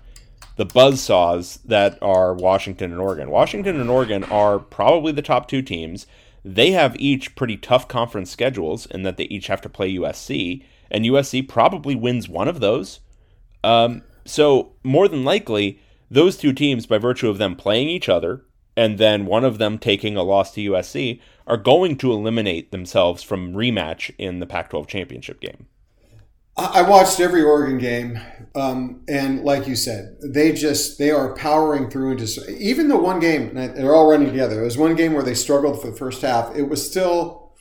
the 0.57 0.67
buzzsaws 0.67 1.63
that 1.65 1.99
are 2.03 2.35
Washington 2.35 2.93
and 2.93 3.01
Oregon. 3.01 3.31
Washington 3.31 3.81
and 3.81 3.91
Oregon 3.91 4.25
are 4.25 4.59
probably 4.59 5.13
the 5.13 5.23
top 5.23 5.49
two 5.49 5.63
teams. 5.63 6.07
they 6.45 6.71
have 6.71 6.97
each 6.97 7.35
pretty 7.35 7.57
tough 7.57 7.87
conference 7.87 8.31
schedules 8.31 8.87
in 8.87 9.03
that 9.03 9.17
they 9.17 9.25
each 9.25 9.49
have 9.49 9.61
to 9.61 9.69
play 9.69 9.95
USC, 9.95 10.65
and 10.91 11.05
USC 11.05 11.47
probably 11.47 11.95
wins 11.95 12.29
one 12.29 12.49
of 12.49 12.61
those. 12.61 13.01
Um, 13.63 14.03
so 14.25 14.73
more 14.83 15.07
than 15.09 15.25
likely, 15.25 15.81
those 16.11 16.37
two 16.37 16.53
teams, 16.53 16.87
by 16.87 16.99
virtue 16.99 17.29
of 17.29 17.39
them 17.39 17.55
playing 17.57 17.89
each 17.89 18.09
other 18.09 18.45
and 18.77 18.99
then 18.99 19.27
one 19.27 19.45
of 19.45 19.59
them 19.59 19.79
taking 19.79 20.17
a 20.17 20.23
loss 20.23 20.55
to 20.55 20.71
USC, 20.71 21.21
are 21.47 21.57
going 21.57 21.97
to 21.99 22.13
eliminate 22.13 22.71
themselves 22.71 23.23
from 23.23 23.53
rematch 23.53 24.15
in 24.17 24.39
the 24.39 24.47
Pac-12 24.47 24.87
championship 24.87 25.41
game. 25.41 25.67
I 26.57 26.83
watched 26.83 27.21
every 27.21 27.43
Oregon 27.43 27.79
game, 27.79 28.21
um, 28.55 29.03
and 29.09 29.45
like 29.45 29.67
you 29.67 29.77
said, 29.77 30.17
they 30.23 30.53
just 30.53 30.99
they 30.99 31.11
are 31.11 31.35
powering 31.35 31.89
through 31.89 32.17
just 32.17 32.47
even 32.51 32.89
the 32.89 32.99
one 32.99 33.19
game 33.19 33.55
they're 33.55 33.95
all 33.95 34.11
running 34.11 34.29
together. 34.29 34.61
It 34.61 34.65
was 34.65 34.77
one 34.77 34.95
game 34.95 35.15
where 35.15 35.23
they 35.23 35.33
struggled 35.33 35.81
for 35.81 35.91
the 35.91 35.97
first 35.97 36.21
half. 36.21 36.55
It 36.55 36.65
was 36.65 36.87
still 36.87 37.53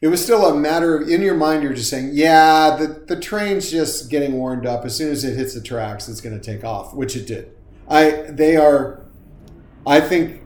it 0.00 0.08
was 0.08 0.22
still 0.22 0.46
a 0.46 0.58
matter 0.58 0.96
of 0.96 1.08
in 1.08 1.22
your 1.22 1.36
mind 1.36 1.62
you're 1.62 1.74
just 1.74 1.90
saying, 1.90 2.10
yeah, 2.12 2.76
the 2.76 2.86
the 3.06 3.20
train's 3.20 3.70
just 3.70 4.10
getting 4.10 4.32
warmed 4.32 4.66
up. 4.66 4.84
As 4.84 4.96
soon 4.96 5.12
as 5.12 5.22
it 5.22 5.36
hits 5.36 5.54
the 5.54 5.60
tracks, 5.60 6.08
it's 6.08 6.20
going 6.20 6.38
to 6.38 6.44
take 6.44 6.64
off, 6.64 6.94
which 6.94 7.14
it 7.14 7.26
did. 7.26 7.52
I 7.88 8.10
they 8.28 8.56
are, 8.56 9.02
I 9.86 10.00
think 10.00 10.42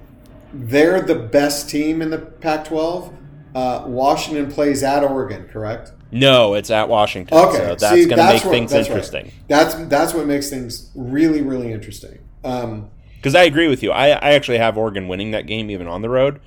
they're 0.52 1.00
the 1.00 1.14
best 1.14 1.68
team 1.68 2.02
in 2.02 2.10
the 2.10 2.18
Pac-12. 2.18 3.14
Uh, 3.54 3.84
Washington 3.86 4.50
plays 4.50 4.82
at 4.82 5.02
Oregon, 5.02 5.48
correct? 5.48 5.92
No, 6.10 6.54
it's 6.54 6.70
at 6.70 6.88
Washington. 6.88 7.36
Okay, 7.36 7.56
so 7.56 7.74
that's 7.74 8.06
going 8.06 8.08
to 8.08 8.16
make 8.16 8.44
what, 8.44 8.50
things 8.50 8.70
that's 8.70 8.86
interesting. 8.86 9.24
Right. 9.24 9.34
That's 9.48 9.74
that's 9.86 10.14
what 10.14 10.26
makes 10.26 10.50
things 10.50 10.90
really 10.94 11.42
really 11.42 11.72
interesting. 11.72 12.18
Um, 12.44 12.90
because 13.16 13.34
I 13.34 13.44
agree 13.44 13.68
with 13.68 13.82
you. 13.82 13.92
I, 13.92 14.08
I 14.08 14.32
actually 14.32 14.58
have 14.58 14.76
Oregon 14.76 15.06
winning 15.06 15.30
that 15.30 15.46
game 15.46 15.70
even 15.70 15.86
on 15.86 16.02
the 16.02 16.10
road, 16.10 16.40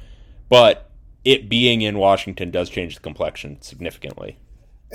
but 0.50 0.92
it 1.24 1.50
being 1.50 1.82
in 1.82 1.98
Washington 1.98 2.52
does 2.52 2.70
change 2.70 2.96
the 2.96 3.02
complexion 3.02 3.62
significantly. 3.62 4.38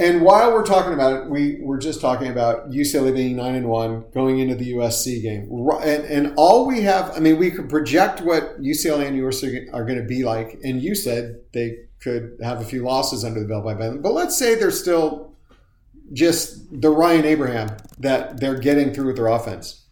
And 0.01 0.23
while 0.23 0.55
we're 0.55 0.65
talking 0.65 0.95
about 0.95 1.13
it, 1.13 1.27
we 1.29 1.59
were 1.61 1.77
just 1.77 2.01
talking 2.01 2.29
about 2.29 2.71
UCLA 2.71 3.15
being 3.15 3.37
nine 3.37 3.55
and 3.55 3.69
one 3.69 4.07
going 4.15 4.39
into 4.39 4.55
the 4.55 4.73
USC 4.73 5.21
game, 5.21 5.43
and, 5.83 6.05
and 6.07 6.33
all 6.39 6.67
we 6.67 6.81
have. 6.81 7.15
I 7.15 7.21
mean, 7.21 7.39
we 7.39 7.51
could 7.51 7.69
project 7.69 8.23
what 8.23 8.59
UCLA 8.63 9.09
and 9.09 9.21
USC 9.21 9.67
are 9.75 9.85
going 9.85 9.99
to 9.99 10.05
be 10.05 10.25
like, 10.25 10.59
and 10.65 10.83
you 10.83 10.95
said 10.95 11.41
they 11.53 11.81
could 12.01 12.39
have 12.43 12.63
a 12.63 12.65
few 12.65 12.83
losses 12.83 13.27
under 13.27 13.41
the 13.41 13.47
belt 13.47 13.63
by 13.63 13.75
then. 13.75 14.01
But 14.01 14.15
let's 14.15 14.39
say 14.39 14.55
they're 14.55 14.71
still 14.71 15.37
just 16.15 16.81
the 16.81 16.89
Ryan 16.89 17.27
Abraham 17.27 17.77
that 17.99 18.41
they're 18.41 18.59
getting 18.59 18.95
through 18.95 19.09
with 19.09 19.17
their 19.17 19.27
offense. 19.27 19.85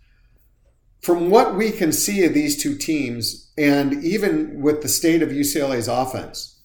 From 1.03 1.29
what 1.29 1.55
we 1.55 1.71
can 1.71 1.93
see 1.93 2.25
of 2.25 2.33
these 2.33 2.61
two 2.61 2.77
teams, 2.77 3.53
and 3.59 4.03
even 4.03 4.63
with 4.63 4.81
the 4.81 4.89
state 4.89 5.23
of 5.23 5.29
UCLA's 5.29 5.87
offense, 5.87 6.58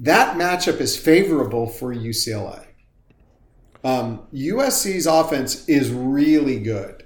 that 0.00 0.36
matchup 0.36 0.80
is 0.80 0.96
favorable 0.96 1.66
for 1.66 1.94
UCLA. 1.94 2.64
Um, 3.84 4.22
USC's 4.32 5.06
offense 5.06 5.68
is 5.68 5.90
really 5.90 6.58
good. 6.58 7.04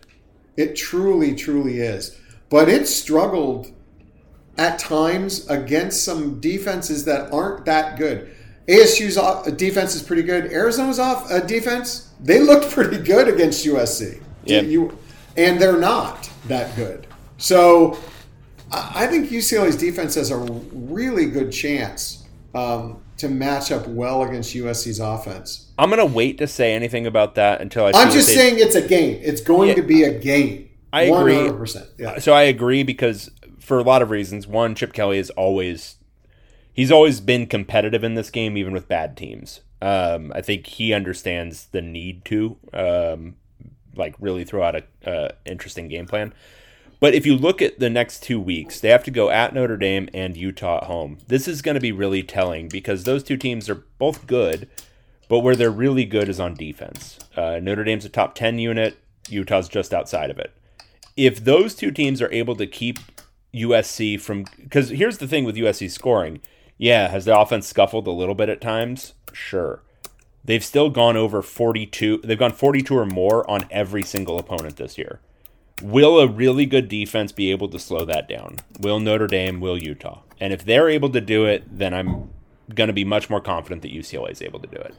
It 0.56 0.76
truly, 0.76 1.34
truly 1.34 1.80
is. 1.80 2.16
But 2.50 2.68
it 2.68 2.86
struggled 2.86 3.72
at 4.56 4.78
times 4.78 5.48
against 5.50 6.04
some 6.04 6.40
defenses 6.40 7.04
that 7.06 7.32
aren't 7.32 7.64
that 7.64 7.98
good. 7.98 8.32
ASU's 8.68 9.52
defense 9.56 9.96
is 9.96 10.02
pretty 10.02 10.22
good. 10.22 10.52
Arizona's 10.52 11.00
off 11.00 11.30
uh, 11.30 11.40
defense, 11.40 12.12
they 12.20 12.40
looked 12.40 12.70
pretty 12.70 12.98
good 12.98 13.26
against 13.26 13.66
USC. 13.66 14.22
Yeah. 14.44 14.60
You, 14.60 14.96
and 15.36 15.60
they're 15.60 15.80
not 15.80 16.30
that 16.46 16.74
good. 16.76 17.08
So 17.38 17.98
I 18.70 19.08
think 19.08 19.30
UCLA's 19.30 19.76
defense 19.76 20.14
has 20.14 20.30
a 20.30 20.36
really 20.36 21.26
good 21.26 21.50
chance 21.50 22.23
um, 22.54 23.02
to 23.18 23.28
match 23.28 23.72
up 23.72 23.86
well 23.86 24.22
against 24.22 24.54
USC's 24.54 25.00
offense. 25.00 25.72
I'm 25.78 25.90
going 25.90 26.06
to 26.06 26.14
wait 26.14 26.38
to 26.38 26.46
say 26.46 26.74
anything 26.74 27.06
about 27.06 27.34
that 27.34 27.60
until 27.60 27.86
I. 27.86 27.92
I'm 27.94 28.10
just 28.10 28.28
they, 28.28 28.34
saying 28.34 28.54
it's 28.58 28.74
a 28.74 28.86
game. 28.86 29.20
It's 29.22 29.40
going 29.40 29.70
Yeah. 29.70 29.74
to 29.76 29.82
be 29.82 30.02
a 30.04 30.18
game. 30.18 30.70
I 30.92 31.02
agree. 31.02 31.34
100%. 31.34 31.88
Yeah. 31.98 32.18
So 32.18 32.32
I 32.32 32.42
agree 32.42 32.84
because 32.84 33.30
for 33.64 33.78
a 33.78 33.82
lot 33.82 34.02
of 34.02 34.10
reasons. 34.10 34.46
One, 34.46 34.74
Chip 34.74 34.92
Kelly 34.92 35.18
is 35.18 35.30
always 35.30 35.96
he's 36.72 36.92
always 36.92 37.20
been 37.20 37.46
competitive 37.46 38.04
in 38.04 38.14
this 38.14 38.30
game, 38.30 38.56
even 38.56 38.72
with 38.72 38.88
bad 38.88 39.16
teams. 39.16 39.60
Um, 39.80 40.32
I 40.34 40.40
think 40.40 40.66
he 40.66 40.92
understands 40.92 41.66
the 41.66 41.82
need 41.82 42.24
to 42.26 42.56
um, 42.72 43.36
like 43.96 44.14
really 44.20 44.44
throw 44.44 44.62
out 44.62 44.76
a 44.76 45.10
uh, 45.10 45.32
interesting 45.44 45.88
game 45.88 46.06
plan. 46.06 46.32
But 47.04 47.14
if 47.14 47.26
you 47.26 47.36
look 47.36 47.60
at 47.60 47.80
the 47.80 47.90
next 47.90 48.22
two 48.22 48.40
weeks, 48.40 48.80
they 48.80 48.88
have 48.88 49.04
to 49.04 49.10
go 49.10 49.28
at 49.28 49.52
Notre 49.52 49.76
Dame 49.76 50.08
and 50.14 50.34
Utah 50.38 50.78
at 50.78 50.84
home. 50.84 51.18
This 51.26 51.46
is 51.46 51.60
going 51.60 51.74
to 51.74 51.80
be 51.80 51.92
really 51.92 52.22
telling 52.22 52.66
because 52.66 53.04
those 53.04 53.22
two 53.22 53.36
teams 53.36 53.68
are 53.68 53.84
both 53.98 54.26
good, 54.26 54.70
but 55.28 55.40
where 55.40 55.54
they're 55.54 55.70
really 55.70 56.06
good 56.06 56.30
is 56.30 56.40
on 56.40 56.54
defense. 56.54 57.18
Uh, 57.36 57.60
Notre 57.60 57.84
Dame's 57.84 58.06
a 58.06 58.08
top 58.08 58.34
10 58.34 58.58
unit, 58.58 58.96
Utah's 59.28 59.68
just 59.68 59.92
outside 59.92 60.30
of 60.30 60.38
it. 60.38 60.56
If 61.14 61.44
those 61.44 61.74
two 61.74 61.90
teams 61.90 62.22
are 62.22 62.32
able 62.32 62.56
to 62.56 62.66
keep 62.66 62.98
USC 63.52 64.18
from. 64.18 64.46
Because 64.56 64.88
here's 64.88 65.18
the 65.18 65.28
thing 65.28 65.44
with 65.44 65.56
USC 65.56 65.90
scoring. 65.90 66.40
Yeah, 66.78 67.08
has 67.08 67.26
the 67.26 67.38
offense 67.38 67.66
scuffled 67.66 68.06
a 68.06 68.12
little 68.12 68.34
bit 68.34 68.48
at 68.48 68.62
times? 68.62 69.12
Sure. 69.34 69.82
They've 70.42 70.64
still 70.64 70.88
gone 70.88 71.18
over 71.18 71.42
42. 71.42 72.22
They've 72.24 72.38
gone 72.38 72.52
42 72.52 72.96
or 72.96 73.04
more 73.04 73.48
on 73.50 73.68
every 73.70 74.04
single 74.04 74.38
opponent 74.38 74.78
this 74.78 74.96
year. 74.96 75.20
Will 75.82 76.20
a 76.20 76.28
really 76.28 76.66
good 76.66 76.88
defense 76.88 77.32
be 77.32 77.50
able 77.50 77.68
to 77.68 77.78
slow 77.78 78.04
that 78.04 78.28
down? 78.28 78.58
Will 78.80 79.00
Notre 79.00 79.26
Dame? 79.26 79.60
Will 79.60 79.76
Utah? 79.76 80.22
And 80.40 80.52
if 80.52 80.64
they're 80.64 80.88
able 80.88 81.10
to 81.10 81.20
do 81.20 81.44
it, 81.46 81.64
then 81.70 81.92
I'm 81.92 82.30
going 82.74 82.88
to 82.88 82.94
be 82.94 83.04
much 83.04 83.28
more 83.28 83.40
confident 83.40 83.82
that 83.82 83.92
UCLA 83.92 84.30
is 84.30 84.42
able 84.42 84.60
to 84.60 84.66
do 84.66 84.76
it. 84.76 84.94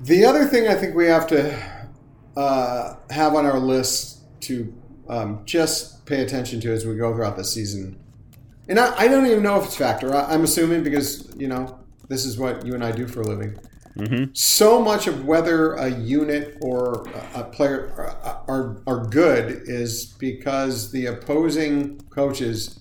The 0.00 0.24
other 0.24 0.46
thing 0.46 0.68
I 0.68 0.74
think 0.74 0.94
we 0.94 1.06
have 1.06 1.26
to 1.28 1.58
uh, 2.36 2.94
have 3.10 3.34
on 3.34 3.46
our 3.46 3.58
list 3.58 4.20
to 4.42 4.72
um, 5.08 5.42
just 5.44 6.06
pay 6.06 6.22
attention 6.22 6.60
to 6.60 6.72
as 6.72 6.86
we 6.86 6.94
go 6.94 7.12
throughout 7.12 7.36
the 7.36 7.44
season, 7.44 7.98
and 8.68 8.78
I, 8.78 8.96
I 8.96 9.08
don't 9.08 9.26
even 9.26 9.42
know 9.42 9.58
if 9.58 9.66
it's 9.66 9.76
factor. 9.76 10.14
I, 10.14 10.32
I'm 10.32 10.44
assuming 10.44 10.84
because 10.84 11.34
you 11.36 11.48
know 11.48 11.80
this 12.08 12.24
is 12.24 12.38
what 12.38 12.64
you 12.64 12.74
and 12.74 12.84
I 12.84 12.92
do 12.92 13.08
for 13.08 13.22
a 13.22 13.26
living. 13.26 13.58
So 14.32 14.80
much 14.80 15.06
of 15.06 15.24
whether 15.24 15.74
a 15.74 15.90
unit 15.90 16.56
or 16.60 17.06
a 17.34 17.44
player 17.44 17.92
are, 18.46 18.80
are 18.86 19.06
good 19.06 19.62
is 19.64 20.06
because 20.18 20.92
the 20.92 21.06
opposing 21.06 22.00
coaches 22.10 22.78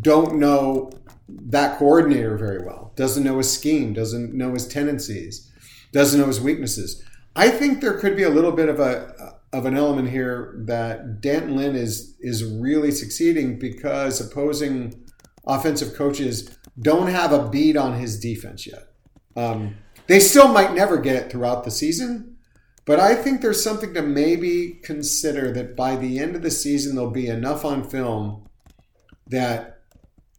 don't 0.00 0.38
know 0.38 0.90
that 1.28 1.78
coordinator 1.78 2.36
very 2.36 2.64
well, 2.64 2.92
doesn't 2.96 3.24
know 3.24 3.38
his 3.38 3.52
scheme, 3.52 3.92
doesn't 3.92 4.32
know 4.32 4.54
his 4.54 4.66
tendencies, 4.66 5.50
doesn't 5.92 6.18
know 6.18 6.26
his 6.26 6.40
weaknesses. 6.40 7.02
I 7.34 7.50
think 7.50 7.80
there 7.80 7.98
could 7.98 8.16
be 8.16 8.22
a 8.22 8.30
little 8.30 8.52
bit 8.52 8.68
of 8.68 8.80
a 8.80 9.34
of 9.52 9.64
an 9.64 9.76
element 9.76 10.10
here 10.10 10.54
that 10.66 11.20
D'Anton 11.20 11.56
Lynn 11.56 11.76
is 11.76 12.16
is 12.20 12.44
really 12.44 12.90
succeeding 12.90 13.58
because 13.58 14.20
opposing 14.20 15.04
offensive 15.46 15.94
coaches 15.94 16.56
don't 16.80 17.08
have 17.08 17.32
a 17.32 17.48
beat 17.48 17.76
on 17.76 17.98
his 17.98 18.18
defense 18.18 18.66
yet. 18.66 18.88
Um, 19.36 19.76
they 20.06 20.20
still 20.20 20.48
might 20.48 20.74
never 20.74 20.98
get 20.98 21.16
it 21.16 21.30
throughout 21.30 21.64
the 21.64 21.70
season, 21.70 22.36
but 22.84 23.00
I 23.00 23.14
think 23.14 23.40
there's 23.40 23.62
something 23.62 23.94
to 23.94 24.02
maybe 24.02 24.78
consider 24.82 25.52
that 25.52 25.76
by 25.76 25.96
the 25.96 26.18
end 26.18 26.36
of 26.36 26.42
the 26.42 26.50
season 26.50 26.94
there'll 26.94 27.10
be 27.10 27.26
enough 27.28 27.64
on 27.64 27.88
film 27.88 28.46
that 29.28 29.80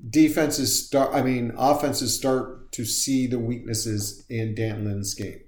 defenses 0.09 0.85
start 0.85 1.13
I 1.13 1.21
mean 1.23 1.51
offenses 1.57 2.15
start 2.15 2.71
to 2.73 2.85
see 2.85 3.27
the 3.27 3.39
weaknesses 3.39 4.23
in 4.29 4.53
D'Anton 4.55 4.85
Lynn's 4.85 5.13
game. 5.13 5.41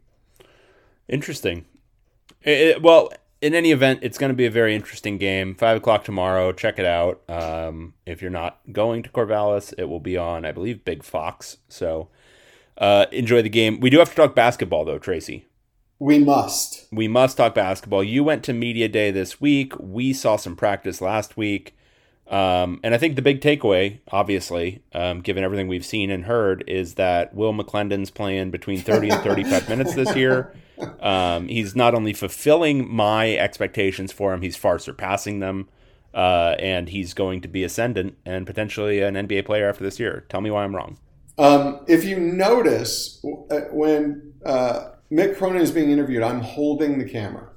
Interesting. 1.08 1.66
It- 2.44 2.60
it- 2.60 2.82
well, 2.82 3.12
in 3.42 3.54
any 3.56 3.72
event, 3.72 4.00
it's 4.02 4.18
going 4.18 4.32
to 4.32 4.36
be 4.36 4.46
a 4.46 4.52
very 4.52 4.76
interesting 4.76 5.18
game. 5.18 5.56
Five 5.56 5.78
o'clock 5.78 6.04
tomorrow. 6.04 6.52
Check 6.52 6.78
it 6.78 6.86
out. 6.86 7.22
Um, 7.30 7.94
if 8.06 8.22
you're 8.22 8.32
not 8.32 8.60
going 8.72 9.02
to 9.04 9.10
Corvallis, 9.10 9.74
it 9.78 9.86
will 9.86 10.00
be 10.02 10.18
on, 10.18 10.44
I 10.46 10.52
believe, 10.52 10.84
Big 10.84 11.04
Fox. 11.04 11.58
So 11.70 12.10
uh, 12.80 13.06
enjoy 13.12 13.42
the 13.42 13.50
game. 13.50 13.80
We 13.80 13.90
do 13.90 14.00
have 14.00 14.10
to 14.10 14.16
talk 14.16 14.34
basketball, 14.34 14.86
though, 14.86 15.00
Tracy. 15.00 15.46
We 16.00 16.18
must. 16.18 16.88
We 16.92 17.10
must 17.10 17.36
talk 17.36 17.54
basketball. 17.54 18.04
You 18.04 18.24
went 18.24 18.44
to 18.46 18.54
media 18.54 18.88
day 18.88 19.12
this 19.12 19.42
week. 19.42 19.74
We 19.78 20.14
saw 20.14 20.38
some 20.38 20.56
practice 20.56 21.02
last 21.02 21.36
week. 21.36 21.76
Um, 22.30 22.80
and 22.84 22.94
I 22.94 22.98
think 22.98 23.16
the 23.16 23.22
big 23.22 23.42
takeaway, 23.42 24.00
obviously, 24.12 24.84
um, 24.94 25.22
given 25.22 25.44
everything 25.44 25.68
we've 25.68 25.86
seen 25.86 26.10
and 26.10 26.26
heard, 26.26 26.64
is 26.68 26.94
that 26.94 27.34
Will 27.34 27.54
McClendon's 27.54 28.12
playing 28.12 28.52
between 28.52 28.80
30 28.80 29.10
and 29.10 29.22
35 29.24 29.68
minutes 29.70 29.96
this 29.96 30.16
year. 30.16 30.54
Um, 31.02 31.48
he's 31.48 31.76
not 31.76 31.94
only 31.94 32.14
fulfilling 32.14 32.90
my 32.90 33.36
expectations 33.36 34.14
for 34.14 34.34
him, 34.34 34.42
he's 34.42 34.56
far 34.56 34.80
surpassing 34.80 35.40
them. 35.40 35.68
Uh, 36.14 36.56
and 36.60 36.90
he's 36.90 37.14
going 37.14 37.40
to 37.42 37.48
be 37.48 37.64
ascendant 37.64 38.18
and 38.26 38.48
potentially 38.48 39.02
an 39.02 39.14
NBA 39.14 39.46
player 39.46 39.70
after 39.70 39.84
this 39.84 40.00
year. 40.00 40.26
Tell 40.30 40.42
me 40.42 40.50
why 40.50 40.64
I'm 40.64 40.76
wrong. 40.76 40.98
Um, 41.40 41.80
if 41.88 42.04
you 42.04 42.20
notice 42.20 43.26
uh, 43.50 43.62
when 43.72 44.34
uh, 44.46 44.90
Mick 45.12 45.38
Cronin 45.38 45.62
is 45.62 45.72
being 45.72 45.90
interviewed, 45.90 46.22
I'm 46.22 46.42
holding 46.42 47.00
the 47.00 47.06
camera. 47.06 47.50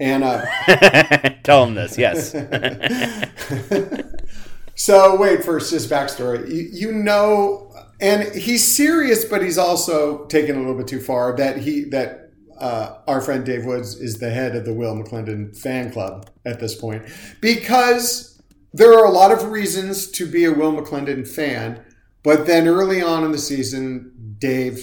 And 0.00 0.24
uh, 0.24 0.44
Tell 1.44 1.64
him 1.64 1.74
this, 1.74 1.98
yes. 1.98 2.32
so, 4.74 5.16
wait, 5.16 5.44
first, 5.44 5.70
just 5.70 5.90
backstory. 5.90 6.48
You, 6.48 6.68
you 6.72 6.92
know, 6.92 7.72
and 8.00 8.34
he's 8.34 8.66
serious, 8.66 9.24
but 9.24 9.42
he's 9.42 9.58
also 9.58 10.24
taken 10.26 10.56
a 10.56 10.58
little 10.58 10.76
bit 10.76 10.88
too 10.88 11.00
far. 11.00 11.36
That 11.36 11.58
he 11.58 11.84
that 11.90 12.30
uh, 12.58 12.96
our 13.06 13.20
friend 13.20 13.44
Dave 13.44 13.66
Woods 13.66 13.96
is 13.96 14.18
the 14.18 14.30
head 14.30 14.56
of 14.56 14.64
the 14.64 14.72
Will 14.72 14.94
McClendon 14.94 15.56
fan 15.56 15.92
club 15.92 16.30
at 16.44 16.58
this 16.58 16.74
point 16.74 17.04
because 17.40 18.42
there 18.72 18.98
are 18.98 19.04
a 19.04 19.10
lot 19.10 19.30
of 19.30 19.50
reasons 19.50 20.10
to 20.12 20.26
be 20.26 20.44
a 20.44 20.52
Will 20.52 20.72
McClendon 20.72 21.28
fan. 21.28 21.83
But 22.24 22.46
then 22.46 22.66
early 22.66 23.00
on 23.02 23.22
in 23.22 23.30
the 23.32 23.38
season, 23.38 24.10
Dave, 24.38 24.80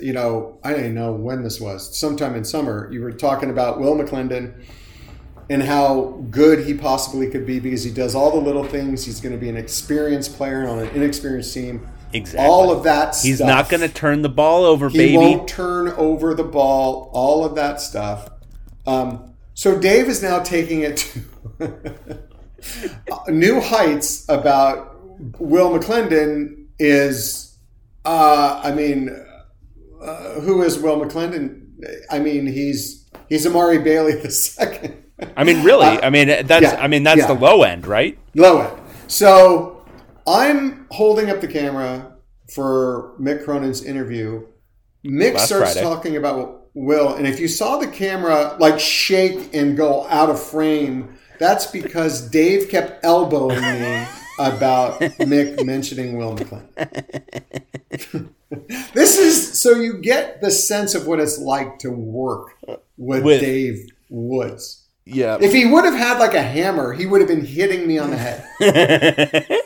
you 0.00 0.12
know, 0.12 0.60
I 0.62 0.72
don't 0.74 0.94
know 0.94 1.12
when 1.12 1.42
this 1.42 1.60
was, 1.60 1.98
sometime 1.98 2.36
in 2.36 2.44
summer, 2.44 2.88
you 2.92 3.00
were 3.00 3.10
talking 3.10 3.50
about 3.50 3.80
Will 3.80 3.96
McClendon 3.96 4.62
and 5.50 5.62
how 5.62 6.22
good 6.30 6.64
he 6.66 6.74
possibly 6.74 7.28
could 7.28 7.46
be 7.46 7.58
because 7.58 7.82
he 7.82 7.90
does 7.90 8.14
all 8.14 8.30
the 8.30 8.40
little 8.40 8.62
things. 8.64 9.04
He's 9.04 9.20
going 9.20 9.32
to 9.32 9.38
be 9.38 9.48
an 9.48 9.56
experienced 9.56 10.36
player 10.36 10.68
on 10.68 10.78
an 10.78 10.88
inexperienced 10.90 11.52
team. 11.52 11.88
Exactly. 12.12 12.46
All 12.46 12.70
of 12.70 12.84
that 12.84 13.16
He's 13.16 13.36
stuff. 13.36 13.48
not 13.48 13.68
going 13.70 13.80
to 13.80 13.88
turn 13.88 14.20
the 14.22 14.28
ball 14.28 14.64
over, 14.64 14.88
He 14.90 14.98
baby. 14.98 15.16
won't 15.16 15.48
turn 15.48 15.88
over 15.88 16.34
the 16.34 16.44
ball. 16.44 17.10
All 17.14 17.44
of 17.44 17.54
that 17.54 17.80
stuff. 17.80 18.28
Um, 18.86 19.34
so 19.54 19.78
Dave 19.78 20.08
is 20.08 20.22
now 20.22 20.40
taking 20.40 20.82
it 20.82 20.96
to 21.58 22.22
new 23.28 23.60
heights 23.60 24.28
about 24.28 24.94
Will 25.40 25.70
McClendon. 25.70 26.61
Is 26.84 27.58
uh, 28.04 28.60
I 28.64 28.72
mean, 28.72 29.08
uh, 30.02 30.40
who 30.40 30.62
is 30.62 30.80
Will 30.80 31.00
McClendon? 31.00 31.68
I 32.10 32.18
mean, 32.18 32.44
he's 32.44 33.08
he's 33.28 33.46
Amari 33.46 33.78
Bailey 33.78 34.14
the 34.22 34.32
second. 34.32 35.00
I 35.36 35.44
mean, 35.44 35.62
really? 35.62 35.86
I 35.86 36.10
mean, 36.10 36.26
that's 36.26 36.62
yeah, 36.62 36.82
I 36.82 36.88
mean, 36.88 37.04
that's 37.04 37.20
yeah. 37.20 37.28
the 37.28 37.34
low 37.34 37.62
end, 37.62 37.86
right? 37.86 38.18
Low 38.34 38.62
end. 38.62 38.80
So 39.06 39.84
I'm 40.26 40.88
holding 40.90 41.30
up 41.30 41.40
the 41.40 41.46
camera 41.46 42.16
for 42.52 43.14
Mick 43.20 43.44
Cronin's 43.44 43.84
interview. 43.84 44.44
Mick 45.06 45.34
Last 45.34 45.46
starts 45.46 45.74
Friday. 45.74 45.82
talking 45.82 46.16
about 46.16 46.66
Will, 46.74 47.14
and 47.14 47.28
if 47.28 47.38
you 47.38 47.46
saw 47.46 47.76
the 47.76 47.86
camera 47.86 48.56
like 48.58 48.80
shake 48.80 49.54
and 49.54 49.76
go 49.76 50.04
out 50.08 50.30
of 50.30 50.42
frame, 50.42 51.16
that's 51.38 51.66
because 51.66 52.28
Dave 52.28 52.68
kept 52.68 53.04
elbowing 53.04 53.60
me 53.60 54.06
about 54.38 55.00
Mick 55.00 55.64
mentioning 55.64 56.16
Will 56.16 56.34
McLean. 56.34 56.68
this 58.94 59.18
is 59.18 59.60
so 59.60 59.72
you 59.72 59.98
get 59.98 60.40
the 60.40 60.50
sense 60.50 60.94
of 60.94 61.06
what 61.06 61.20
it's 61.20 61.38
like 61.38 61.78
to 61.80 61.90
work 61.90 62.56
with, 62.96 63.24
With- 63.24 63.40
Dave 63.40 63.88
Woods. 64.08 64.82
Yeah. 65.04 65.38
If 65.40 65.52
he 65.52 65.66
would 65.66 65.84
have 65.84 65.94
had 65.94 66.18
like 66.18 66.34
a 66.34 66.42
hammer, 66.42 66.92
he 66.92 67.06
would 67.06 67.20
have 67.20 67.28
been 67.28 67.44
hitting 67.44 67.86
me 67.86 67.98
on 67.98 68.10
the 68.10 68.16
head. 68.16 69.46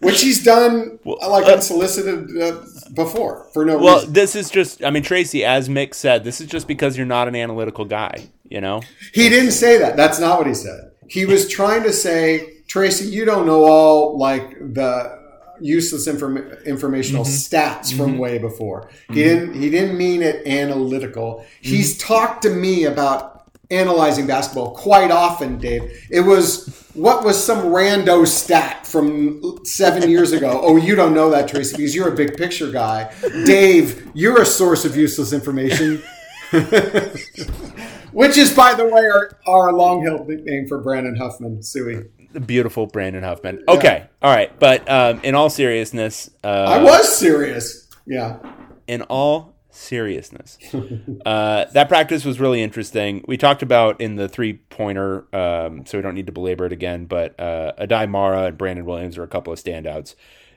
Which 0.00 0.20
he's 0.20 0.44
done 0.44 0.98
like 1.04 1.46
unsolicited 1.46 2.30
uh, 2.40 2.60
before 2.94 3.48
for 3.54 3.64
no 3.64 3.78
well, 3.78 3.94
reason. 3.94 4.08
Well, 4.08 4.12
this 4.12 4.36
is 4.36 4.50
just. 4.50 4.84
I 4.84 4.90
mean, 4.90 5.02
Tracy, 5.02 5.44
as 5.44 5.68
Mick 5.70 5.94
said, 5.94 6.24
this 6.24 6.42
is 6.42 6.46
just 6.46 6.68
because 6.68 6.96
you're 6.96 7.06
not 7.06 7.26
an 7.26 7.34
analytical 7.34 7.86
guy. 7.86 8.28
You 8.48 8.60
know. 8.60 8.82
He 9.14 9.30
didn't 9.30 9.52
say 9.52 9.78
that. 9.78 9.96
That's 9.96 10.20
not 10.20 10.38
what 10.38 10.46
he 10.46 10.52
said. 10.52 10.90
He 11.08 11.24
was 11.24 11.48
trying 11.48 11.84
to 11.84 11.92
say, 11.92 12.53
Tracy, 12.74 13.04
you 13.04 13.24
don't 13.24 13.46
know 13.46 13.62
all 13.62 14.18
like 14.18 14.58
the 14.58 15.16
useless 15.60 16.08
inform- 16.08 16.38
informational 16.66 17.22
mm-hmm. 17.22 17.32
stats 17.32 17.96
from 17.96 18.14
mm-hmm. 18.14 18.18
way 18.18 18.38
before. 18.38 18.90
He 18.90 18.96
mm-hmm. 18.96 19.14
didn't. 19.14 19.54
He 19.54 19.70
didn't 19.70 19.96
mean 19.96 20.24
it 20.24 20.44
analytical. 20.44 21.46
He's 21.60 21.96
talked 21.96 22.42
to 22.42 22.50
me 22.50 22.82
about 22.86 23.44
analyzing 23.70 24.26
basketball 24.26 24.74
quite 24.74 25.12
often, 25.12 25.58
Dave. 25.58 26.04
It 26.10 26.22
was 26.22 26.66
what 26.94 27.22
was 27.22 27.40
some 27.40 27.66
rando 27.66 28.26
stat 28.26 28.84
from 28.84 29.64
seven 29.64 30.10
years 30.14 30.32
ago? 30.32 30.58
Oh, 30.60 30.76
you 30.76 30.96
don't 30.96 31.14
know 31.14 31.30
that, 31.30 31.46
Tracy, 31.46 31.76
because 31.76 31.94
you're 31.94 32.12
a 32.12 32.16
big 32.16 32.36
picture 32.36 32.72
guy. 32.72 33.14
Dave, 33.44 34.10
you're 34.14 34.42
a 34.42 34.46
source 34.46 34.84
of 34.84 34.96
useless 34.96 35.32
information. 35.32 36.02
Which 38.14 38.36
is, 38.36 38.54
by 38.54 38.74
the 38.74 38.84
way, 38.84 39.02
our, 39.02 39.36
our 39.46 39.72
long 39.72 40.04
held 40.04 40.28
nickname 40.28 40.68
for 40.68 40.78
Brandon 40.78 41.16
Huffman, 41.16 41.62
Suey. 41.62 42.04
Beautiful 42.40 42.86
Brandon 42.86 43.22
Huffman. 43.22 43.62
Okay, 43.68 44.06
all 44.22 44.34
right, 44.34 44.56
but 44.58 44.88
um, 44.90 45.20
in 45.22 45.34
all 45.34 45.50
seriousness, 45.50 46.30
uh, 46.42 46.46
I 46.46 46.82
was 46.82 47.16
serious. 47.16 47.88
Yeah. 48.06 48.38
in 48.86 49.02
all 49.02 49.54
seriousness, 49.70 50.58
uh, 51.26 51.64
that 51.72 51.88
practice 51.88 52.24
was 52.24 52.38
really 52.38 52.62
interesting. 52.62 53.24
We 53.26 53.36
talked 53.36 53.62
about 53.62 54.00
in 54.00 54.16
the 54.16 54.28
three 54.28 54.54
pointer, 54.54 55.24
um, 55.34 55.86
so 55.86 55.98
we 55.98 56.02
don't 56.02 56.14
need 56.14 56.26
to 56.26 56.32
belabor 56.32 56.66
it 56.66 56.72
again. 56.72 57.06
But 57.06 57.38
uh, 57.40 57.72
Aday 57.78 58.08
Mara 58.08 58.44
and 58.46 58.58
Brandon 58.58 58.84
Williams 58.84 59.16
are 59.18 59.22
a 59.22 59.28
couple 59.28 59.52
of 59.52 59.58
standouts. 59.58 60.14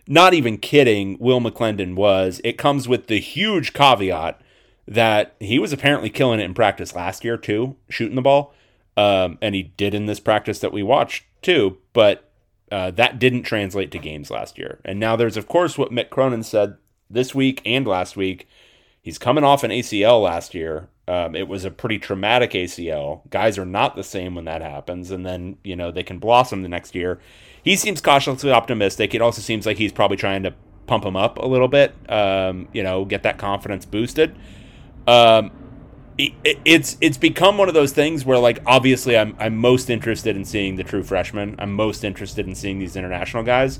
Not 0.07 0.33
even 0.33 0.57
kidding. 0.57 1.17
Will 1.19 1.41
McClendon 1.41 1.95
was. 1.95 2.39
It 2.43 2.57
comes 2.57 2.87
with 2.87 3.07
the 3.07 3.19
huge 3.19 3.73
caveat 3.73 4.39
that 4.87 5.35
he 5.39 5.59
was 5.59 5.73
apparently 5.73 6.09
killing 6.09 6.39
it 6.39 6.43
in 6.43 6.53
practice 6.53 6.95
last 6.95 7.25
year 7.25 7.35
too, 7.37 7.75
shooting 7.89 8.15
the 8.15 8.21
ball, 8.21 8.53
um, 8.97 9.37
and 9.41 9.55
he 9.55 9.63
did 9.63 9.93
in 9.93 10.07
this 10.07 10.19
practice 10.19 10.59
that 10.59 10.73
we 10.73 10.83
watched 10.83 11.23
too. 11.41 11.77
But 11.93 12.29
uh, 12.71 12.91
that 12.91 13.19
didn't 13.19 13.43
translate 13.43 13.91
to 13.91 13.99
games 13.99 14.29
last 14.29 14.57
year. 14.57 14.81
And 14.83 14.99
now 14.99 15.15
there's 15.15 15.37
of 15.37 15.47
course 15.47 15.77
what 15.77 15.91
Mick 15.91 16.09
Cronin 16.09 16.43
said 16.43 16.75
this 17.09 17.33
week 17.33 17.61
and 17.65 17.87
last 17.87 18.17
week. 18.17 18.47
He's 19.01 19.17
coming 19.17 19.45
off 19.45 19.63
an 19.63 19.71
ACL 19.71 20.21
last 20.21 20.53
year. 20.53 20.89
Um, 21.07 21.33
it 21.33 21.47
was 21.47 21.63
a 21.63 21.71
pretty 21.71 21.97
traumatic 21.97 22.51
ACL. 22.51 23.21
Guys 23.29 23.57
are 23.57 23.65
not 23.65 23.95
the 23.95 24.03
same 24.03 24.35
when 24.35 24.43
that 24.43 24.61
happens, 24.61 25.11
and 25.11 25.25
then 25.25 25.57
you 25.63 25.77
know 25.77 25.91
they 25.91 26.03
can 26.03 26.19
blossom 26.19 26.63
the 26.63 26.67
next 26.67 26.93
year. 26.93 27.21
He 27.63 27.77
seems 27.77 28.01
cautiously 28.01 28.51
optimistic. 28.51 29.15
It 29.15 29.21
also 29.21 29.41
seems 29.41 29.65
like 29.65 29.77
he's 29.77 29.93
probably 29.93 30.17
trying 30.17 30.43
to 30.43 30.53
pump 30.87 31.05
him 31.05 31.15
up 31.15 31.37
a 31.37 31.45
little 31.45 31.69
bit. 31.69 31.93
Um, 32.09 32.67
you 32.73 32.83
know, 32.83 33.05
get 33.05 33.23
that 33.23 33.37
confidence 33.37 33.85
boosted. 33.85 34.35
Um, 35.05 35.51
it's 36.17 36.97
it's 36.99 37.17
become 37.17 37.57
one 37.57 37.67
of 37.67 37.73
those 37.73 37.91
things 37.91 38.25
where 38.25 38.39
like 38.39 38.59
obviously 38.65 39.17
I'm 39.17 39.35
I'm 39.39 39.55
most 39.55 39.89
interested 39.89 40.35
in 40.35 40.45
seeing 40.45 40.75
the 40.75 40.83
true 40.83 41.03
freshmen. 41.03 41.55
I'm 41.59 41.73
most 41.73 42.03
interested 42.03 42.47
in 42.47 42.55
seeing 42.55 42.79
these 42.79 42.95
international 42.95 43.43
guys. 43.43 43.79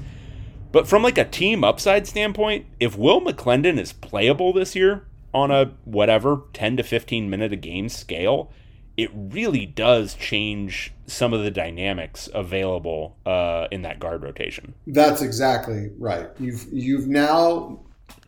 But 0.71 0.87
from 0.87 1.01
like 1.01 1.17
a 1.17 1.25
team 1.25 1.63
upside 1.63 2.07
standpoint, 2.07 2.65
if 2.79 2.97
Will 2.97 3.21
McClendon 3.21 3.79
is 3.79 3.93
playable 3.93 4.53
this 4.53 4.75
year 4.75 5.07
on 5.33 5.49
a 5.49 5.71
whatever 5.85 6.43
10 6.53 6.77
to 6.77 6.83
15 6.83 7.29
minute 7.29 7.53
a 7.53 7.55
game 7.55 7.89
scale, 7.89 8.51
it 8.97 9.09
really 9.13 9.65
does 9.65 10.13
change 10.15 10.93
some 11.05 11.33
of 11.33 11.43
the 11.43 11.51
dynamics 11.51 12.27
available 12.33 13.17
uh, 13.25 13.67
in 13.71 13.83
that 13.83 13.99
guard 13.99 14.23
rotation. 14.23 14.73
That's 14.87 15.21
exactly 15.21 15.91
right. 15.97 16.27
You've 16.39 16.67
you've 16.71 17.07
now 17.07 17.79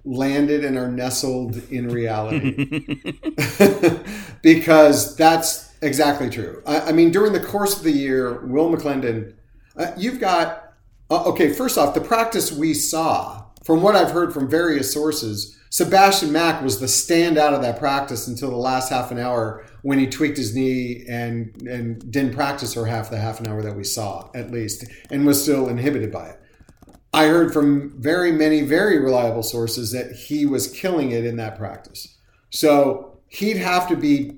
landed 0.09 0.65
and 0.65 0.77
are 0.77 0.91
nestled 0.91 1.61
in 1.69 1.87
reality 1.89 2.85
because 4.41 5.15
that's 5.15 5.75
exactly 5.81 6.29
true. 6.29 6.63
I, 6.65 6.79
I 6.81 6.91
mean, 6.91 7.11
during 7.11 7.33
the 7.33 7.39
course 7.39 7.77
of 7.77 7.83
the 7.83 7.91
year, 7.91 8.45
Will 8.45 8.71
McClendon, 8.71 9.33
uh, 9.77 9.91
you've 9.95 10.19
got 10.19 10.73
uh, 11.11 11.23
okay. 11.25 11.51
First 11.51 11.77
off, 11.77 11.93
the 11.93 12.01
practice 12.01 12.51
we 12.51 12.73
saw, 12.73 13.45
from 13.63 13.81
what 13.81 13.95
I've 13.95 14.11
heard 14.11 14.33
from 14.33 14.49
various 14.49 14.93
sources, 14.93 15.57
Sebastian 15.71 16.31
Mack 16.31 16.61
was 16.63 16.79
the 16.79 16.85
standout 16.85 17.53
of 17.53 17.61
that 17.61 17.79
practice 17.79 18.27
until 18.27 18.49
the 18.49 18.57
last 18.57 18.89
half 18.89 19.11
an 19.11 19.19
hour 19.19 19.65
when 19.81 19.99
he 19.99 20.07
tweaked 20.07 20.37
his 20.37 20.55
knee 20.55 21.05
and 21.07 21.61
and 21.67 22.11
didn't 22.11 22.33
practice 22.33 22.73
for 22.73 22.85
half 22.85 23.09
the 23.09 23.17
half 23.17 23.39
an 23.39 23.47
hour 23.47 23.61
that 23.61 23.75
we 23.75 23.83
saw 23.83 24.29
at 24.35 24.51
least, 24.51 24.85
and 25.09 25.25
was 25.25 25.41
still 25.41 25.67
inhibited 25.67 26.11
by 26.11 26.29
it. 26.29 26.39
I 27.13 27.27
heard 27.27 27.53
from 27.53 27.99
very 27.99 28.31
many 28.31 28.61
very 28.61 28.99
reliable 28.99 29.43
sources 29.43 29.91
that 29.91 30.11
he 30.11 30.45
was 30.45 30.71
killing 30.71 31.11
it 31.11 31.25
in 31.25 31.37
that 31.37 31.57
practice. 31.57 32.17
So 32.49 33.19
he'd 33.27 33.57
have 33.57 33.87
to 33.89 33.95
be, 33.95 34.37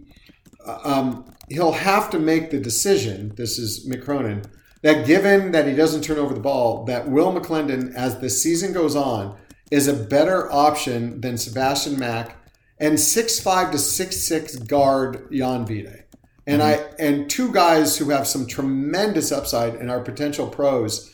um, 0.65 1.34
he'll 1.49 1.74
have 1.74 2.09
to 2.11 2.19
make 2.19 2.49
the 2.49 2.59
decision. 2.59 3.34
This 3.36 3.57
is 3.57 3.88
Mick 3.88 4.03
Cronin 4.03 4.43
that 4.82 5.05
given 5.05 5.51
that 5.51 5.67
he 5.67 5.76
doesn't 5.76 6.03
turn 6.03 6.17
over 6.17 6.34
the 6.34 6.39
ball, 6.39 6.86
that 6.86 7.07
Will 7.07 7.32
McClendon, 7.32 7.93
as 7.93 8.19
the 8.19 8.30
season 8.30 8.74
goes 8.74 8.95
on, 8.95 9.38
is 9.69 9.88
a 9.88 9.93
better 9.93 10.51
option 10.51 11.22
than 11.22 11.38
Sebastian 11.38 11.97
Mack 11.97 12.36
and 12.80 12.99
six 12.99 13.39
five 13.39 13.72
to 13.72 13.78
six 13.78 14.17
six 14.17 14.55
guard 14.55 15.28
Jan 15.32 15.65
Vide. 15.65 16.05
And 16.47 16.61
I 16.61 16.74
and 16.99 17.30
two 17.30 17.53
guys 17.53 17.97
who 17.97 18.09
have 18.09 18.28
some 18.28 18.47
tremendous 18.47 19.32
upside 19.32 19.76
and 19.76 19.89
are 19.89 20.01
potential 20.01 20.47
pros. 20.47 21.11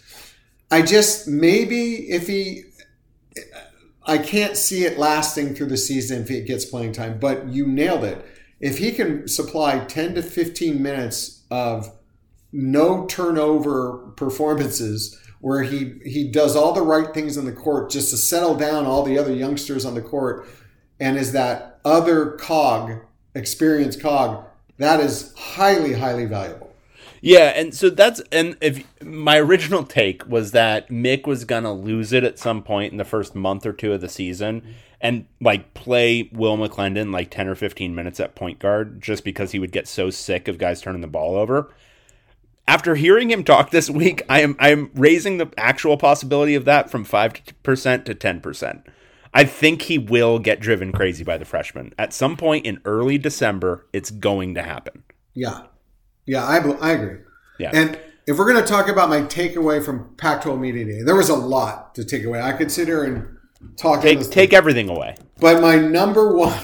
I 0.70 0.82
just 0.82 1.28
maybe 1.28 2.10
if 2.10 2.28
he 2.28 2.64
I 4.06 4.18
can't 4.18 4.56
see 4.56 4.86
it 4.86 4.98
lasting 4.98 5.56
through 5.56 5.68
the 5.68 5.78
season 5.78 6.22
if 6.22 6.30
he 6.30 6.42
gets 6.42 6.66
playing 6.66 6.94
time, 6.94 7.20
but 7.20 7.48
you 7.48 7.68
nailed 7.68 8.04
it. 8.04 8.26
If 8.60 8.78
he 8.78 8.92
can 8.92 9.28
supply 9.28 9.80
10 9.80 10.16
to 10.16 10.24
15 10.24 10.82
minutes 10.82 11.44
of 11.52 11.92
no 12.52 13.06
turnover 13.06 14.14
performances 14.16 15.20
where 15.40 15.64
he 15.64 16.00
he 16.04 16.30
does 16.30 16.56
all 16.56 16.74
the 16.74 16.82
right 16.82 17.14
things 17.14 17.38
on 17.38 17.46
the 17.46 17.52
court 17.52 17.92
just 17.92 18.10
to 18.10 18.18
settle 18.18 18.56
down 18.56 18.86
all 18.86 19.04
the 19.04 19.18
other 19.18 19.34
youngsters 19.34 19.86
on 19.86 19.94
the 19.94 20.02
court 20.02 20.48
and 21.00 21.18
is 21.18 21.32
that 21.34 21.80
other 21.86 22.32
cog, 22.32 23.02
experienced 23.36 24.02
cog, 24.02 24.46
that 24.78 25.00
is 25.00 25.34
highly 25.38 25.94
highly 25.94 26.26
valuable. 26.26 26.67
Yeah, 27.22 27.54
and 27.56 27.74
so 27.74 27.90
that's 27.90 28.22
and 28.32 28.58
if 28.62 28.84
my 29.02 29.38
original 29.38 29.84
take 29.84 30.28
was 30.28 30.52
that 30.52 30.90
Mick 30.90 31.26
was 31.26 31.46
gonna 31.46 31.74
lose 31.74 32.14
it 32.14 32.24
at 32.24 32.40
some 32.40 32.64
point 32.64 32.92
in 32.92 32.98
the 32.98 33.06
first 33.06 33.36
month 33.36 33.66
or 33.66 33.74
two 33.74 33.94
of 33.94 34.02
the 34.02 34.10
season 34.10 34.76
and 35.02 35.26
like 35.42 35.74
play 35.74 36.30
Will 36.32 36.58
McClendon 36.58 37.12
like 37.12 37.32
ten 37.32 37.48
or 37.48 37.56
fifteen 37.56 37.96
minutes 37.96 38.20
at 38.20 38.36
point 38.36 38.60
guard 38.60 39.02
just 39.02 39.24
because 39.24 39.52
he 39.52 39.60
would 39.60 39.72
get 39.72 39.88
so 39.88 40.10
sick 40.10 40.48
of 40.48 40.58
guys 40.58 40.82
turning 40.82 41.02
the 41.02 41.08
ball 41.08 41.36
over. 41.36 41.74
After 42.68 42.96
hearing 42.96 43.32
him 43.32 43.44
talk 43.44 43.72
this 43.72 43.90
week, 43.90 44.22
I 44.30 44.42
am 44.42 44.56
I 44.60 44.70
am 44.70 44.92
raising 44.94 45.38
the 45.38 45.50
actual 45.58 45.98
possibility 45.98 46.56
of 46.56 46.66
that 46.66 46.90
from 46.90 47.04
five 47.04 47.34
percent 47.64 48.06
to 48.06 48.16
ten 48.16 48.42
percent. 48.42 48.86
I 49.34 49.44
think 49.44 49.84
he 49.84 49.98
will 49.98 50.40
get 50.40 50.60
driven 50.60 50.92
crazy 50.92 51.24
by 51.24 51.38
the 51.38 51.46
freshman 51.46 51.94
at 51.98 52.14
some 52.14 52.38
point 52.38 52.66
in 52.66 52.82
early 52.86 53.18
December. 53.18 53.86
It's 53.94 54.10
going 54.10 54.56
to 54.56 54.64
happen. 54.64 55.04
Yeah, 55.34 55.64
yeah, 56.28 56.46
I, 56.46 56.58
I 56.58 56.92
agree. 56.92 57.20
Yeah. 57.58 57.72
And 57.74 58.00
if 58.28 58.38
we're 58.38 58.52
going 58.52 58.64
to 58.64 58.70
talk 58.70 58.90
about 58.90 59.10
my 59.10 59.22
takeaway 59.22 59.84
from 59.84 60.14
Pac-12 60.18 60.60
Media 60.60 60.86
Day, 60.86 61.02
there 61.02 61.16
was 61.16 61.30
a 61.30 61.36
lot 61.36 61.96
to 61.96 62.04
take 62.04 62.26
away. 62.26 62.42
I 62.42 62.52
could 62.54 62.72
sit 62.72 62.88
here 62.88 63.06
and 63.06 63.78
talk. 63.78 64.02
Take 64.02 64.30
take 64.30 64.54
everything 64.54 64.90
away. 64.90 65.16
But 65.40 65.62
my 65.62 65.78
number 65.78 66.36
one. 66.36 66.62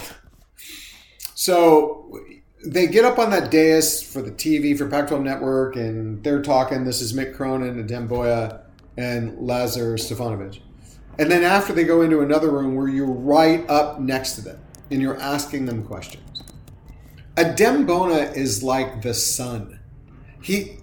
So 1.35 2.19
they 2.65 2.87
get 2.87 3.03
up 3.03 3.19
on 3.19 3.29
that 3.31 3.51
dais 3.51 4.03
for 4.03 4.21
the 4.21 4.31
TV 4.31 4.77
for 4.77 4.87
Pac-12 4.87 5.23
Network, 5.23 5.75
and 5.75 6.23
they're 6.23 6.41
talking. 6.41 6.83
This 6.83 7.01
is 7.01 7.13
Mick 7.13 7.35
Cronin, 7.35 7.85
Adem 7.85 8.07
Bona, 8.07 8.63
and 8.97 9.37
Lazar 9.39 9.95
Stefanovic. 9.95 10.59
And 11.19 11.29
then 11.29 11.43
after 11.43 11.73
they 11.73 11.83
go 11.83 12.01
into 12.01 12.21
another 12.21 12.49
room 12.49 12.75
where 12.75 12.87
you're 12.87 13.05
right 13.05 13.69
up 13.69 13.99
next 13.99 14.33
to 14.33 14.41
them 14.41 14.59
and 14.89 15.01
you're 15.01 15.19
asking 15.19 15.65
them 15.65 15.83
questions. 15.83 16.32
Adem 17.35 17.87
Bona 17.87 18.31
is 18.35 18.61
like 18.61 19.01
the 19.01 19.13
sun. 19.13 19.79
He 20.41 20.77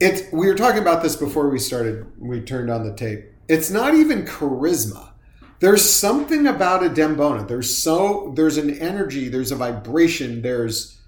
it 0.00 0.28
we 0.32 0.46
were 0.48 0.54
talking 0.54 0.82
about 0.82 1.02
this 1.02 1.14
before 1.14 1.48
we 1.48 1.58
started 1.58 2.06
we 2.18 2.40
turned 2.40 2.70
on 2.70 2.84
the 2.84 2.94
tape. 2.94 3.26
It's 3.48 3.70
not 3.70 3.94
even 3.94 4.24
charisma. 4.24 5.10
There's 5.60 5.88
something 5.88 6.46
about 6.46 6.82
Adem 6.82 7.16
Bona. 7.16 7.46
There's 7.46 7.76
so 7.76 8.32
there's 8.34 8.56
an 8.56 8.70
energy, 8.78 9.28
there's 9.28 9.52
a 9.52 9.56
vibration, 9.56 10.42
there's 10.42 11.00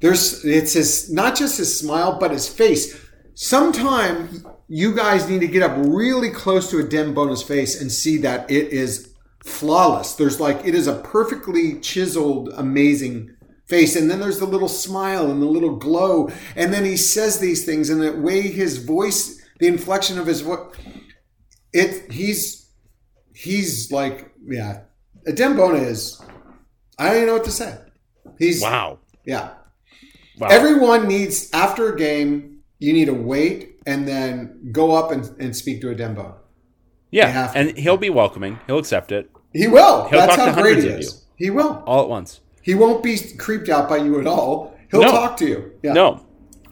there's 0.00 0.44
it's 0.44 0.74
his 0.74 1.12
not 1.12 1.36
just 1.36 1.58
his 1.58 1.76
smile, 1.76 2.18
but 2.18 2.30
his 2.30 2.48
face. 2.48 2.96
Sometime 3.34 4.46
you 4.68 4.94
guys 4.94 5.28
need 5.28 5.40
to 5.40 5.48
get 5.48 5.62
up 5.62 5.74
really 5.78 6.30
close 6.30 6.70
to 6.70 6.76
Adem 6.76 7.12
Bona's 7.12 7.42
face 7.42 7.80
and 7.80 7.90
see 7.90 8.18
that 8.18 8.48
it 8.48 8.68
is 8.68 9.14
flawless. 9.42 10.14
There's 10.14 10.38
like 10.38 10.64
it 10.64 10.76
is 10.76 10.86
a 10.86 10.94
perfectly 10.94 11.80
chiseled, 11.80 12.50
amazing 12.56 13.34
face, 13.68 13.96
and 13.96 14.10
then 14.10 14.20
there's 14.20 14.38
the 14.38 14.46
little 14.46 14.68
smile 14.68 15.30
and 15.30 15.40
the 15.42 15.46
little 15.46 15.76
glow, 15.76 16.30
and 16.56 16.72
then 16.72 16.84
he 16.84 16.96
says 16.96 17.38
these 17.38 17.64
things, 17.64 17.90
and 17.90 18.00
the 18.00 18.12
way 18.12 18.42
his 18.42 18.78
voice, 18.78 19.40
the 19.60 19.66
inflection 19.66 20.18
of 20.18 20.26
his 20.26 20.40
voice, 20.42 20.74
it 21.72 22.10
he's 22.12 22.70
he's 23.34 23.92
like 23.92 24.32
yeah, 24.46 24.80
Adem 25.26 25.56
Bona 25.56 25.78
is. 25.78 26.20
I 26.98 27.06
don't 27.08 27.16
even 27.16 27.26
know 27.28 27.34
what 27.34 27.44
to 27.44 27.50
say. 27.52 27.76
He's 28.38 28.60
Wow. 28.62 28.98
yeah. 29.24 29.50
Wow. 30.38 30.48
Everyone 30.50 31.06
needs 31.08 31.50
after 31.52 31.92
a 31.92 31.96
game, 31.96 32.60
you 32.78 32.92
need 32.92 33.06
to 33.06 33.14
wait 33.14 33.76
and 33.86 34.06
then 34.06 34.70
go 34.72 34.94
up 34.94 35.10
and, 35.12 35.24
and 35.40 35.54
speak 35.56 35.80
to 35.82 35.90
a 35.90 35.94
Dembo. 35.94 36.34
Yeah, 37.10 37.26
They 37.26 37.32
have 37.32 37.52
to. 37.52 37.58
and 37.58 37.78
he'll 37.78 37.96
be 37.96 38.10
welcoming. 38.10 38.58
He'll 38.66 38.78
accept 38.78 39.12
it 39.12 39.30
He 39.52 39.66
will. 39.66 40.08
He'll 40.08 40.20
That's 40.20 40.36
how 40.36 40.54
to 40.54 40.62
great 40.62 40.78
he 40.78 40.88
is. 40.88 41.24
He 41.36 41.50
will. 41.50 41.82
all 41.86 42.02
at 42.02 42.08
once. 42.08 42.40
He 42.68 42.74
won't 42.74 43.02
be 43.02 43.16
creeped 43.38 43.70
out 43.70 43.88
by 43.88 43.96
you 43.96 44.20
at 44.20 44.26
all. 44.26 44.76
He'll 44.90 45.00
No. 45.00 45.10
talk 45.10 45.38
to 45.38 45.46
you. 45.46 45.72
Yeah. 45.82 45.94
No, 45.94 46.20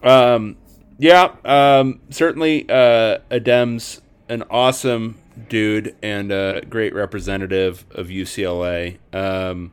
um, 0.03 0.55
yeah, 0.99 1.31
um, 1.43 2.01
certainly. 2.11 2.69
Uh, 2.69 3.17
Adem's 3.31 4.01
an 4.29 4.43
awesome 4.51 5.17
dude 5.49 5.95
and 6.03 6.31
a 6.31 6.61
great 6.69 6.93
representative 6.93 7.83
of 7.89 8.09
UCLA. 8.09 8.97
Um, 9.11 9.71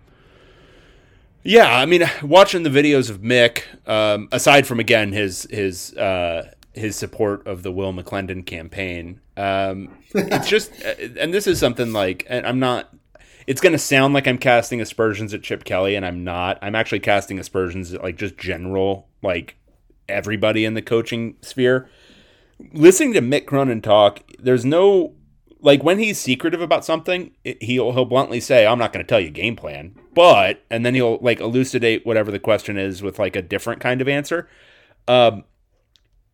yeah, 1.43 1.77
I 1.77 1.85
mean, 1.85 2.05
watching 2.23 2.63
the 2.63 2.71
videos 2.71 3.11
of 3.11 3.21
Mick, 3.21 3.65
um, 3.87 4.29
aside 4.33 4.67
from 4.67 4.81
again 4.81 5.13
his 5.13 5.47
his 5.51 5.93
uh, 5.95 6.53
his 6.73 6.97
support 6.97 7.47
of 7.47 7.63
the 7.63 7.71
Will 7.71 7.93
McClendon 7.93 8.47
campaign, 8.47 9.21
um, 9.37 9.91
it's 10.15 10.49
just, 10.49 10.73
and 10.83 11.35
this 11.35 11.47
is 11.47 11.59
something 11.59 11.93
like, 11.93 12.25
and 12.31 12.47
I'm 12.47 12.59
not. 12.59 12.89
It's 13.47 13.61
going 13.61 13.73
to 13.73 13.79
sound 13.79 14.15
like 14.15 14.27
I'm 14.27 14.39
casting 14.39 14.81
aspersions 14.81 15.35
at 15.35 15.43
Chip 15.43 15.65
Kelly, 15.65 15.95
and 15.95 16.05
I'm 16.05 16.25
not. 16.25 16.59
I'm 16.63 16.75
actually 16.75 17.01
casting 17.01 17.39
aspersions 17.39 17.93
at 17.93 18.03
like 18.03 18.17
just 18.17 18.39
general, 18.39 19.09
like 19.23 19.57
everybody 20.09 20.65
in 20.65 20.75
the 20.75 20.83
coaching 20.83 21.37
sphere. 21.41 21.89
Listening 22.73 23.13
to 23.15 23.21
Mick 23.21 23.47
Cronin 23.47 23.83
talk, 23.83 24.21
there's 24.39 24.65
no 24.65 25.15
like 25.65 25.83
when 25.83 25.99
he's 25.99 26.21
secretive 26.21 26.61
about 26.61 26.85
something, 26.85 27.33
it, 27.43 27.61
he'll 27.63 27.93
he'll 27.93 28.05
bluntly 28.05 28.39
say, 28.39 28.67
"I'm 28.67 28.79
not 28.79 28.93
going 28.93 29.05
to 29.05 29.09
tell 29.09 29.19
you 29.19 29.31
game 29.31 29.57
plan," 29.57 29.99
but 30.13 30.63
and 30.71 30.85
then 30.85 30.95
he'll 30.95 31.19
like 31.19 31.41
elucidate 31.41 32.05
whatever 32.05 32.31
the 32.31 32.39
question 32.39 32.77
is 32.77 33.03
with 33.03 33.19
like 33.19 33.35
a 33.35 33.43
different 33.43 33.81
kind 33.81 34.03
of 34.03 34.09
answer. 34.09 34.47
Um, 35.09 35.45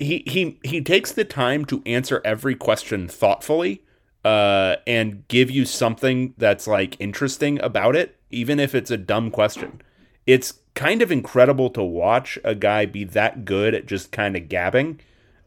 he 0.00 0.24
he 0.26 0.58
he 0.64 0.82
takes 0.82 1.12
the 1.12 1.24
time 1.24 1.64
to 1.66 1.80
answer 1.86 2.20
every 2.24 2.56
question 2.56 3.06
thoughtfully, 3.06 3.84
uh, 4.24 4.76
and 4.86 5.26
give 5.28 5.50
you 5.50 5.64
something 5.64 6.34
that's 6.36 6.66
like 6.66 6.96
interesting 7.00 7.60
about 7.60 7.96
it, 7.96 8.16
even 8.30 8.60
if 8.60 8.74
it's 8.74 8.90
a 8.90 8.96
dumb 8.96 9.30
question. 9.30 9.80
It's 10.26 10.54
kind 10.74 11.02
of 11.02 11.10
incredible 11.10 11.70
to 11.70 11.82
watch 11.82 12.38
a 12.44 12.54
guy 12.54 12.86
be 12.86 13.04
that 13.04 13.44
good 13.44 13.74
at 13.74 13.86
just 13.86 14.12
kind 14.12 14.36
of 14.36 14.48
gabbing, 14.48 15.00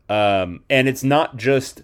um, 0.10 0.62
and 0.70 0.88
it's 0.88 1.04
not 1.04 1.38
just 1.38 1.84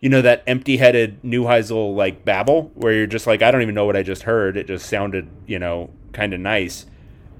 you 0.00 0.08
know 0.08 0.20
that 0.20 0.42
empty-headed 0.46 1.22
Neuheisel 1.22 1.94
like 1.94 2.24
babble 2.24 2.72
where 2.74 2.92
you're 2.92 3.06
just 3.06 3.26
like 3.26 3.40
I 3.40 3.50
don't 3.50 3.62
even 3.62 3.74
know 3.74 3.86
what 3.86 3.96
I 3.96 4.02
just 4.02 4.24
heard. 4.24 4.56
It 4.56 4.66
just 4.66 4.86
sounded 4.86 5.28
you 5.46 5.58
know 5.58 5.90
kind 6.12 6.34
of 6.34 6.40
nice. 6.40 6.86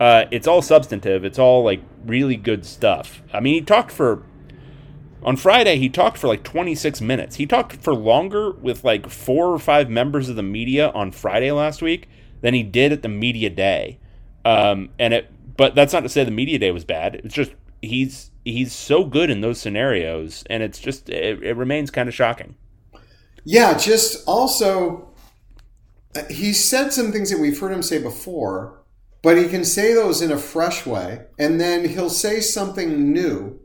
Uh, 0.01 0.24
it's 0.30 0.47
all 0.47 0.62
substantive. 0.62 1.24
It's 1.24 1.38
all 1.38 1.62
like 1.62 1.80
really 2.07 2.36
good 2.36 2.64
stuff. 2.64 3.22
I 3.32 3.40
mean, 3.40 3.55
he 3.55 3.61
talked 3.61 3.92
for 3.92 4.22
on 5.25 5.37
Friday. 5.37 5.79
He 5.79 5.89
talked 5.89 6.18
for 6.18 6.29
like 6.29 6.43
26 6.43 7.01
minutes. 7.01 7.37
He 7.37 7.47
talked 7.47 7.77
for 7.77 7.95
longer 7.95 8.53
with 8.53 8.85
like 8.85 9.09
four 9.09 9.53
or 9.53 9.59
five 9.59 9.89
members 9.89 10.29
of 10.29 10.37
the 10.37 10.43
media 10.43 10.91
on 10.91 11.11
Friday 11.11 11.51
last 11.51 11.83
week 11.83 12.09
than 12.41 12.55
he 12.55 12.62
did 12.62 12.93
at 12.93 13.03
the 13.03 13.09
media 13.09 13.51
day. 13.51 13.99
Um, 14.45 14.91
and 14.99 15.14
it, 15.14 15.31
but 15.57 15.75
that's 15.75 15.93
not 15.93 16.01
to 16.01 16.09
say 16.09 16.25
the 16.25 16.31
media 16.31 16.59
day 16.59 16.70
was 16.70 16.85
bad. 16.85 17.16
It's 17.16 17.35
just 17.35 17.53
he's 17.81 18.31
he's 18.45 18.72
so 18.72 19.05
good 19.05 19.31
in 19.31 19.41
those 19.41 19.61
scenarios, 19.61 20.45
and 20.51 20.62
it's 20.62 20.79
just 20.79 21.09
it, 21.09 21.43
it 21.43 21.57
remains 21.57 21.91
kind 21.91 22.09
of 22.09 22.14
shocking. 22.14 22.57
Yeah, 23.45 23.77
just 23.77 24.27
also, 24.27 25.11
uh, 26.16 26.25
he 26.31 26.53
said 26.53 26.93
some 26.93 27.12
things 27.12 27.31
that 27.31 27.39
we've 27.39 27.59
heard 27.59 27.72
him 27.72 27.83
say 27.83 28.03
before, 28.03 28.83
but 29.22 29.37
he 29.37 29.49
can 29.49 29.64
say 29.64 29.95
those 29.95 30.22
in 30.22 30.31
a 30.31 30.39
fresh 30.39 30.87
way, 30.87 31.27
and 31.39 31.61
then 31.61 31.89
he'll 31.89 32.11
say 32.11 32.41
something 32.41 33.12
new, 33.12 33.61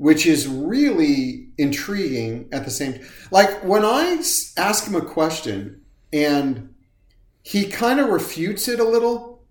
which 0.00 0.24
is 0.24 0.48
really 0.48 1.46
intriguing 1.58 2.48
at 2.52 2.64
the 2.64 2.70
same. 2.70 2.94
Time. 2.94 3.06
Like 3.30 3.50
i 3.62 4.22
ask 4.56 4.86
him 4.86 4.94
a 4.94 5.02
question 5.02 5.82
and 6.10 6.74
he 7.42 7.66
kind 7.66 8.00
of 8.00 8.08
refutes 8.08 8.66
it 8.66 8.80
a 8.80 8.84
little. 8.84 9.42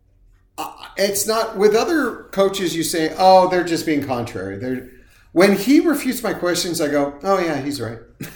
It's 0.97 1.27
not 1.27 1.55
with 1.55 1.75
other 1.75 2.23
coaches. 2.31 2.75
You 2.75 2.81
say, 2.81 3.13
"Oh, 3.17 3.47
they're 3.47 3.63
just 3.63 3.85
being 3.85 4.03
contrary." 4.03 4.57
They're 4.57 4.89
when 5.33 5.55
he 5.55 5.81
refutes 5.81 6.23
my 6.23 6.33
questions, 6.33 6.81
I 6.81 6.87
go, 6.89 7.17
"Oh 7.21 7.39
yeah, 7.39 7.61
he's 7.61 7.79
right." 7.79 7.99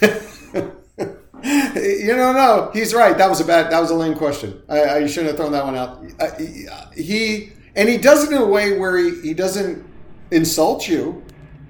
you 0.54 2.16
know, 2.16 2.32
no, 2.32 2.70
he's 2.72 2.94
right. 2.94 3.18
That 3.18 3.28
was 3.28 3.40
a 3.40 3.44
bad. 3.44 3.72
That 3.72 3.80
was 3.80 3.90
a 3.90 3.94
lame 3.94 4.14
question. 4.14 4.62
I, 4.68 4.84
I 4.84 5.06
shouldn't 5.06 5.32
have 5.32 5.36
thrown 5.36 5.52
that 5.52 5.64
one 5.64 5.74
out. 5.74 6.04
He 6.96 7.50
and 7.74 7.88
he 7.88 7.98
does 7.98 8.24
it 8.24 8.30
in 8.34 8.40
a 8.40 8.46
way 8.46 8.78
where 8.78 8.96
he, 8.96 9.20
he 9.20 9.34
doesn't 9.34 9.84
insult 10.30 10.88
you. 10.88 11.24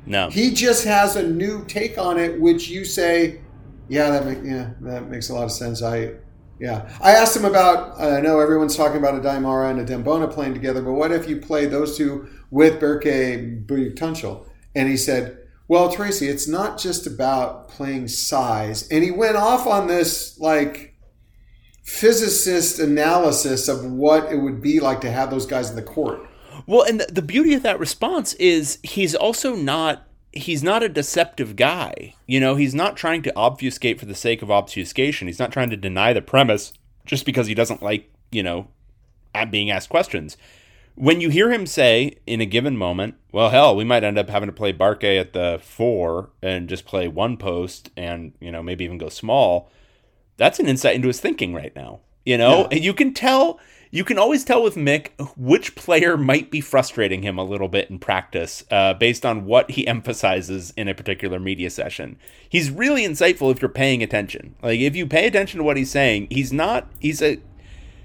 No, 0.07 0.29
He 0.29 0.53
just 0.53 0.85
has 0.85 1.17
a 1.17 1.27
new 1.27 1.65
take 1.65 1.99
on 1.99 2.19
it, 2.19 2.41
which 2.41 2.69
you 2.69 2.85
say, 2.85 3.41
"Yeah, 3.89 4.11
that 4.11 4.27
make, 4.27 4.39
yeah, 4.45 4.71
that 4.83 5.09
makes 5.09 5.31
a 5.31 5.35
lot 5.35 5.45
of 5.45 5.53
sense." 5.53 5.83
I, 5.83 6.13
yeah, 6.61 6.89
I 7.01 7.13
asked 7.13 7.37
him 7.37 7.45
about. 7.45 8.01
I 8.01 8.21
know 8.21 8.39
everyone's 8.41 8.77
talking 8.77 8.99
about 8.99 9.21
Aday 9.21 9.41
Mara 9.41 9.71
and 9.71 9.87
Adem 9.87 10.05
Bona 10.05 10.29
playing 10.29 10.55
together, 10.55 10.83
but 10.83 10.93
what 10.93 11.11
if 11.11 11.29
you 11.29 11.39
play 11.39 11.67
those 11.67 11.97
two 11.97 12.29
with 12.51 12.81
Berke 12.81 13.67
Buyuktuncel? 13.67 14.47
And 14.75 14.89
he 14.89 14.97
said, 14.97 15.39
"Well, 15.69 15.91
Tracy, 15.91 16.29
it's 16.29 16.47
not 16.47 16.79
just 16.79 17.07
about 17.07 17.69
playing 17.69 18.09
size." 18.09 18.87
And 18.89 19.03
he 19.03 19.11
went 19.11 19.37
off 19.37 19.67
on 19.67 19.87
this 19.87 20.39
like 20.39 20.95
physicist 21.83 22.79
analysis 22.79 23.69
of 23.69 23.85
what 23.85 24.33
it 24.33 24.37
would 24.37 24.63
be 24.63 24.81
like 24.81 25.01
to 25.03 25.11
have 25.11 25.31
those 25.31 25.47
guys 25.47 25.71
in 25.71 25.77
the 25.77 25.83
court. 25.83 26.21
Well, 26.67 26.83
and 26.83 27.01
the, 27.01 27.07
the 27.13 27.23
beauty 27.23 27.55
of 27.55 27.63
that 27.63 27.79
response 27.79 28.35
is 28.35 28.79
he's 28.83 29.15
also 29.15 29.55
not 29.55 30.07
he's 30.33 30.63
not 30.65 30.83
a 30.83 30.89
deceptive 30.89 31.55
guy. 31.57 32.15
You 32.27 32.41
know, 32.41 32.57
he's 32.57 32.75
not 32.75 32.97
trying 32.97 33.23
to 33.23 33.37
obfuscate 33.37 34.01
for 34.01 34.07
the 34.07 34.15
sake 34.17 34.43
of 34.43 34.51
obfuscation. 34.51 35.29
He's 35.29 35.39
not 35.39 35.53
trying 35.53 35.71
to 35.71 35.77
deny 35.77 36.13
the 36.13 36.23
premise 36.23 36.73
just 37.07 37.25
because 37.25 37.47
he 37.47 37.55
doesn't 37.55 37.83
like, 37.83 38.11
you 38.33 38.43
know, 38.43 38.67
being 39.51 39.71
asked 39.71 39.91
questions. 39.91 40.37
when 40.97 41.21
you 41.21 41.29
hear 41.29 41.51
him 41.53 41.67
say 41.67 42.17
in 42.27 42.41
a 42.41 42.47
given 42.47 42.77
moment, 42.77 43.15
well, 43.33 43.51
hell, 43.51 43.75
we 43.77 43.83
might 43.85 44.05
end 44.05 44.17
up 44.19 44.29
having 44.31 44.49
to 44.49 44.53
play 44.53 44.71
Berke 44.73 45.03
at 45.05 45.33
the 45.35 45.61
four 45.63 46.31
and 46.43 46.69
just 46.69 46.85
play 46.85 47.09
one 47.09 47.37
post 47.37 47.91
and, 47.97 48.33
you 48.41 48.51
know, 48.53 48.63
maybe 48.63 48.85
even 48.85 48.97
go 48.99 49.09
small. 49.09 49.71
That's 50.37 50.59
an 50.61 50.67
insight 50.69 50.95
into 50.97 51.09
his 51.09 51.21
thinking 51.21 51.53
right 51.53 51.75
now. 51.77 52.01
You 52.25 52.39
know, 52.39 52.61
Yeah. 52.63 52.69
and 52.73 52.85
you 52.85 52.95
can 52.95 53.13
tell, 53.13 53.59
you 53.95 54.03
can 54.03 54.19
always 54.19 54.43
tell 54.43 54.61
with 54.61 54.75
Mick 54.75 55.11
which 55.37 55.77
player 55.77 56.17
might 56.17 56.51
be 56.51 56.61
frustrating 56.61 57.23
him 57.23 57.39
a 57.39 57.45
little 57.45 57.69
bit 57.69 57.89
in 57.91 58.01
practice 58.01 58.65
uh, 58.73 58.93
based 58.95 59.25
on 59.25 59.45
what 59.45 59.71
he 59.71 59.87
emphasizes 59.87 60.73
in 60.77 60.89
a 60.89 60.95
particular 60.95 61.39
media 61.39 61.71
session. 61.71 62.17
He's 62.49 62.73
really 62.73 63.07
insightful 63.07 63.53
if 63.53 63.63
you're 63.63 63.69
paying 63.69 64.03
attention. 64.03 64.57
Like, 64.61 64.81
if 64.81 64.97
you 64.97 65.07
pay 65.07 65.29
attention 65.29 65.59
to 65.59 65.65
what 65.65 65.77
he's 65.77 65.93
saying, 65.93 66.27
he's 66.29 66.53
not, 66.53 66.89
he's 66.99 67.23
a, 67.23 67.39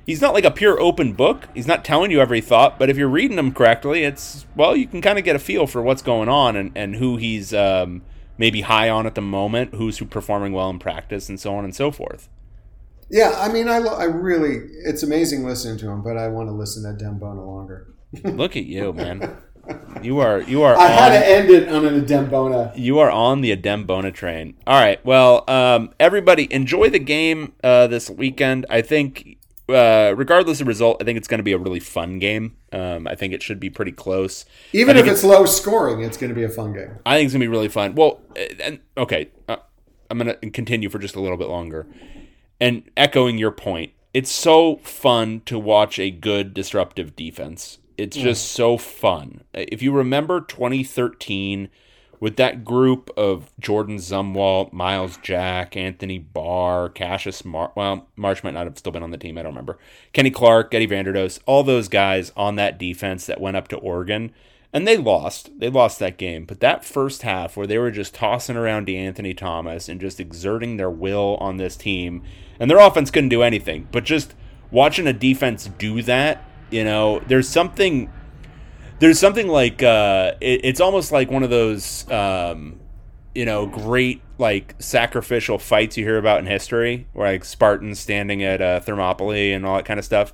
he's 0.05 0.21
not 0.21 0.35
like 0.35 0.43
a 0.43 0.51
pure 0.51 0.79
open 0.79 1.13
book. 1.13 1.47
He's 1.55 1.65
not 1.65 1.83
telling 1.83 2.11
you 2.11 2.21
every 2.21 2.39
thought, 2.39 2.77
but 2.77 2.91
if 2.91 2.95
you're 2.95 3.09
reading 3.09 3.35
them 3.35 3.51
correctly, 3.51 4.03
it's 4.03 4.45
well, 4.55 4.75
you 4.75 4.85
can 4.85 5.01
kind 5.01 5.17
of 5.17 5.25
get 5.25 5.35
a 5.35 5.39
feel 5.39 5.65
for 5.65 5.81
what's 5.81 6.03
going 6.03 6.29
on 6.29 6.55
and, 6.55 6.71
and 6.75 6.97
who 6.97 7.17
he's 7.17 7.51
um, 7.51 8.03
maybe 8.37 8.61
high 8.61 8.89
on 8.89 9.07
at 9.07 9.15
the 9.15 9.21
moment, 9.21 9.73
who's 9.73 9.97
who 9.97 10.05
performing 10.05 10.53
well 10.53 10.69
in 10.69 10.77
practice, 10.77 11.29
and 11.29 11.39
so 11.39 11.55
on 11.55 11.63
and 11.63 11.75
so 11.75 11.89
forth. 11.89 12.29
Yeah, 13.09 13.35
I 13.39 13.51
mean, 13.51 13.67
I, 13.67 13.79
lo- 13.79 13.95
I 13.95 14.03
really, 14.05 14.57
it's 14.85 15.03
amazing 15.03 15.43
listening 15.43 15.77
to 15.79 15.89
him, 15.89 16.01
but 16.03 16.17
I 16.17 16.27
want 16.27 16.47
to 16.49 16.53
listen 16.53 16.83
to 16.83 17.03
Dembona 17.03 17.45
longer. 17.45 17.87
Look 18.23 18.55
at 18.55 18.65
you, 18.65 18.93
man. 18.93 19.37
You 20.01 20.17
are 20.19 20.41
you 20.41 20.63
are 20.63 20.75
I 20.75 20.87
had 20.87 21.09
to 21.19 21.27
end 21.27 21.49
it 21.51 21.69
on 21.69 21.85
an 21.85 22.03
Dembona. 22.05 22.75
you 22.75 22.97
are 22.97 23.11
on 23.11 23.41
the 23.41 23.55
Adem 23.55 23.85
Bona 23.85 24.11
train. 24.11 24.55
All 24.65 24.79
right. 24.79 25.03
Well, 25.05 25.43
um, 25.47 25.93
everybody 25.99 26.51
enjoy 26.51 26.89
the 26.89 26.97
game 26.99 27.53
uh, 27.63 27.85
this 27.85 28.09
weekend. 28.09 28.65
I 28.67 28.81
think, 28.81 29.37
uh, 29.67 30.13
regardless 30.17 30.59
of 30.59 30.65
result, 30.67 30.97
I 31.01 31.05
think 31.05 31.17
it's 31.17 31.27
going 31.27 31.37
to 31.37 31.43
be 31.43 31.51
a 31.51 31.57
really 31.59 31.79
fun 31.79 32.17
game. 32.17 32.55
Um, 32.73 33.07
I 33.07 33.13
think 33.13 33.31
it 33.31 33.43
should 33.43 33.59
be 33.59 33.69
pretty 33.69 33.91
close. 33.91 34.45
Even 34.73 34.97
if 34.97 35.03
think 35.03 35.13
it's 35.13 35.23
low 35.23 35.45
scoring, 35.45 36.01
it's 36.01 36.17
going 36.17 36.29
to 36.29 36.35
be 36.35 36.43
a 36.43 36.49
fun 36.49 36.73
game. 36.73 36.97
I 37.05 37.17
think 37.17 37.25
it's 37.25 37.33
gonna 37.33 37.43
be 37.43 37.47
really 37.47 37.69
fun. 37.69 37.93
Well, 37.93 38.21
and 38.63 38.79
okay, 38.97 39.29
uh, 39.47 39.57
I'm 40.09 40.17
gonna 40.17 40.35
continue 40.35 40.89
for 40.89 40.97
just 40.97 41.15
a 41.15 41.19
little 41.21 41.37
bit 41.37 41.47
longer, 41.49 41.85
and 42.59 42.89
echoing 42.97 43.37
your 43.37 43.51
point, 43.51 43.93
it's 44.13 44.31
so 44.31 44.77
fun 44.77 45.41
to 45.45 45.59
watch 45.59 45.99
a 45.99 46.11
good 46.11 46.53
disruptive 46.53 47.15
defense. 47.15 47.79
It's 47.97 48.15
just 48.15 48.51
so 48.51 48.77
fun. 48.77 49.41
If 49.53 49.81
you 49.81 49.91
remember 49.91 50.39
2013, 50.39 51.69
with 52.19 52.35
that 52.35 52.65
group 52.65 53.09
of 53.15 53.51
Jordan 53.59 53.97
Zumwalt, 53.97 54.73
Myles 54.73 55.17
Jack, 55.17 55.77
Anthony 55.77 56.19
Barr, 56.19 56.89
Cassius 56.89 57.45
Mar 57.45 57.71
well, 57.75 58.07
Marsh 58.15 58.43
might 58.43 58.53
not 58.53 58.65
have 58.65 58.77
still 58.77 58.91
been 58.91 59.03
on 59.03 59.11
the 59.11 59.17
team, 59.17 59.37
I 59.37 59.43
don't 59.43 59.53
remember. 59.53 59.77
Kenny 60.13 60.31
Clark, 60.31 60.73
Eddie 60.73 60.87
Vanderdoes, 60.87 61.39
all 61.45 61.63
those 61.63 61.87
guys 61.87 62.31
on 62.35 62.55
that 62.55 62.77
defense 62.77 63.25
that 63.25 63.41
went 63.41 63.57
up 63.57 63.67
to 63.69 63.77
Oregon. 63.77 64.33
And 64.71 64.87
they 64.87 64.97
lost. 64.97 65.49
They 65.57 65.69
lost 65.69 65.97
that 65.99 66.17
game. 66.17 66.45
But 66.45 66.59
that 66.59 66.85
first 66.85 67.23
half 67.23 67.57
where 67.57 67.65
they 67.65 67.79
were 67.79 67.91
just 67.91 68.13
tossing 68.13 68.55
around 68.55 68.87
De'Anthony 68.87 69.35
Thomas 69.35 69.89
and 69.89 69.99
just 69.99 70.19
exerting 70.19 70.77
their 70.77 70.91
will 70.91 71.37
on 71.39 71.57
this 71.57 71.75
team, 71.75 72.23
and 72.59 72.69
their 72.69 72.77
offense 72.77 73.09
couldn't 73.09 73.29
do 73.29 73.41
anything. 73.41 73.87
But 73.91 74.03
just 74.03 74.35
watching 74.69 75.07
a 75.07 75.13
defense 75.13 75.69
do 75.77 76.01
that, 76.03 76.45
you 76.69 76.83
know, 76.83 77.19
there's 77.27 77.49
something 77.49 78.11
there's 78.99 79.17
something 79.17 79.47
like 79.47 79.81
uh, 79.81 80.33
it, 80.39 80.61
it's 80.63 80.81
almost 80.81 81.11
like 81.11 81.31
one 81.31 81.43
of 81.43 81.49
those 81.49 82.09
um, 82.11 82.79
you 83.33 83.45
know 83.45 83.65
great 83.65 84.21
like 84.37 84.75
sacrificial 84.79 85.57
fights 85.57 85.97
you 85.97 86.03
hear 86.03 86.17
about 86.17 86.39
in 86.39 86.45
history 86.45 87.07
where 87.13 87.31
like 87.31 87.45
spartans 87.45 87.99
standing 87.99 88.43
at 88.43 88.61
uh, 88.61 88.79
thermopylae 88.79 89.51
and 89.51 89.65
all 89.65 89.77
that 89.77 89.85
kind 89.85 89.99
of 89.99 90.05
stuff 90.05 90.33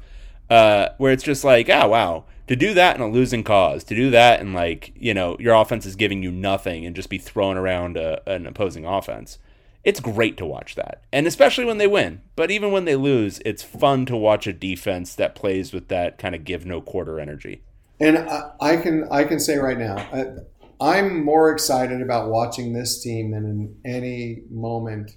uh, 0.49 0.89
where 0.97 1.11
it's 1.11 1.23
just 1.23 1.43
like 1.43 1.69
oh 1.69 1.87
wow 1.87 2.25
to 2.47 2.55
do 2.55 2.73
that 2.73 2.95
in 2.95 3.01
a 3.01 3.07
losing 3.09 3.43
cause 3.43 3.83
to 3.83 3.95
do 3.95 4.09
that 4.11 4.39
and 4.39 4.53
like 4.53 4.93
you 4.95 5.13
know 5.13 5.35
your 5.39 5.55
offense 5.55 5.85
is 5.85 5.95
giving 5.95 6.23
you 6.23 6.31
nothing 6.31 6.85
and 6.85 6.95
just 6.95 7.09
be 7.09 7.17
throwing 7.17 7.57
around 7.57 7.97
a, 7.97 8.21
an 8.29 8.45
opposing 8.45 8.85
offense 8.85 9.39
it's 9.83 9.99
great 9.99 10.37
to 10.37 10.45
watch 10.45 10.75
that 10.75 11.01
and 11.11 11.27
especially 11.27 11.65
when 11.65 11.77
they 11.77 11.87
win 11.87 12.21
but 12.35 12.51
even 12.51 12.71
when 12.71 12.85
they 12.85 12.95
lose 12.95 13.39
it's 13.45 13.63
fun 13.63 14.05
to 14.05 14.15
watch 14.15 14.47
a 14.47 14.53
defense 14.53 15.15
that 15.15 15.35
plays 15.35 15.73
with 15.73 15.87
that 15.87 16.17
kind 16.17 16.35
of 16.35 16.43
give 16.43 16.65
no 16.65 16.81
quarter 16.81 17.19
energy 17.19 17.61
And 17.99 18.17
I, 18.17 18.51
I 18.59 18.77
can 18.77 19.07
I 19.11 19.23
can 19.23 19.39
say 19.39 19.57
right 19.57 19.77
now, 19.77 19.97
I, 20.11 20.25
I'm 20.81 21.23
more 21.23 21.51
excited 21.51 22.01
about 22.01 22.29
watching 22.29 22.73
this 22.73 23.01
team 23.01 23.31
than 23.31 23.45
in 23.45 23.75
any 23.85 24.41
moment 24.49 25.11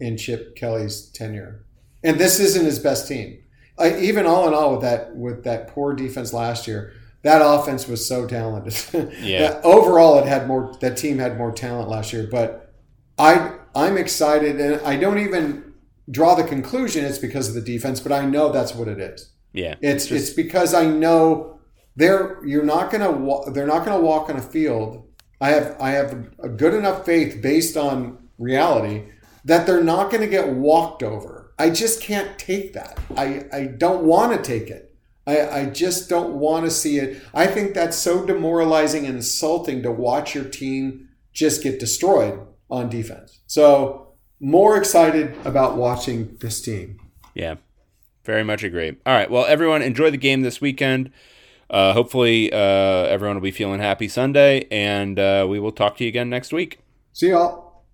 in 0.00 0.16
Chip 0.16 0.56
Kelly's 0.56 1.10
tenure. 1.10 1.64
And 2.02 2.18
this 2.18 2.40
isn't 2.40 2.64
his 2.64 2.78
best 2.78 3.08
team. 3.08 3.38
I, 3.78 3.98
even 4.00 4.26
all 4.26 4.48
in 4.48 4.54
all, 4.54 4.72
with 4.72 4.82
that 4.82 5.14
with 5.16 5.44
that 5.44 5.68
poor 5.68 5.94
defense 5.94 6.32
last 6.32 6.66
year, 6.66 6.92
that 7.22 7.40
offense 7.44 7.86
was 7.88 8.06
so 8.06 8.26
talented. 8.26 8.74
Yeah. 9.22 9.38
That 9.52 9.64
overall, 9.64 10.18
it 10.18 10.26
had 10.26 10.46
more. 10.48 10.74
That 10.80 10.96
team 10.96 11.18
had 11.18 11.36
more 11.38 11.52
talent 11.52 11.88
last 11.88 12.12
year. 12.12 12.28
But 12.30 12.72
I 13.18 13.56
I'm 13.74 13.96
excited, 13.96 14.60
and 14.60 14.80
I 14.82 14.96
don't 14.96 15.18
even 15.18 15.72
draw 16.10 16.34
the 16.34 16.44
conclusion 16.44 17.04
it's 17.04 17.18
because 17.18 17.48
of 17.48 17.54
the 17.54 17.60
defense, 17.60 18.00
but 18.00 18.12
I 18.12 18.24
know 18.24 18.50
that's 18.50 18.74
what 18.74 18.88
it 18.88 18.98
is. 18.98 19.30
yeah 19.52 19.74
It's 19.82 20.10
it's 20.10 20.30
because 20.30 20.72
I 20.74 20.86
know 20.86 21.60
they're 21.96 22.38
you're 22.46 22.64
not 22.64 22.90
gonna 22.90 23.10
wa- 23.10 23.48
they're 23.50 23.66
not 23.66 23.84
gonna 23.84 24.00
walk 24.00 24.30
on 24.30 24.36
a 24.36 24.42
field. 24.42 25.04
I 25.40 25.50
have 25.50 25.76
I 25.80 25.90
have 25.90 26.28
a 26.42 26.48
good 26.48 26.74
enough 26.74 27.04
faith 27.04 27.40
based 27.42 27.76
on 27.76 28.28
reality 28.38 29.04
that 29.44 29.66
they're 29.66 29.84
not 29.84 30.10
gonna 30.10 30.26
get 30.26 30.48
walked 30.48 31.02
over. 31.02 31.37
I 31.58 31.70
just 31.70 32.00
can't 32.00 32.38
take 32.38 32.72
that. 32.74 32.98
I 33.16 33.44
I 33.52 33.64
don't 33.66 34.04
want 34.04 34.32
to 34.36 34.42
take 34.42 34.70
it. 34.70 34.88
I, 35.26 35.60
I 35.60 35.66
just 35.66 36.08
don't 36.08 36.34
want 36.34 36.64
to 36.64 36.70
see 36.70 36.96
it. 36.96 37.22
I 37.34 37.46
think 37.46 37.74
that's 37.74 37.98
so 37.98 38.24
demoralizing 38.24 39.04
and 39.04 39.16
insulting 39.16 39.82
to 39.82 39.90
watch 39.90 40.34
your 40.34 40.44
team 40.44 41.08
just 41.34 41.62
get 41.62 41.78
destroyed 41.78 42.40
on 42.70 42.88
defense. 42.88 43.40
So 43.46 44.14
more 44.40 44.78
excited 44.78 45.36
about 45.44 45.76
watching 45.76 46.36
this 46.40 46.62
team. 46.62 46.98
Yeah, 47.34 47.56
very 48.24 48.42
much 48.42 48.64
agree. 48.64 48.96
All 49.04 49.14
right, 49.14 49.30
well, 49.30 49.44
everyone, 49.44 49.82
enjoy 49.82 50.10
the 50.10 50.16
game 50.16 50.40
this 50.40 50.62
weekend. 50.62 51.10
Uh, 51.68 51.92
hopefully, 51.92 52.50
uh, 52.50 52.56
everyone 52.56 53.36
will 53.36 53.42
be 53.42 53.50
feeling 53.50 53.80
happy 53.80 54.08
Sunday, 54.08 54.66
and 54.70 55.18
uh, 55.18 55.46
we 55.46 55.60
will 55.60 55.72
talk 55.72 55.98
to 55.98 56.04
you 56.04 56.08
again 56.08 56.30
next 56.30 56.54
week. 56.54 56.78
See 57.12 57.28
y'all. 57.28 57.84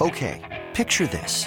Okay, 0.00 0.40
picture 0.72 1.06
this. 1.06 1.46